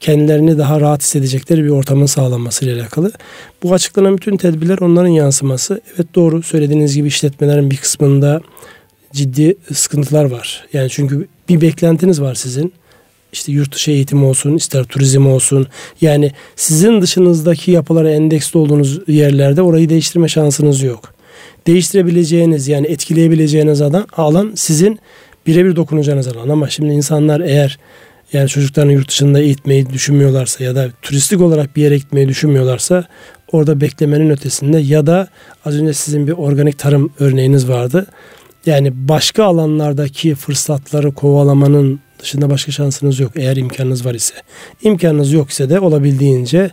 kendilerini 0.00 0.58
daha 0.58 0.80
rahat 0.80 1.02
hissedecekleri 1.02 1.64
bir 1.64 1.68
ortamın 1.70 2.06
sağlanmasıyla 2.06 2.76
alakalı. 2.76 3.12
Bu 3.62 3.74
açıklanan 3.74 4.16
bütün 4.16 4.36
tedbirler 4.36 4.78
onların 4.78 5.08
yansıması. 5.08 5.80
Evet 5.96 6.14
doğru 6.14 6.42
söylediğiniz 6.42 6.94
gibi 6.96 7.08
işletmelerin 7.08 7.70
bir 7.70 7.76
kısmında 7.76 8.40
ciddi 9.12 9.56
sıkıntılar 9.72 10.24
var. 10.24 10.66
Yani 10.72 10.90
çünkü 10.90 11.28
bir 11.48 11.60
beklentiniz 11.60 12.20
var 12.20 12.34
sizin 12.34 12.72
işte 13.32 13.52
yurt 13.52 13.74
dışı 13.74 13.90
eğitim 13.90 14.24
olsun, 14.24 14.56
ister 14.56 14.84
turizm 14.84 15.26
olsun. 15.26 15.66
Yani 16.00 16.32
sizin 16.56 17.02
dışınızdaki 17.02 17.70
yapılara 17.70 18.10
endeksli 18.10 18.58
olduğunuz 18.58 19.08
yerlerde 19.08 19.62
orayı 19.62 19.88
değiştirme 19.88 20.28
şansınız 20.28 20.82
yok. 20.82 21.14
Değiştirebileceğiniz 21.66 22.68
yani 22.68 22.86
etkileyebileceğiniz 22.86 23.80
alan, 23.80 24.06
alan 24.16 24.52
sizin 24.54 24.98
birebir 25.46 25.76
dokunacağınız 25.76 26.28
alan. 26.28 26.48
Ama 26.48 26.68
şimdi 26.68 26.92
insanlar 26.92 27.40
eğer 27.40 27.78
yani 28.32 28.48
çocuklarını 28.48 28.92
yurt 28.92 29.08
dışında 29.08 29.40
eğitmeyi 29.40 29.90
düşünmüyorlarsa 29.90 30.64
ya 30.64 30.74
da 30.74 30.88
turistik 31.02 31.40
olarak 31.40 31.76
bir 31.76 31.82
yere 31.82 31.98
gitmeyi 31.98 32.28
düşünmüyorlarsa 32.28 33.04
orada 33.52 33.80
beklemenin 33.80 34.30
ötesinde 34.30 34.78
ya 34.78 35.06
da 35.06 35.28
az 35.64 35.74
önce 35.74 35.92
sizin 35.92 36.26
bir 36.26 36.32
organik 36.32 36.78
tarım 36.78 37.12
örneğiniz 37.18 37.68
vardı. 37.68 38.06
Yani 38.66 39.08
başka 39.08 39.44
alanlardaki 39.44 40.34
fırsatları 40.34 41.12
kovalamanın 41.12 42.00
dışında 42.22 42.50
başka 42.50 42.72
şansınız 42.72 43.20
yok 43.20 43.32
eğer 43.34 43.56
imkanınız 43.56 44.06
var 44.06 44.14
ise. 44.14 44.34
İmkanınız 44.82 45.32
yok 45.32 45.50
ise 45.50 45.70
de 45.70 45.80
olabildiğince 45.80 46.70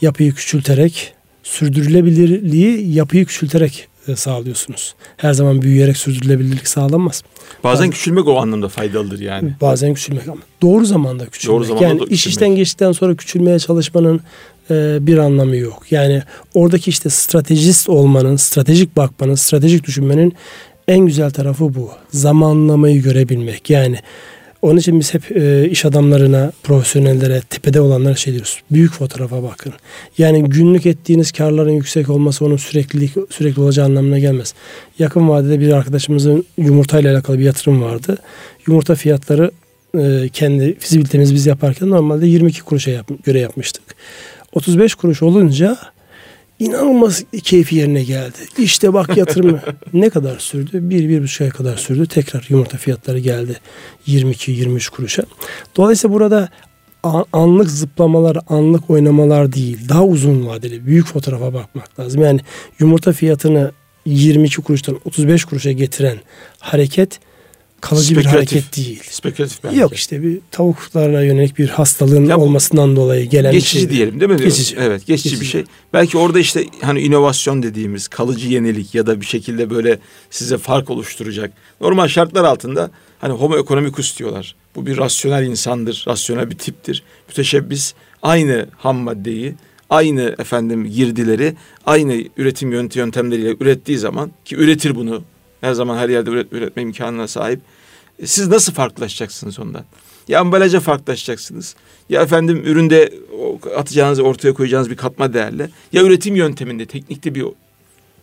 yapıyı 0.00 0.34
küçülterek 0.34 1.14
sürdürülebilirliği 1.42 2.94
yapıyı 2.94 3.24
küçülterek 3.26 3.88
e, 4.08 4.16
sağlıyorsunuz. 4.16 4.94
Her 5.16 5.32
zaman 5.32 5.62
büyüyerek 5.62 5.96
sürdürülebilirlik 5.96 6.68
sağlanmaz. 6.68 7.22
Bazen 7.64 7.80
Bazen 7.80 7.90
küçülmek 7.90 8.28
o 8.28 8.36
anlamda 8.40 8.68
faydalıdır 8.68 9.20
yani. 9.20 9.54
Bazen 9.60 9.94
küçülmek 9.94 10.28
ama 10.28 10.40
doğru 10.62 10.84
zamanda 10.84 11.26
küçülmek. 11.26 11.56
Doğru 11.56 11.64
zamanda 11.64 11.84
yani 11.84 11.98
küçülmek. 11.98 12.18
iş 12.18 12.26
işten 12.26 12.48
geçtikten 12.48 12.92
sonra 12.92 13.14
küçülmeye 13.16 13.58
çalışmanın 13.58 14.20
e, 14.70 14.98
bir 15.06 15.18
anlamı 15.18 15.56
yok. 15.56 15.82
Yani 15.90 16.22
oradaki 16.54 16.90
işte 16.90 17.10
stratejist 17.10 17.88
olmanın, 17.88 18.36
stratejik 18.36 18.96
bakmanın, 18.96 19.34
stratejik 19.34 19.86
düşünmenin 19.86 20.34
en 20.88 20.98
güzel 20.98 21.30
tarafı 21.30 21.74
bu. 21.74 21.90
Zamanlamayı 22.10 23.02
görebilmek. 23.02 23.70
Yani 23.70 23.98
onun 24.62 24.76
için 24.76 25.00
biz 25.00 25.14
hep 25.14 25.36
e, 25.36 25.68
iş 25.70 25.84
adamlarına, 25.84 26.52
profesyonellere, 26.62 27.40
tepede 27.40 27.80
olanlara 27.80 28.16
şey 28.16 28.32
diyoruz. 28.32 28.62
Büyük 28.70 28.92
fotoğrafa 28.92 29.42
bakın. 29.42 29.72
Yani 30.18 30.44
günlük 30.44 30.86
ettiğiniz 30.86 31.32
karların 31.32 31.70
yüksek 31.70 32.10
olması 32.10 32.44
onun 32.44 32.56
sürekli 32.56 33.10
sürekli 33.30 33.62
olacağı 33.62 33.86
anlamına 33.86 34.18
gelmez. 34.18 34.54
Yakın 34.98 35.28
vadede 35.28 35.60
bir 35.60 35.72
arkadaşımızın 35.72 36.44
yumurta 36.58 37.00
ile 37.00 37.10
alakalı 37.10 37.38
bir 37.38 37.44
yatırım 37.44 37.82
vardı. 37.82 38.18
Yumurta 38.66 38.94
fiyatları 38.94 39.50
e, 39.98 40.28
kendi 40.32 40.78
fizibilitemizi 40.78 41.34
biz 41.34 41.46
yaparken 41.46 41.90
normalde 41.90 42.26
22 42.26 42.62
kuruşa 42.62 42.90
yap, 42.90 43.10
göre 43.24 43.40
yapmıştık. 43.40 43.82
35 44.52 44.94
kuruş 44.94 45.22
olunca 45.22 45.78
inanılmaz 46.60 47.24
keyfi 47.42 47.76
yerine 47.76 48.02
geldi. 48.02 48.38
İşte 48.58 48.92
bak 48.92 49.16
yatırım 49.16 49.60
ne 49.92 50.10
kadar 50.10 50.38
sürdü? 50.38 50.90
Bir, 50.90 51.08
bir 51.08 51.22
buçuk 51.22 51.40
ay 51.40 51.50
kadar 51.50 51.76
sürdü. 51.76 52.06
Tekrar 52.06 52.46
yumurta 52.48 52.76
fiyatları 52.76 53.18
geldi 53.18 53.60
22-23 54.08 54.90
kuruşa. 54.90 55.22
Dolayısıyla 55.76 56.14
burada 56.14 56.48
anlık 57.32 57.70
zıplamalar, 57.70 58.38
anlık 58.48 58.90
oynamalar 58.90 59.52
değil. 59.52 59.88
Daha 59.88 60.04
uzun 60.04 60.46
vadeli, 60.46 60.86
büyük 60.86 61.06
fotoğrafa 61.06 61.54
bakmak 61.54 62.00
lazım. 62.00 62.22
Yani 62.22 62.40
yumurta 62.78 63.12
fiyatını 63.12 63.72
22 64.06 64.62
kuruştan 64.62 65.00
35 65.04 65.44
kuruşa 65.44 65.72
getiren 65.72 66.18
hareket 66.58 67.20
kalıcı 67.80 68.16
bir 68.16 68.24
hareket 68.24 68.76
değil. 68.76 69.02
Spekülatif 69.10 69.64
belki. 69.64 69.76
Yok 69.76 69.94
işte 69.94 70.22
bir 70.22 70.38
tavuklarla 70.50 71.22
yönelik 71.22 71.58
bir 71.58 71.68
hastalığın 71.68 72.24
ya 72.24 72.38
olmasından 72.38 72.96
dolayı 72.96 73.28
gelen 73.28 73.52
geçici 73.52 73.76
bir 73.76 73.80
şey. 73.80 73.96
diyelim 73.96 74.20
değil 74.20 74.30
mi? 74.30 74.36
Geçici. 74.36 74.76
Evet 74.78 75.06
geçici, 75.06 75.28
geçici 75.28 75.40
bir 75.40 75.46
şey. 75.46 75.64
Belki 75.92 76.18
orada 76.18 76.38
işte 76.38 76.64
hani 76.82 77.00
inovasyon 77.00 77.62
dediğimiz 77.62 78.08
kalıcı 78.08 78.48
yenilik 78.48 78.94
ya 78.94 79.06
da 79.06 79.20
bir 79.20 79.26
şekilde 79.26 79.70
böyle 79.70 79.98
size 80.30 80.58
fark 80.58 80.90
oluşturacak. 80.90 81.52
Normal 81.80 82.08
şartlar 82.08 82.44
altında 82.44 82.90
hani 83.18 83.32
homo 83.32 83.58
economicus 83.58 84.18
diyorlar. 84.18 84.54
Bu 84.76 84.86
bir 84.86 84.96
rasyonel 84.96 85.46
insandır, 85.46 86.04
rasyonel 86.08 86.50
bir 86.50 86.58
tiptir. 86.58 87.02
Müteşebbis 87.28 87.94
aynı 88.22 88.66
ham 88.76 88.96
maddeyi, 88.96 89.54
aynı 89.90 90.34
efendim 90.38 90.86
girdileri, 90.86 91.54
aynı 91.86 92.24
üretim 92.36 92.72
yöntemleriyle 92.72 93.56
ürettiği 93.60 93.98
zaman 93.98 94.30
ki 94.44 94.56
üretir 94.56 94.94
bunu 94.94 95.22
her 95.60 95.72
zaman 95.72 95.96
her 95.96 96.08
yerde 96.08 96.30
üret, 96.30 96.52
üretme 96.52 96.82
imkanına 96.82 97.28
sahip. 97.28 97.60
E, 98.18 98.26
siz 98.26 98.48
nasıl 98.48 98.72
farklılaşacaksınız 98.72 99.58
ondan? 99.58 99.84
Ya 100.28 100.40
ambalaja 100.40 100.80
farklılaşacaksınız. 100.80 101.74
Ya 102.08 102.22
efendim 102.22 102.62
üründe 102.64 103.12
atacağınız, 103.76 104.20
ortaya 104.20 104.54
koyacağınız 104.54 104.90
bir 104.90 104.96
katma 104.96 105.34
değerle. 105.34 105.70
Ya 105.92 106.02
üretim 106.02 106.36
yönteminde, 106.36 106.86
teknikte 106.86 107.34
bir 107.34 107.44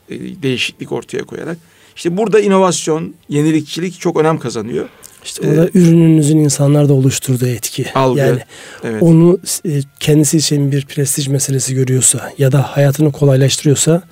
e, 0.09 0.41
değişiklik 0.43 0.91
ortaya 0.91 1.23
koyarak. 1.23 1.57
İşte 1.95 2.17
burada 2.17 2.39
inovasyon, 2.39 3.13
yenilikçilik 3.29 3.99
çok 3.99 4.17
önem 4.17 4.39
kazanıyor. 4.39 4.89
İşte 5.23 5.49
orada 5.49 5.65
ee, 5.65 5.69
ürününüzün 5.73 6.37
insanlarda 6.37 6.93
oluşturduğu 6.93 7.47
etki. 7.47 7.85
Algı. 7.95 8.19
Yani 8.19 8.39
evet. 8.83 9.03
onu 9.03 9.39
e, 9.65 9.81
kendisi 9.99 10.37
için 10.37 10.71
bir 10.71 10.85
prestij 10.85 11.27
meselesi 11.27 11.75
görüyorsa 11.75 12.31
ya 12.37 12.51
da 12.51 12.61
hayatını 12.61 13.11
kolaylaştırıyorsa 13.11 14.03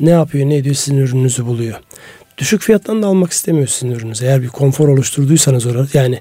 ne 0.00 0.10
yapıyor 0.10 0.48
ne 0.48 0.56
ediyor 0.56 0.74
sizin 0.74 0.98
ürününüzü 0.98 1.46
buluyor 1.46 1.80
düşük 2.38 2.62
fiyattan 2.62 3.02
da 3.02 3.06
almak 3.06 3.32
istemiyorsunuz 3.32 3.98
ürününüzü. 3.98 4.24
Eğer 4.24 4.42
bir 4.42 4.48
konfor 4.48 4.88
oluşturduysanız 4.88 5.66
orada 5.66 5.86
yani 5.94 6.20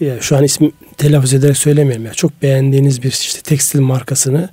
ya 0.00 0.20
şu 0.20 0.36
an 0.36 0.44
ismi 0.44 0.70
telaffuz 0.96 1.34
ederek 1.34 1.56
söylemiyorum 1.56 2.06
ya 2.06 2.12
çok 2.12 2.42
beğendiğiniz 2.42 3.02
bir 3.02 3.10
işte 3.10 3.42
tekstil 3.42 3.80
markasını 3.80 4.48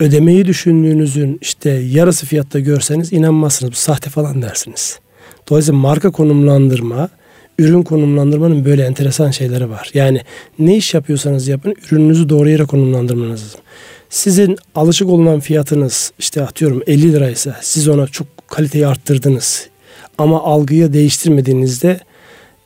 ödemeyi 0.00 0.46
düşündüğünüzün 0.46 1.38
işte 1.40 1.70
yarısı 1.70 2.26
fiyatta 2.26 2.60
görseniz 2.60 3.12
inanmazsınız. 3.12 3.72
Bu 3.72 3.76
sahte 3.76 4.10
falan 4.10 4.42
dersiniz. 4.42 4.98
Dolayısıyla 5.50 5.80
marka 5.80 6.10
konumlandırma, 6.10 7.08
ürün 7.58 7.82
konumlandırmanın 7.82 8.64
böyle 8.64 8.84
enteresan 8.84 9.30
şeyleri 9.30 9.70
var. 9.70 9.90
Yani 9.94 10.20
ne 10.58 10.76
iş 10.76 10.94
yapıyorsanız 10.94 11.48
yapın 11.48 11.74
ürününüzü 11.86 12.28
doğru 12.28 12.48
yere 12.48 12.64
konumlandırmanız 12.64 13.42
lazım. 13.42 13.60
Sizin 14.10 14.56
alışık 14.74 15.08
olunan 15.08 15.40
fiyatınız 15.40 16.12
işte 16.18 16.42
atıyorum 16.42 16.82
50 16.86 17.12
liraysa 17.12 17.56
siz 17.62 17.88
ona 17.88 18.06
çok 18.06 18.26
kaliteyi 18.48 18.86
arttırdınız. 18.86 19.68
Ama 20.18 20.42
algıyı 20.42 20.92
değiştirmediğinizde 20.92 22.00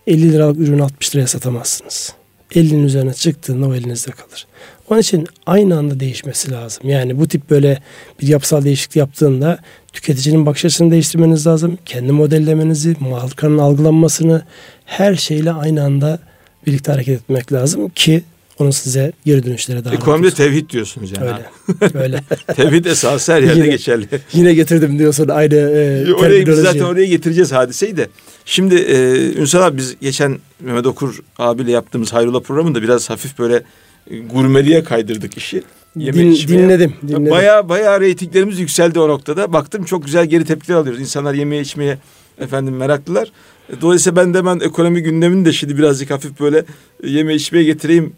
50 0.07 0.33
liralık 0.33 0.59
ürünü 0.59 0.83
60 0.83 1.15
liraya 1.15 1.27
satamazsınız. 1.27 2.13
50'nin 2.53 2.85
üzerine 2.85 3.15
çıktığında 3.15 3.67
o 3.67 3.75
elinizde 3.75 4.11
kalır. 4.11 4.47
Onun 4.91 5.01
için 5.01 5.27
aynı 5.47 5.79
anda 5.79 6.01
değişmesi 6.01 6.51
lazım. 6.51 6.89
Yani 6.89 7.19
bu 7.19 7.29
tip 7.29 7.51
böyle 7.51 7.79
bir 8.23 8.29
yapısal 8.29 8.65
değişiklik 8.65 8.97
yaptığında 8.97 9.59
tüketicinin 9.93 10.47
bakış 10.47 10.65
açısını 10.65 10.91
değiştirmeniz 10.91 11.47
lazım. 11.47 11.79
Kendi 11.87 12.13
modellemenizi, 12.13 12.97
markanın 13.01 13.59
algılanmasını 13.59 14.43
her 14.85 15.15
şeyle 15.15 15.53
aynı 15.53 15.85
anda 15.85 16.19
birlikte 16.67 16.93
hareket 16.93 17.21
etmek 17.21 17.53
lazım 17.53 17.89
ki 17.89 18.23
onun 18.61 18.71
size 18.71 19.13
geri 19.25 19.47
dönüşleri 19.47 19.85
daha 19.85 19.95
Ekonomide 19.95 20.31
tevhid 20.31 20.71
diyorsunuz 20.71 21.13
yani. 21.17 21.31
Öyle. 21.31 21.99
Öyle. 21.99 22.21
tevhid 22.57 22.85
esası 22.85 23.33
her 23.33 23.43
yerde 23.43 23.59
yine, 23.59 23.69
geçerli. 23.69 24.07
Yine 24.33 24.55
getirdim 24.55 24.99
diyorsun 24.99 25.29
aynı 25.29 25.55
e, 25.55 26.15
oraya, 26.15 26.47
biz 26.47 26.59
zaten 26.59 26.81
oraya 26.81 27.07
getireceğiz 27.07 27.53
hadiseyi 27.53 27.97
de. 27.97 28.09
Şimdi 28.45 28.75
e, 28.75 29.17
Ünsal 29.33 29.63
abi 29.63 29.77
biz 29.77 29.97
geçen 30.01 30.39
Mehmet 30.61 30.87
Okur 30.87 31.21
abiyle 31.39 31.71
yaptığımız 31.71 32.13
Hayrola 32.13 32.41
programında 32.41 32.83
biraz 32.83 33.11
hafif 33.11 33.39
böyle 33.39 33.63
e, 34.11 34.19
gurmeliğe 34.19 34.85
kaydırdık 34.85 35.37
işi. 35.37 35.63
Yeme 35.97 36.19
Din, 36.19 36.49
dinledim, 36.49 36.93
dinledim. 37.09 37.31
Baya 37.31 37.69
baya 37.69 38.01
reytinglerimiz 38.01 38.59
yükseldi 38.59 39.01
o 39.01 39.09
noktada. 39.09 39.53
Baktım 39.53 39.85
çok 39.85 40.05
güzel 40.05 40.27
geri 40.27 40.45
tepkiler 40.45 40.77
alıyoruz. 40.77 41.01
İnsanlar 41.01 41.35
yemeye 41.35 41.63
içmeye 41.63 41.99
efendim 42.41 42.77
meraklılar. 42.77 43.29
E, 43.69 43.81
dolayısıyla 43.81 44.17
ben 44.17 44.35
de 44.35 44.45
ben 44.45 44.61
ekonomi 44.61 45.03
gündemini 45.03 45.45
de 45.45 45.53
şimdi 45.53 45.79
birazcık 45.79 46.11
hafif 46.11 46.41
böyle 46.41 46.65
yeme 47.05 47.35
içmeye 47.35 47.65
getireyim 47.65 48.13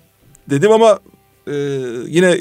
dedim 0.50 0.72
ama 0.72 1.00
e, 1.46 1.54
yine 2.06 2.40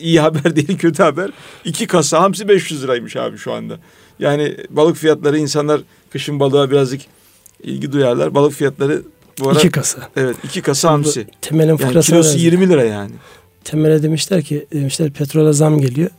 iyi 0.00 0.20
haber 0.20 0.56
değil 0.56 0.78
kötü 0.78 1.02
haber. 1.02 1.30
İki 1.64 1.86
kasa 1.86 2.20
hamsi 2.22 2.48
500 2.48 2.82
liraymış 2.82 3.16
abi 3.16 3.38
şu 3.38 3.52
anda. 3.52 3.78
Yani 4.18 4.56
balık 4.70 4.96
fiyatları 4.96 5.38
insanlar 5.38 5.80
kışın 6.12 6.40
balığa 6.40 6.70
birazcık 6.70 7.00
ilgi 7.62 7.92
duyarlar. 7.92 8.34
Balık 8.34 8.52
fiyatları 8.52 9.02
Bu 9.40 9.48
ara, 9.48 9.58
İki 9.58 9.70
kasa. 9.70 10.08
Evet 10.16 10.36
iki 10.44 10.62
kasa 10.62 10.90
hamsi. 10.90 11.26
Temelin 11.40 11.68
Yani 11.68 11.78
kilosu 11.78 12.14
benziyor. 12.14 12.52
20 12.52 12.68
lira 12.68 12.84
yani. 12.84 13.12
Temele 13.64 14.02
demişler 14.02 14.42
ki 14.42 14.66
demişler 14.72 15.10
petrole 15.10 15.52
zam 15.52 15.80
geliyor. 15.80 16.10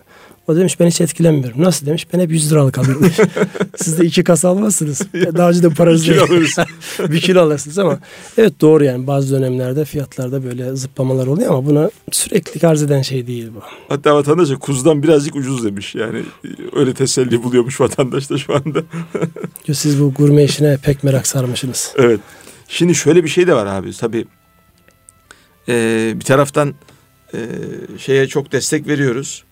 O 0.51 0.55
demiş 0.55 0.79
ben 0.79 0.87
hiç 0.87 1.01
etkilenmiyorum. 1.01 1.63
Nasıl 1.63 1.85
demiş? 1.85 2.07
Ben 2.13 2.19
hep 2.19 2.31
100 2.31 2.51
liralık 2.51 2.77
alıyorum. 2.77 3.03
demiş. 3.03 3.17
Siz 3.75 3.99
de 3.99 4.05
iki 4.05 4.23
kasa 4.23 4.49
almazsınız. 4.49 5.01
Daha 5.13 5.49
önce 5.49 5.63
de 5.63 5.69
paranız 5.69 6.07
Bir 6.07 6.13
kilo 6.13 6.23
alırız. 6.23 6.55
bir 6.99 7.21
kilo 7.21 7.41
alırsınız 7.41 7.79
ama 7.79 7.99
evet 8.37 8.61
doğru 8.61 8.83
yani 8.83 9.07
bazı 9.07 9.35
dönemlerde 9.35 9.85
fiyatlarda 9.85 10.43
böyle 10.43 10.75
zıplamalar 10.75 11.27
oluyor 11.27 11.49
ama 11.49 11.65
buna 11.65 11.91
sürekli 12.11 12.67
arz 12.67 12.83
eden 12.83 13.01
şey 13.01 13.27
değil 13.27 13.49
bu. 13.55 13.59
Hatta 13.89 14.15
vatandaş 14.15 14.49
da 14.49 14.55
kuzudan 14.55 15.03
birazcık 15.03 15.35
ucuz 15.35 15.65
demiş. 15.65 15.95
Yani 15.95 16.19
e, 16.19 16.47
öyle 16.73 16.93
teselli 16.93 17.43
buluyormuş 17.43 17.81
vatandaş 17.81 18.29
da 18.29 18.37
şu 18.37 18.55
anda. 18.55 18.83
Siz 19.73 20.01
bu 20.01 20.13
gurme 20.13 20.43
işine 20.43 20.77
pek 20.77 21.03
merak 21.03 21.27
sarmışsınız. 21.27 21.93
Evet. 21.97 22.19
Şimdi 22.67 22.95
şöyle 22.95 23.23
bir 23.23 23.29
şey 23.29 23.47
de 23.47 23.53
var 23.53 23.65
abi. 23.65 23.93
Tabii 23.93 24.25
e, 25.69 26.11
bir 26.15 26.25
taraftan 26.25 26.73
e, 27.33 27.39
şeye 27.97 28.27
çok 28.27 28.51
destek 28.51 28.87
veriyoruz. 28.87 29.43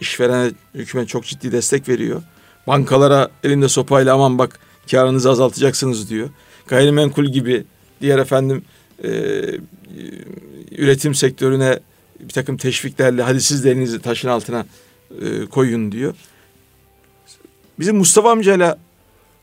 İşverene 0.00 0.52
hükümet 0.74 1.08
çok 1.08 1.24
ciddi 1.24 1.52
destek 1.52 1.88
veriyor. 1.88 2.22
Bankalara 2.66 3.30
elinde 3.44 3.68
sopayla 3.68 4.14
aman 4.14 4.38
bak 4.38 4.58
karınızı 4.90 5.30
azaltacaksınız 5.30 6.10
diyor. 6.10 6.28
Gayrimenkul 6.66 7.24
gibi 7.24 7.64
diğer 8.00 8.18
efendim 8.18 8.64
e, 9.04 9.10
üretim 10.70 11.14
sektörüne 11.14 11.78
bir 12.20 12.32
takım 12.32 12.56
teşviklerle 12.56 13.22
hadi 13.22 13.40
siz 13.40 13.64
de 13.64 13.70
elinizi 13.70 13.98
taşın 13.98 14.28
altına 14.28 14.66
e, 15.22 15.46
koyun 15.46 15.92
diyor. 15.92 16.14
Bizim 17.78 17.96
Mustafa 17.96 18.30
amcayla 18.30 18.78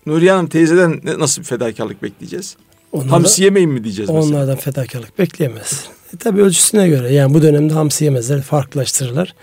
Nuriye 0.05 0.31
Hanım 0.31 0.47
teyzeden 0.47 1.01
nasıl 1.17 1.41
bir 1.41 1.47
fedakarlık 1.47 2.03
bekleyeceğiz? 2.03 2.57
Onlardan, 2.91 3.11
Hamsi 3.11 3.43
yemeyin 3.43 3.69
mi 3.69 3.83
diyeceğiz 3.83 4.09
mesela? 4.09 4.25
onlardan 4.25 4.55
fedakarlık 4.55 5.19
bekleyemez. 5.19 5.87
E, 6.13 6.17
tabii 6.17 6.41
ölçüsüne 6.41 6.87
göre 6.87 7.13
yani 7.13 7.33
bu 7.33 7.41
dönemde 7.41 7.73
hamsi 7.73 8.05
yemezler, 8.05 8.41
farklılaştırırlar. 8.41 9.35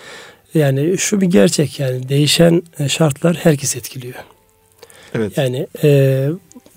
Yani 0.55 0.99
şu 0.99 1.21
bir 1.21 1.27
gerçek 1.27 1.81
yani 1.81 2.09
değişen 2.09 2.63
e, 2.79 2.89
şartlar 2.89 3.37
herkes 3.37 3.77
etkiliyor. 3.77 4.15
Evet. 5.15 5.39
Yani 5.39 5.67
e, 5.83 6.29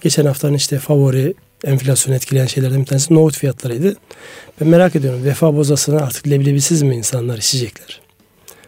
geçen 0.02 0.26
haftanın 0.26 0.54
işte 0.54 0.80
favori 0.80 1.34
enflasyonu 1.64 2.16
etkileyen 2.16 2.46
şeylerden 2.46 2.82
bir 2.82 2.86
tanesi 2.86 3.14
nohut 3.14 3.38
fiyatlarıydı. 3.38 3.96
Ben 4.62 4.68
merak 4.68 4.96
ediyorum 4.96 5.24
vefa 5.24 5.56
bozasını 5.56 6.02
artık 6.02 6.28
leblebisiz 6.28 6.82
mi 6.82 6.96
insanlar 6.96 7.38
içecekler? 7.38 8.02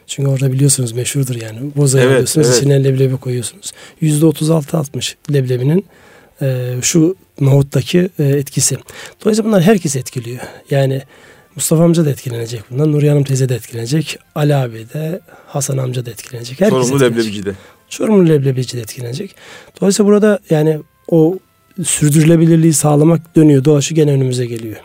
Çünkü 0.07 0.29
orada 0.29 0.51
biliyorsunuz 0.51 0.91
meşhurdur 0.91 1.35
yani. 1.35 1.59
Bozayı 1.75 2.03
Evet, 2.03 2.13
alıyorsunuz 2.13 2.47
evet. 2.47 2.57
içine 2.57 2.83
leblebi 2.83 3.17
koyuyorsunuz. 3.17 3.71
Yüzde 4.01 4.25
otuz 4.25 4.49
altı 4.49 4.77
altmış 4.77 5.15
leblebinin 5.33 5.85
e, 6.41 6.75
şu 6.81 7.15
nohuttaki 7.41 8.09
e, 8.19 8.23
etkisi. 8.23 8.77
Dolayısıyla 9.21 9.49
bunlar 9.49 9.61
herkes 9.61 9.95
etkiliyor. 9.95 10.39
Yani 10.71 11.01
Mustafa 11.55 11.83
amca 11.83 12.05
da 12.05 12.09
etkilenecek 12.09 12.63
bundan. 12.71 12.91
Nuriye 12.91 13.11
Hanım 13.11 13.23
teyze 13.23 13.49
de 13.49 13.55
etkilenecek. 13.55 14.19
Ali 14.35 14.55
abi 14.55 14.85
de 14.93 15.19
Hasan 15.47 15.77
amca 15.77 16.05
da 16.05 16.09
etkilenecek. 16.09 16.61
Herkes 16.61 16.87
Sorumlu 16.87 16.95
etkilenecek. 17.05 17.17
leblebici 17.25 17.45
de. 17.45 17.53
Çorumlu 17.89 18.29
leblebici 18.29 18.77
de 18.77 18.81
etkilenecek. 18.81 19.35
Dolayısıyla 19.81 20.07
burada 20.07 20.39
yani 20.49 20.79
o 21.11 21.37
sürdürülebilirliği 21.83 22.73
sağlamak 22.73 23.35
dönüyor 23.35 23.63
dolaşıyor 23.65 23.95
gene 23.95 24.11
önümüze 24.11 24.45
geliyor. 24.45 24.75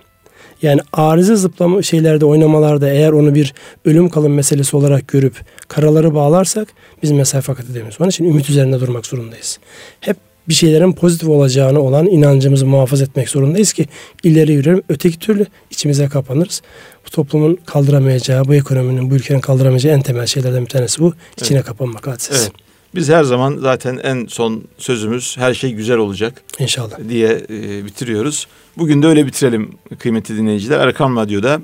Yani 0.63 0.81
arıza 0.93 1.37
zıplama 1.37 1.83
şeylerde 1.83 2.25
oynamalarda 2.25 2.89
eğer 2.91 3.13
onu 3.13 3.35
bir 3.35 3.55
ölüm 3.85 4.09
kalım 4.09 4.35
meselesi 4.35 4.77
olarak 4.77 5.09
görüp 5.09 5.35
karaları 5.69 6.15
bağlarsak 6.15 6.69
biz 7.03 7.11
mesafe 7.11 7.55
kat 7.55 7.71
edemeyiz. 7.71 7.97
Onun 8.01 8.09
için 8.09 8.25
ümit 8.25 8.51
üzerinde 8.51 8.81
durmak 8.81 9.07
zorundayız. 9.07 9.59
Hep 10.01 10.17
bir 10.49 10.55
şeylerin 10.55 10.93
pozitif 10.93 11.29
olacağını 11.29 11.81
olan 11.81 12.07
inancımızı 12.07 12.67
muhafaza 12.67 13.05
etmek 13.05 13.29
zorundayız 13.29 13.73
ki 13.73 13.87
ileri 14.23 14.53
yürüyelim. 14.53 14.83
Öteki 14.89 15.19
türlü 15.19 15.47
içimize 15.71 16.09
kapanırız. 16.09 16.63
Bu 17.07 17.11
toplumun 17.11 17.59
kaldıramayacağı, 17.67 18.45
bu 18.45 18.55
ekonominin, 18.55 19.11
bu 19.11 19.15
ülkenin 19.15 19.41
kaldıramayacağı 19.41 19.93
en 19.95 20.03
temel 20.03 20.27
şeylerden 20.27 20.65
bir 20.65 20.71
tanesi 20.71 21.01
bu. 21.01 21.15
İçine 21.41 21.63
kapanmak 21.63 22.07
hadisesi. 22.07 22.43
Evet. 22.43 22.53
Biz 22.95 23.09
her 23.09 23.25
zaman 23.25 23.59
zaten 23.61 24.01
en 24.03 24.27
son 24.27 24.65
sözümüz 24.79 25.37
her 25.39 25.55
şey 25.55 25.73
güzel 25.73 25.97
olacak 25.97 26.43
İnşallah. 26.59 27.09
diye 27.09 27.29
e, 27.51 27.85
bitiriyoruz. 27.85 28.47
Bugün 28.79 29.03
de 29.03 29.07
öyle 29.07 29.27
bitirelim 29.27 29.71
kıymetli 29.99 30.37
dinleyiciler. 30.37 30.79
Erkam 30.79 31.17
Radyo'da 31.17 31.61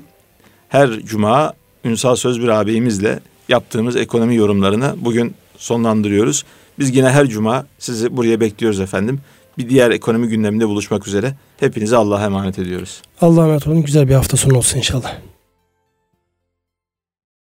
her 0.69 0.99
cuma 0.99 1.53
Ünsal 1.85 2.15
Sözbir 2.15 2.47
ağabeyimizle 2.47 3.19
yaptığımız 3.49 3.95
ekonomi 3.95 4.35
yorumlarını 4.35 4.95
bugün 4.97 5.33
sonlandırıyoruz. 5.57 6.43
Biz 6.79 6.95
yine 6.95 7.09
her 7.09 7.25
cuma 7.27 7.65
sizi 7.79 8.17
buraya 8.17 8.39
bekliyoruz 8.39 8.79
efendim. 8.79 9.19
Bir 9.57 9.69
diğer 9.69 9.91
ekonomi 9.91 10.27
gündeminde 10.27 10.67
buluşmak 10.67 11.07
üzere. 11.07 11.35
Hepinize 11.59 11.95
Allah'a 11.95 12.25
emanet 12.25 12.59
ediyoruz. 12.59 13.01
Allah'a 13.21 13.45
emanet 13.45 13.67
olun. 13.67 13.83
Güzel 13.83 14.09
bir 14.09 14.13
hafta 14.13 14.37
sonu 14.37 14.57
olsun 14.57 14.77
inşallah. 14.77 15.17